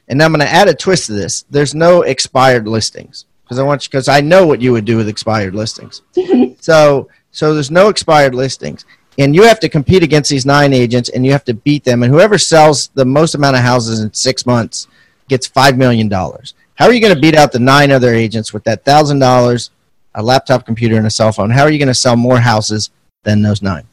And 0.09 0.20
I'm 0.20 0.32
going 0.32 0.40
to 0.40 0.52
add 0.52 0.68
a 0.68 0.74
twist 0.74 1.06
to 1.06 1.12
this. 1.12 1.44
There's 1.48 1.76
no 1.76 2.02
expired 2.02 2.66
listings 2.66 3.26
because 3.44 3.61
I 3.61 3.62
want 3.62 3.85
you 3.85 3.90
because 3.90 4.09
I 4.09 4.20
know 4.20 4.48
what 4.48 4.61
you 4.61 4.72
would 4.72 4.85
do 4.85 4.96
with 4.96 5.09
expired 5.09 5.54
listings. 5.54 6.02
so 6.61 7.09
so 7.37 7.53
there's 7.53 7.70
no 7.70 7.90
expired 7.90 8.35
listings. 8.35 8.87
And 9.18 9.35
you 9.35 9.42
have 9.42 9.61
to 9.61 9.68
compete 9.68 10.03
against 10.03 10.31
these 10.31 10.46
nine 10.46 10.72
agents 10.72 11.11
and 11.11 11.25
you 11.27 11.33
have 11.33 11.44
to 11.44 11.53
beat 11.53 11.85
them. 11.85 12.03
And 12.03 12.11
whoever 12.11 12.38
sells 12.38 12.88
the 12.94 13.05
most 13.05 13.35
amount 13.35 13.57
of 13.57 13.62
houses 13.62 14.01
in 14.01 14.11
six 14.14 14.46
months 14.46 14.88
gets 15.29 15.46
$5 15.46 15.77
million. 15.77 16.11
How 16.11 16.87
are 16.87 16.92
you 16.94 17.01
going 17.01 17.14
to 17.14 17.20
beat 17.20 17.35
out 17.35 17.53
the 17.53 17.59
nine 17.59 17.92
other 17.92 18.14
agents 18.14 18.55
with 18.55 18.64
that 18.64 18.87
$1,000, 18.87 19.70
a 20.14 20.22
laptop 20.22 20.64
computer, 20.64 20.96
and 20.96 21.07
a 21.07 21.11
cell 21.11 21.31
phone? 21.31 21.51
How 21.51 21.64
are 21.64 21.70
you 21.70 21.79
going 21.79 21.88
to 21.88 21.94
sell 21.94 22.16
more 22.16 22.40
houses 22.40 22.88
than 23.25 23.42
those 23.42 23.61
nine? 23.61 23.87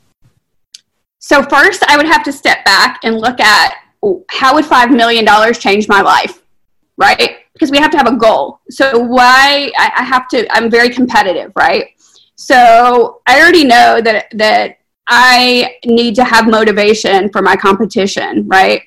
So, 1.20 1.44
first, 1.44 1.84
I 1.84 1.98
would 1.98 2.06
have 2.06 2.24
to 2.24 2.32
step 2.32 2.64
back 2.64 3.02
and 3.04 3.20
look 3.20 3.42
at 3.42 3.76
how 4.30 4.54
would 4.54 4.64
$5 4.64 4.96
million 4.96 5.26
change 5.54 5.90
my 5.90 6.02
life, 6.02 6.44
right? 6.96 7.40
Because 7.52 7.72
we 7.72 7.78
have 7.78 7.92
to 7.92 7.98
have 7.98 8.08
a 8.08 8.16
goal. 8.16 8.62
So, 8.70 9.00
why 9.00 9.70
I 9.78 10.04
have 10.04 10.30
to, 10.30 10.48
I'm 10.56 10.72
very 10.72 10.90
competitive, 10.90 11.52
right? 11.58 11.88
So 12.36 13.22
I 13.28 13.42
already 13.42 13.64
know 13.64 14.02
that 14.02 14.28
that 14.36 14.78
I 15.08 15.76
need 15.86 16.16
to 16.16 16.24
have 16.24 16.48
motivation 16.48 17.30
for 17.30 17.42
my 17.42 17.56
competition, 17.56 18.48
right? 18.48 18.84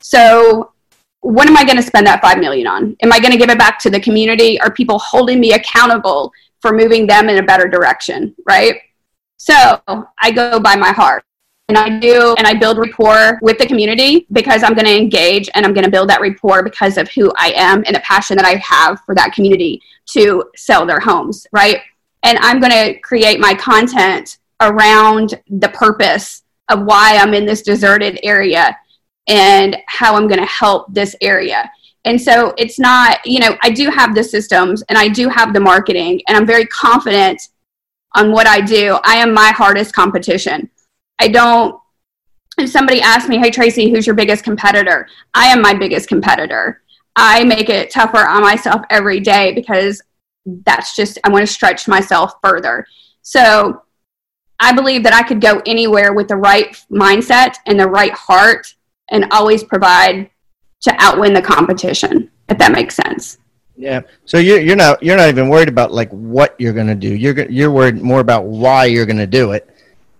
So 0.00 0.72
what 1.20 1.48
am 1.48 1.56
I 1.56 1.64
going 1.64 1.76
to 1.76 1.82
spend 1.82 2.06
that 2.06 2.22
5 2.22 2.38
million 2.38 2.66
on? 2.66 2.96
Am 3.02 3.12
I 3.12 3.20
going 3.20 3.32
to 3.32 3.38
give 3.38 3.50
it 3.50 3.58
back 3.58 3.78
to 3.80 3.90
the 3.90 4.00
community? 4.00 4.60
Are 4.60 4.72
people 4.72 4.98
holding 4.98 5.40
me 5.40 5.52
accountable 5.52 6.32
for 6.60 6.72
moving 6.72 7.06
them 7.06 7.28
in 7.28 7.38
a 7.38 7.42
better 7.42 7.68
direction, 7.68 8.34
right? 8.46 8.76
So 9.36 9.54
I 9.86 10.30
go 10.30 10.58
by 10.58 10.76
my 10.76 10.92
heart. 10.92 11.24
And 11.70 11.76
I 11.76 11.98
do, 11.98 12.34
and 12.38 12.46
I 12.46 12.54
build 12.54 12.78
rapport 12.78 13.38
with 13.42 13.58
the 13.58 13.66
community 13.66 14.26
because 14.32 14.62
I'm 14.62 14.72
going 14.72 14.86
to 14.86 14.96
engage 14.96 15.50
and 15.54 15.66
I'm 15.66 15.74
going 15.74 15.84
to 15.84 15.90
build 15.90 16.08
that 16.08 16.22
rapport 16.22 16.62
because 16.62 16.96
of 16.96 17.10
who 17.10 17.30
I 17.36 17.52
am 17.54 17.84
and 17.86 17.94
the 17.94 18.00
passion 18.00 18.38
that 18.38 18.46
I 18.46 18.54
have 18.54 19.00
for 19.04 19.14
that 19.14 19.34
community 19.34 19.82
to 20.12 20.44
sell 20.56 20.86
their 20.86 20.98
homes, 20.98 21.46
right? 21.52 21.80
And 22.22 22.38
I'm 22.38 22.60
going 22.60 22.72
to 22.72 22.98
create 23.00 23.40
my 23.40 23.54
content 23.54 24.38
around 24.60 25.40
the 25.48 25.68
purpose 25.68 26.42
of 26.68 26.82
why 26.82 27.16
I'm 27.16 27.34
in 27.34 27.46
this 27.46 27.62
deserted 27.62 28.18
area 28.22 28.76
and 29.28 29.76
how 29.86 30.16
I'm 30.16 30.26
going 30.26 30.40
to 30.40 30.46
help 30.46 30.92
this 30.92 31.14
area. 31.20 31.70
And 32.04 32.20
so 32.20 32.54
it's 32.56 32.78
not, 32.78 33.24
you 33.26 33.38
know, 33.40 33.56
I 33.62 33.70
do 33.70 33.90
have 33.90 34.14
the 34.14 34.24
systems 34.24 34.82
and 34.88 34.96
I 34.98 35.08
do 35.08 35.28
have 35.28 35.52
the 35.52 35.60
marketing 35.60 36.22
and 36.26 36.36
I'm 36.36 36.46
very 36.46 36.66
confident 36.66 37.40
on 38.14 38.32
what 38.32 38.46
I 38.46 38.60
do. 38.60 38.98
I 39.04 39.16
am 39.16 39.34
my 39.34 39.50
hardest 39.50 39.94
competition. 39.94 40.70
I 41.18 41.28
don't, 41.28 41.78
if 42.58 42.70
somebody 42.70 43.00
asks 43.00 43.28
me, 43.28 43.38
hey, 43.38 43.50
Tracy, 43.50 43.90
who's 43.90 44.06
your 44.06 44.16
biggest 44.16 44.42
competitor? 44.42 45.06
I 45.34 45.46
am 45.46 45.60
my 45.60 45.74
biggest 45.74 46.08
competitor. 46.08 46.82
I 47.14 47.44
make 47.44 47.68
it 47.68 47.90
tougher 47.90 48.26
on 48.26 48.42
myself 48.42 48.82
every 48.90 49.20
day 49.20 49.52
because 49.52 50.00
that's 50.64 50.96
just 50.96 51.18
I 51.24 51.28
want 51.30 51.46
to 51.46 51.52
stretch 51.52 51.88
myself 51.88 52.34
further. 52.42 52.86
So 53.22 53.82
I 54.60 54.72
believe 54.72 55.02
that 55.04 55.12
I 55.12 55.22
could 55.22 55.40
go 55.40 55.62
anywhere 55.66 56.12
with 56.12 56.28
the 56.28 56.36
right 56.36 56.76
mindset 56.90 57.56
and 57.66 57.78
the 57.78 57.86
right 57.86 58.12
heart 58.12 58.74
and 59.10 59.26
always 59.30 59.62
provide 59.62 60.30
to 60.80 60.94
outwin 60.98 61.32
the 61.32 61.42
competition, 61.42 62.30
if 62.48 62.58
that 62.58 62.72
makes 62.72 62.94
sense. 62.94 63.38
Yeah. 63.76 64.02
So 64.24 64.38
you're 64.38 64.60
you're 64.60 64.76
not 64.76 65.02
you're 65.02 65.16
not 65.16 65.28
even 65.28 65.48
worried 65.48 65.68
about 65.68 65.92
like 65.92 66.10
what 66.10 66.56
you're 66.58 66.72
going 66.72 66.88
to 66.88 66.96
do. 66.96 67.14
You're 67.14 67.48
you're 67.48 67.70
worried 67.70 68.02
more 68.02 68.20
about 68.20 68.44
why 68.44 68.86
you're 68.86 69.06
going 69.06 69.18
to 69.18 69.26
do 69.26 69.52
it. 69.52 69.68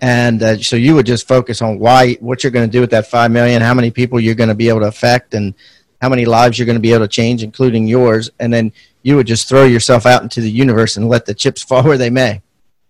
And 0.01 0.41
uh, 0.45 0.59
so 0.59 0.77
you 0.77 0.95
would 0.95 1.07
just 1.07 1.27
focus 1.27 1.61
on 1.61 1.81
why 1.81 2.15
what 2.21 2.45
you're 2.45 2.53
going 2.53 2.69
to 2.69 2.71
do 2.71 2.81
with 2.81 2.91
that 2.91 3.09
5 3.09 3.33
million, 3.33 3.61
how 3.61 3.75
many 3.75 3.91
people 3.91 4.21
you're 4.21 4.37
going 4.37 4.49
to 4.49 4.55
be 4.55 4.69
able 4.69 4.81
to 4.81 4.87
affect 4.87 5.35
and 5.35 5.55
how 6.01 6.09
many 6.09 6.25
lives 6.25 6.57
you're 6.57 6.67
going 6.67 6.77
to 6.77 6.81
be 6.81 6.93
able 6.93 7.05
to 7.05 7.09
change 7.09 7.43
including 7.43 7.89
yours 7.89 8.31
and 8.39 8.53
then 8.53 8.73
you 9.09 9.17
would 9.17 9.27
just 9.27 9.49
throw 9.49 9.65
yourself 9.65 10.05
out 10.05 10.23
into 10.23 10.43
the 10.43 10.51
universe 10.51 10.99
and 10.99 11.09
let 11.09 11.25
the 11.25 11.35
chips 11.35 11.63
fall 11.69 11.83
where 11.83 11.99
they 11.99 12.11
may. 12.11 12.43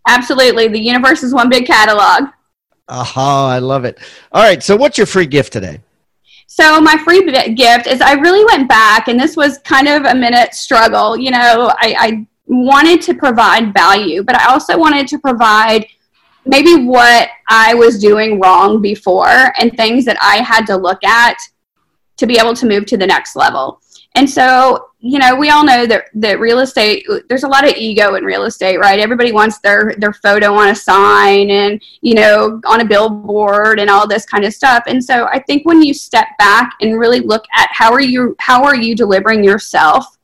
Absolutely. 0.09 0.69
The 0.69 0.81
universe 0.81 1.23
is 1.23 1.33
one 1.33 1.49
big 1.49 1.67
catalog. 1.67 2.31
Aha, 2.89 3.49
I 3.51 3.59
love 3.59 3.85
it. 3.85 3.99
All 4.33 4.43
right, 4.43 4.63
so 4.63 4.75
what's 4.75 4.99
your 4.99 5.07
free 5.07 5.27
gift 5.27 5.53
today? 5.53 5.81
So 6.47 6.81
my 6.81 6.97
free 7.05 7.21
gift 7.55 7.87
is 7.87 8.01
I 8.01 8.15
really 8.15 8.45
went 8.47 8.69
back, 8.69 9.09
and 9.09 9.21
this 9.21 9.37
was 9.37 9.59
kind 9.59 9.87
of 9.87 10.05
a 10.07 10.15
minute 10.15 10.55
struggle. 10.55 11.17
You 11.17 11.31
know, 11.31 11.71
I, 11.77 11.95
I 11.99 12.27
wanted 12.47 13.03
to 13.03 13.15
provide 13.15 13.75
value, 13.75 14.23
but 14.23 14.35
I 14.35 14.51
also 14.51 14.79
wanted 14.79 15.07
to 15.09 15.19
provide 15.19 15.87
maybe 16.47 16.87
what 16.87 17.29
I 17.49 17.75
was 17.75 18.01
doing 18.01 18.41
wrong 18.41 18.81
before 18.81 19.53
and 19.61 19.77
things 19.77 20.07
that 20.07 20.17
I 20.23 20.37
had 20.37 20.65
to 20.67 20.77
look 20.77 21.05
at 21.05 21.37
to 22.17 22.27
be 22.27 22.39
able 22.39 22.55
to 22.55 22.67
move 22.67 22.87
to 22.87 22.97
the 22.97 23.07
next 23.07 23.37
level. 23.37 23.81
And 24.19 24.29
so, 24.29 24.89
you 24.99 25.21
know, 25.21 25.37
we 25.37 25.49
all 25.51 25.65
know 25.65 25.87
that 25.87 26.07
that 26.15 26.41
real 26.41 26.59
estate 26.59 27.07
there's 27.29 27.45
a 27.45 27.49
lot 27.49 27.65
of 27.65 27.77
ego 27.77 28.17
in 28.17 28.25
real 28.25 28.47
estate, 28.47 28.79
right? 28.79 28.99
Everybody 28.99 29.31
wants 29.31 29.61
their 29.61 29.95
their 29.99 30.13
photo 30.13 30.55
on 30.55 30.71
a 30.71 30.75
sign 30.75 31.51
and, 31.51 31.81
you 32.01 32.15
know, 32.15 32.61
on 32.67 32.81
a 32.81 32.85
billboard 32.85 33.79
and 33.79 33.89
all 33.89 34.09
this 34.09 34.27
kind 34.27 34.45
of 34.45 34.53
stuff. 34.53 34.83
And 34.89 35.03
so 35.03 35.27
I 35.27 35.39
think 35.39 35.65
when 35.67 35.83
you 35.83 35.95
step 35.95 36.27
back 36.37 36.73
and 36.81 36.99
really 36.99 37.21
look 37.21 37.45
at 37.55 37.69
how 37.71 37.93
are 37.93 38.01
you 38.01 38.35
how 38.41 38.65
are 38.65 38.75
you 38.75 38.97
delivering 38.97 39.45
yourself? 39.45 40.19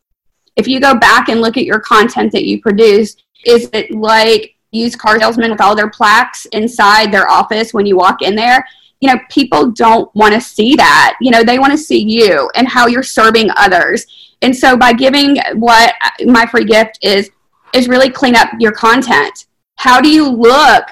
If 0.56 0.66
you 0.66 0.80
go 0.80 0.96
back 0.96 1.28
and 1.28 1.40
look 1.40 1.56
at 1.56 1.64
your 1.64 1.78
content 1.78 2.32
that 2.32 2.46
you 2.46 2.60
produce, 2.60 3.14
is 3.46 3.70
it 3.72 3.92
like 3.92 4.56
used 4.72 4.98
car 4.98 5.20
salesmen 5.20 5.52
with 5.52 5.60
all 5.60 5.76
their 5.76 5.90
plaques 5.90 6.46
inside 6.46 7.12
their 7.12 7.30
office 7.30 7.72
when 7.72 7.86
you 7.86 7.96
walk 7.96 8.22
in 8.22 8.34
there? 8.34 8.66
You 9.00 9.08
know, 9.12 9.18
people 9.30 9.70
don't 9.70 10.14
want 10.14 10.34
to 10.34 10.40
see 10.40 10.74
that. 10.76 11.16
You 11.20 11.30
know, 11.30 11.42
they 11.42 11.58
want 11.58 11.72
to 11.72 11.78
see 11.78 12.02
you 12.02 12.50
and 12.54 12.66
how 12.66 12.86
you're 12.86 13.02
serving 13.02 13.50
others. 13.56 14.06
And 14.42 14.54
so 14.54 14.76
by 14.76 14.92
giving 14.92 15.36
what 15.54 15.94
uh, 16.02 16.24
my 16.26 16.46
free 16.46 16.64
gift 16.64 16.98
is, 17.02 17.30
is 17.72 17.88
really 17.88 18.10
clean 18.10 18.36
up 18.36 18.48
your 18.58 18.72
content. 18.72 19.46
How 19.76 20.00
do 20.00 20.08
you 20.08 20.28
look? 20.28 20.84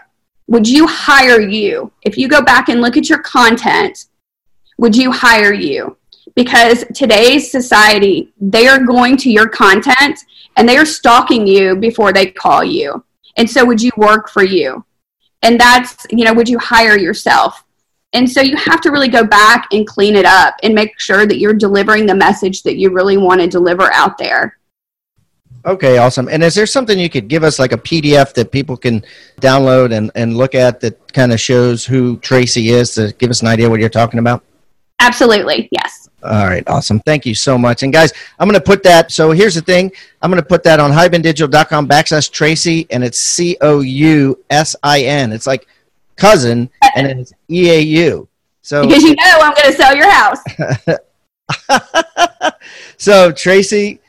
Would 0.49 0.69
you 0.69 0.87
hire 0.87 1.41
you? 1.41 1.93
If 2.03 2.19
you 2.19 2.29
go 2.29 2.43
back 2.43 2.69
and 2.69 2.81
look 2.81 2.97
at 2.97 3.09
your 3.09 3.21
content, 3.21 4.07
would 4.79 4.97
you 4.97 5.13
hire 5.13 5.53
you? 5.53 5.97
Because 6.35 6.85
today's 6.95 7.51
society, 7.51 8.33
they 8.41 8.67
are 8.69 8.85
going 8.85 9.17
to 9.19 9.31
your 9.31 9.49
content 9.49 10.19
and 10.57 10.69
they 10.69 10.77
are 10.77 10.85
stalking 10.85 11.47
you 11.47 11.77
before 11.77 12.13
they 12.13 12.27
call 12.27 12.65
you. 12.65 13.05
And 13.37 13.49
so 13.49 13.65
would 13.65 13.81
you 13.81 13.91
work 13.97 14.29
for 14.29 14.45
you? 14.45 14.85
And 15.43 15.59
that's, 15.59 16.07
you 16.11 16.25
know, 16.25 16.35
would 16.35 16.49
you 16.49 16.59
hire 16.59 16.99
yourself? 16.99 17.65
And 18.15 18.31
so 18.31 18.41
you 18.41 18.57
have 18.57 18.81
to 18.83 18.91
really 18.91 19.09
go 19.09 19.25
back 19.25 19.69
and 19.73 19.87
clean 19.87 20.17
it 20.17 20.27
up 20.27 20.57
and 20.63 20.75
make 20.75 20.99
sure 21.01 21.27
that 21.27 21.39
you're 21.39 21.55
delivering 21.55 22.07
the 22.07 22.15
message 22.15 22.63
that 22.63 22.77
you 22.77 22.91
really 22.91 23.17
want 23.17 23.41
to 23.41 23.47
deliver 23.47 23.93
out 23.93 24.19
there. 24.19 24.59
Okay, 25.65 25.99
awesome. 25.99 26.29
And 26.29 26.43
is 26.43 26.55
there 26.55 26.67
something 26.67 26.99
you 26.99 27.09
could 27.09 27.29
give 27.29 27.45
us, 27.45 27.59
like 27.59 27.73
a 27.73 27.79
PDF 27.79 28.35
that 28.35 28.51
people 28.51 28.77
can 28.77 29.05
download 29.41 29.97
and, 29.97 30.11
and 30.15 30.37
look 30.37 30.55
at 30.55 30.81
that 30.81 31.13
kind 31.13 31.33
of 31.33 31.39
shows 31.39 31.87
who 31.87 32.17
Tracy 32.19 32.71
is 32.71 32.95
to 32.95 33.15
give 33.19 33.31
us 33.31 33.43
an 33.43 33.49
idea 33.49 33.71
what 33.71 33.79
you're 33.79 33.89
talking 33.89 34.19
about? 34.19 34.45
Absolutely, 35.01 35.69
yes. 35.71 36.09
All 36.25 36.47
right, 36.47 36.63
awesome. 36.69 37.01
Thank 37.01 37.27
you 37.27 37.35
so 37.35 37.57
much. 37.57 37.83
And 37.83 37.93
guys, 37.93 38.13
I'm 38.39 38.49
going 38.49 38.61
to 38.61 38.65
put 38.65 38.83
that. 38.85 39.11
So 39.13 39.31
here's 39.31 39.55
the 39.55 39.61
thing 39.61 39.91
I'm 40.21 40.31
going 40.31 40.43
to 40.43 40.49
put 40.49 40.63
that 40.65 40.81
on 40.81 40.91
hibandigital.com 40.91 41.89
backslash 41.89 42.31
Tracy, 42.31 42.87
and 42.91 43.03
it's 43.03 43.19
C 43.19 43.57
O 43.61 43.81
U 43.81 44.39
S 44.51 44.77
I 44.83 45.03
N. 45.03 45.33
It's 45.33 45.47
like 45.47 45.67
cousin, 46.17 46.71
and 46.97 47.21
it's 47.21 47.33
E 47.51 47.71
A 47.71 47.81
U. 47.81 48.29
So 48.63 48.87
because 48.87 49.03
you 49.03 49.15
know 49.15 49.39
I'm 49.41 49.55
going 49.55 49.71
to 49.71 49.77
sell 49.77 49.95
your 49.95 50.11
house. 50.11 50.39
so 52.97 53.33
Tracy, 53.33 54.01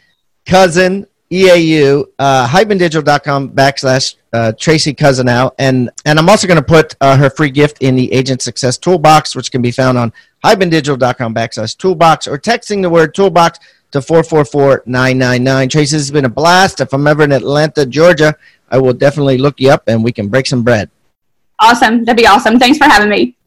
cousin, 0.45 1.07
EAU, 1.33 2.05
uh, 2.19 2.47
hibandigital.com 2.47 3.49
backslash 3.49 4.15
uh, 4.33 4.51
Tracy 4.51 4.93
Cousineau. 4.93 5.51
And, 5.57 5.89
and 6.05 6.19
I'm 6.19 6.29
also 6.29 6.47
going 6.47 6.59
to 6.59 6.65
put 6.65 6.95
uh, 7.01 7.17
her 7.17 7.31
free 7.31 7.49
gift 7.49 7.81
in 7.81 7.95
the 7.95 8.11
Agent 8.13 8.43
Success 8.43 8.77
Toolbox, 8.77 9.35
which 9.35 9.51
can 9.51 9.63
be 9.63 9.71
found 9.71 9.97
on 9.97 10.13
hibandigital.com 10.43 11.33
backslash 11.33 11.75
toolbox 11.77 12.27
or 12.27 12.37
texting 12.37 12.83
the 12.83 12.89
word 12.89 13.15
toolbox 13.15 13.59
to 13.91 13.99
444-999. 13.99 15.69
Tracy, 15.71 15.95
this 15.95 16.01
has 16.03 16.11
been 16.11 16.25
a 16.25 16.29
blast. 16.29 16.81
If 16.81 16.93
I'm 16.93 17.07
ever 17.07 17.23
in 17.23 17.31
Atlanta, 17.31 17.85
Georgia, 17.85 18.35
I 18.69 18.77
will 18.77 18.93
definitely 18.93 19.39
look 19.39 19.59
you 19.59 19.71
up 19.71 19.83
and 19.87 20.03
we 20.03 20.11
can 20.11 20.27
break 20.27 20.45
some 20.45 20.61
bread. 20.61 20.91
Awesome. 21.63 22.03
That'd 22.03 22.17
be 22.17 22.27
awesome. 22.27 22.59
Thanks 22.59 22.77
for 22.77 22.83
having 22.83 23.07
me. 23.07 23.37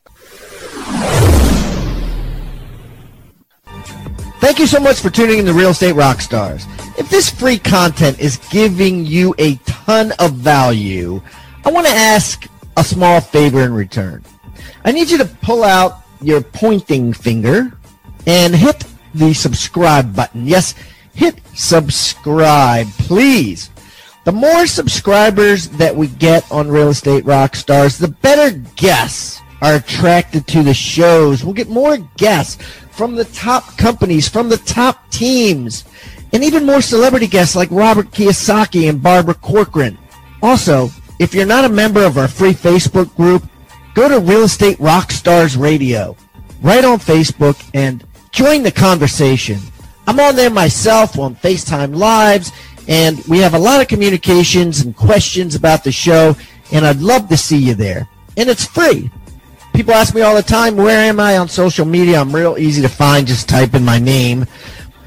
Thank 4.41 4.59
you 4.59 4.67
so 4.67 4.81
much 4.81 5.01
for 5.01 5.11
tuning 5.11 5.39
in 5.39 5.45
to 5.45 5.53
Real 5.53 5.71
Estate 5.71 5.95
Rockstars. 5.95 6.65
If 6.99 7.11
this 7.11 7.29
free 7.29 7.59
content 7.59 8.19
is 8.19 8.39
giving 8.51 9.05
you 9.05 9.35
a 9.39 9.57
ton 9.67 10.13
of 10.19 10.33
value, 10.33 11.21
I 11.67 11.71
want 11.71 11.87
to 11.87 11.93
ask 11.93 12.49
a 12.79 12.85
small 12.85 13.21
favor 13.21 13.61
in 13.61 13.75
return. 13.75 14.25
I 14.87 14.93
need 14.93 15.11
you 15.11 15.19
to 15.19 15.27
pull 15.27 15.63
out 15.63 16.01
your 16.23 16.41
pointing 16.41 17.13
finger 17.13 17.71
and 18.27 18.57
hit 18.57 18.85
the 19.15 19.35
subscribe 19.35 20.17
button. 20.17 20.47
Yes, 20.47 20.75
hit 21.13 21.39
subscribe, 21.55 22.87
please. 22.99 23.69
The 24.27 24.33
more 24.33 24.67
subscribers 24.67 25.69
that 25.69 25.95
we 25.95 26.09
get 26.09 26.51
on 26.51 26.69
Real 26.69 26.89
Estate 26.89 27.23
Rockstars, 27.23 27.97
the 27.97 28.09
better 28.09 28.59
guests 28.75 29.41
are 29.63 29.77
attracted 29.77 30.49
to 30.49 30.65
the 30.65 30.75
shows. 30.75 31.45
We'll 31.45 31.55
get 31.55 31.69
more 31.69 31.99
guests 32.17 32.61
from 32.91 33.15
the 33.15 33.27
top 33.27 33.79
companies, 33.79 34.29
from 34.29 34.49
the 34.49 34.57
top 34.57 35.09
teams, 35.13 35.85
and 36.33 36.43
even 36.43 36.67
more 36.67 36.81
celebrity 36.81 37.29
guests 37.29 37.55
like 37.55 37.71
Robert 37.71 38.11
Kiyosaki 38.11 38.89
and 38.89 39.01
Barbara 39.01 39.35
Corcoran. 39.35 39.97
Also, 40.43 40.91
if 41.21 41.33
you're 41.33 41.47
not 41.47 41.65
a 41.65 41.69
member 41.69 42.05
of 42.05 42.19
our 42.19 42.27
free 42.27 42.53
Facebook 42.53 43.15
group, 43.15 43.45
go 43.95 44.09
to 44.09 44.19
Real 44.19 44.43
Estate 44.43 44.79
Rockstars 44.79 45.57
Radio 45.57 46.17
right 46.63 46.85
on 46.85 46.99
Facebook 46.99 47.65
and 47.75 48.05
join 48.33 48.65
the 48.65 48.73
conversation. 48.73 49.61
I'm 50.09 50.19
on 50.19 50.35
there 50.35 50.51
myself 50.51 51.17
on 51.17 51.37
FaceTime 51.37 51.95
Lives, 51.97 52.51
and 52.89 53.23
we 53.27 53.39
have 53.39 53.55
a 53.55 53.59
lot 53.59 53.81
of 53.81 53.89
communications 53.89 54.81
and 54.81 54.97
questions 54.97 55.55
about 55.55 55.85
the 55.85 55.93
show, 55.93 56.37
and 56.73 56.87
I'd 56.87 57.01
love 57.01 57.29
to 57.29 57.37
see 57.37 57.59
you 57.59 57.75
there. 57.75 58.09
And 58.37 58.49
it's 58.49 58.65
free. 58.65 59.11
People 59.75 59.95
ask 59.95 60.15
me 60.15 60.23
all 60.23 60.35
the 60.35 60.43
time, 60.43 60.77
where 60.77 61.09
am 61.09 61.21
I 61.21 61.37
on 61.37 61.49
social 61.49 61.85
media? 61.85 62.21
I'm 62.21 62.35
real 62.35 62.57
easy 62.59 62.83
to 62.83 62.89
find. 62.89 63.27
Just 63.27 63.49
type 63.49 63.75
in 63.75 63.85
my 63.85 63.99
name. 63.99 64.47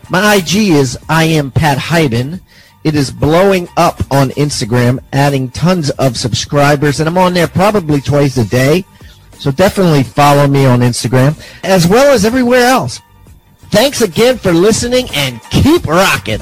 My 0.09 0.35
IG 0.35 0.69
is 0.69 0.97
I 1.07 1.23
am 1.25 1.51
Pat 1.51 1.77
Hiban. 1.77 2.41
It 2.83 2.95
is 2.95 3.11
blowing 3.11 3.67
up 3.77 3.99
on 4.11 4.29
Instagram, 4.31 4.99
adding 5.11 5.49
tons 5.49 5.89
of 5.91 6.17
subscribers, 6.17 6.99
and 6.99 7.09
I'm 7.09 7.17
on 7.17 7.33
there 7.33 7.47
probably 7.47 7.99
twice 7.99 8.37
a 8.37 8.45
day. 8.45 8.85
So 9.37 9.51
definitely 9.51 10.03
follow 10.03 10.47
me 10.47 10.65
on 10.65 10.79
Instagram, 10.79 11.39
as 11.63 11.87
well 11.87 12.13
as 12.13 12.25
everywhere 12.25 12.65
else. 12.65 13.01
Thanks 13.71 14.01
again 14.01 14.37
for 14.37 14.51
listening 14.51 15.07
and 15.13 15.41
keep 15.49 15.85
rocking. 15.85 16.41